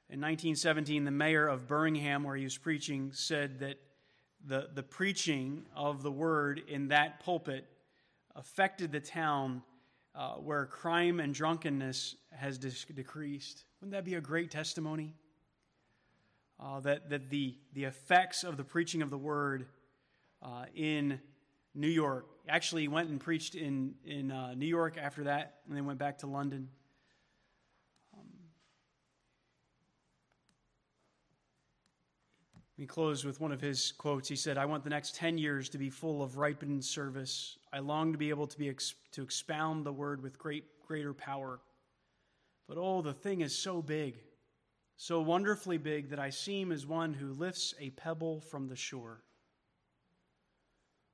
In 0.09 0.19
1917, 0.19 1.05
the 1.05 1.11
mayor 1.11 1.47
of 1.47 1.69
Birmingham, 1.69 2.25
where 2.25 2.37
he 2.37 2.45
was 2.45 2.57
preaching, 2.57 3.13
said 3.13 3.61
that 3.61 3.77
the, 4.47 4.71
the 4.75 4.83
preaching 4.83 5.67
of 5.77 6.03
the 6.03 6.11
word 6.11 6.63
in 6.67 6.89
that 6.89 7.21
pulpit 7.21 7.67
affected 8.35 8.93
the 8.93 9.01
town 9.01 9.63
uh, 10.15 10.33
where 10.37 10.65
crime 10.65 11.21
and 11.21 11.35
drunkenness 11.35 12.17
has 12.33 12.57
decreased. 12.57 13.65
Wouldn't 13.81 13.93
that 13.93 14.07
be 14.07 14.15
a 14.15 14.23
great 14.23 14.51
testimony? 14.51 15.15
Uh, 16.61 16.81
that, 16.81 17.11
that 17.11 17.31
the, 17.31 17.57
the 17.73 17.85
effects 17.85 18.45
of 18.45 18.57
the 18.57 18.65
preaching 18.65 19.03
of 19.03 19.11
the 19.11 19.19
word 19.19 19.67
uh, 20.43 20.65
in 20.75 21.21
New 21.75 21.89
York. 21.89 22.27
Actually, 22.49 22.89
went 22.89 23.09
and 23.09 23.21
preached 23.21 23.55
in, 23.55 23.95
in 24.05 24.31
uh, 24.31 24.55
New 24.55 24.67
York 24.67 24.97
after 25.01 25.25
that, 25.25 25.57
and 25.67 25.77
then 25.77 25.87
went 25.87 25.99
back 25.99 26.19
to 26.19 26.27
London. 26.27 26.69
Um, 28.15 28.29
we 32.79 32.87
close 32.87 33.25
with 33.25 33.41
one 33.41 33.51
of 33.51 33.61
his 33.61 33.93
quotes. 33.93 34.29
He 34.29 34.37
said, 34.37 34.59
I 34.59 34.67
want 34.67 34.85
the 34.85 34.91
next 34.91 35.17
10 35.17 35.39
years 35.39 35.69
to 35.71 35.79
be 35.79 35.91
full 35.91 36.23
of 36.23 36.37
ripened 36.37 36.85
service. 36.85 37.57
I 37.73 37.79
long 37.79 38.13
to 38.13 38.19
be 38.19 38.29
able 38.29 38.47
to, 38.47 38.59
be 38.59 38.69
ex- 38.69 38.95
to 39.13 39.23
expound 39.23 39.85
the 39.85 39.93
word 39.93 40.23
with 40.23 40.39
great, 40.39 40.65
greater 40.87 41.15
power. 41.15 41.61
But 42.69 42.77
oh, 42.79 43.03
the 43.03 43.15
thing 43.15 43.41
is 43.41 43.57
so 43.57 43.83
big 43.83 44.17
so 44.97 45.21
wonderfully 45.21 45.79
big 45.79 46.11
that 46.11 46.19
I 46.19 46.31
seem 46.31 46.71
as 46.71 46.87
one 46.87 47.15
who 47.15 47.33
lifts 47.33 47.75
a 47.81 47.91
pebble 47.91 48.41
from 48.41 48.69
the 48.69 48.77
shore. 48.77 49.23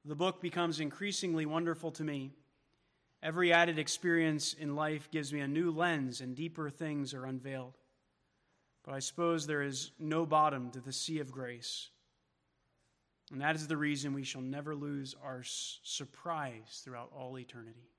The 0.05 0.15
book 0.15 0.41
becomes 0.41 0.81
increasingly 0.81 1.47
wonderful 1.47 1.91
to 1.93 2.05
me. 2.05 2.33
Every 3.23 3.53
added 3.53 3.79
experience 3.79 4.55
in 4.55 4.75
life 4.75 5.11
gives 5.11 5.33
me 5.33 5.41
a 5.41 5.49
new 5.49 5.71
lens, 5.71 6.21
and 6.21 6.35
deeper 6.35 6.71
things 6.71 7.13
are 7.13 7.27
unveiled. 7.27 7.77
But 8.85 8.95
I 8.95 9.01
suppose 9.01 9.47
there 9.47 9.63
is 9.63 9.91
no 9.99 10.25
bottom 10.25 10.71
to 10.71 10.81
the 10.81 10.93
sea 10.93 11.19
of 11.19 11.31
grace. 11.31 11.91
And 13.31 13.43
that 13.43 13.57
is 13.57 13.69
the 13.69 13.77
reason 13.77 14.15
we 14.15 14.25
shall 14.25 14.41
never 14.41 14.75
lose 14.75 15.15
our 15.23 15.43
surprise 15.45 16.81
throughout 16.83 17.13
all 17.15 17.39
eternity. 17.39 17.91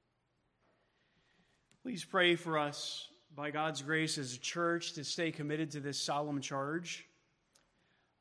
Please 1.83 2.03
pray 2.03 2.35
for 2.35 2.57
us 2.57 3.07
by 3.35 3.51
God's 3.51 3.81
grace 3.81 4.17
as 4.17 4.35
a 4.35 4.39
church 4.39 4.93
to 4.93 5.03
stay 5.03 5.31
committed 5.31 5.71
to 5.71 5.79
this 5.79 5.97
solemn 5.97 6.41
charge 6.41 7.05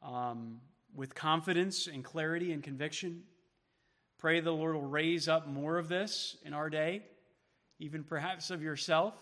um, 0.03 0.61
with 0.95 1.15
confidence 1.15 1.87
and 1.87 2.05
clarity 2.05 2.53
and 2.53 2.63
conviction. 2.63 3.23
Pray 4.19 4.41
the 4.41 4.53
Lord 4.53 4.75
will 4.75 4.83
raise 4.83 5.29
up 5.29 5.49
more 5.49 5.79
of 5.79 5.89
this 5.89 6.37
in 6.45 6.53
our 6.53 6.71
day, 6.71 7.03
even 7.79 8.05
perhaps 8.05 8.51
of 8.51 8.63
yourself. 8.63 9.15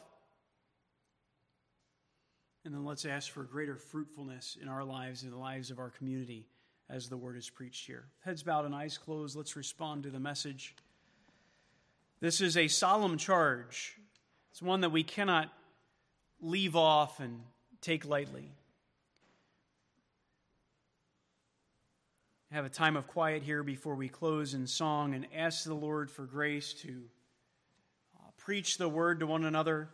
And 2.64 2.74
then 2.74 2.84
let's 2.84 3.06
ask 3.06 3.30
for 3.30 3.44
greater 3.44 3.76
fruitfulness 3.76 4.58
in 4.60 4.68
our 4.68 4.84
lives 4.84 5.22
and 5.22 5.32
the 5.32 5.38
lives 5.38 5.70
of 5.70 5.78
our 5.78 5.90
community 5.90 6.46
as 6.90 7.08
the 7.08 7.16
word 7.16 7.36
is 7.36 7.48
preached 7.48 7.86
here. 7.86 8.06
Heads 8.24 8.42
bowed 8.42 8.66
and 8.66 8.74
eyes 8.74 8.98
closed, 8.98 9.36
let's 9.36 9.56
respond 9.56 10.02
to 10.02 10.10
the 10.10 10.20
message. 10.20 10.74
This 12.20 12.40
is 12.40 12.56
a 12.56 12.68
solemn 12.68 13.16
charge. 13.16 13.96
It's 14.50 14.60
one 14.60 14.80
that 14.80 14.90
we 14.90 15.04
cannot 15.04 15.52
leave 16.40 16.76
off 16.76 17.20
and 17.20 17.40
take 17.80 18.04
lightly. 18.04 18.50
Have 22.50 22.64
a 22.64 22.70
time 22.70 22.96
of 22.96 23.06
quiet 23.06 23.42
here 23.42 23.62
before 23.62 23.94
we 23.94 24.08
close 24.08 24.54
in 24.54 24.66
song 24.66 25.14
and 25.14 25.26
ask 25.34 25.64
the 25.64 25.74
Lord 25.74 26.10
for 26.10 26.24
grace 26.24 26.72
to 26.74 27.02
uh, 28.16 28.30
preach 28.38 28.78
the 28.78 28.88
word 28.88 29.20
to 29.20 29.26
one 29.26 29.44
another 29.44 29.90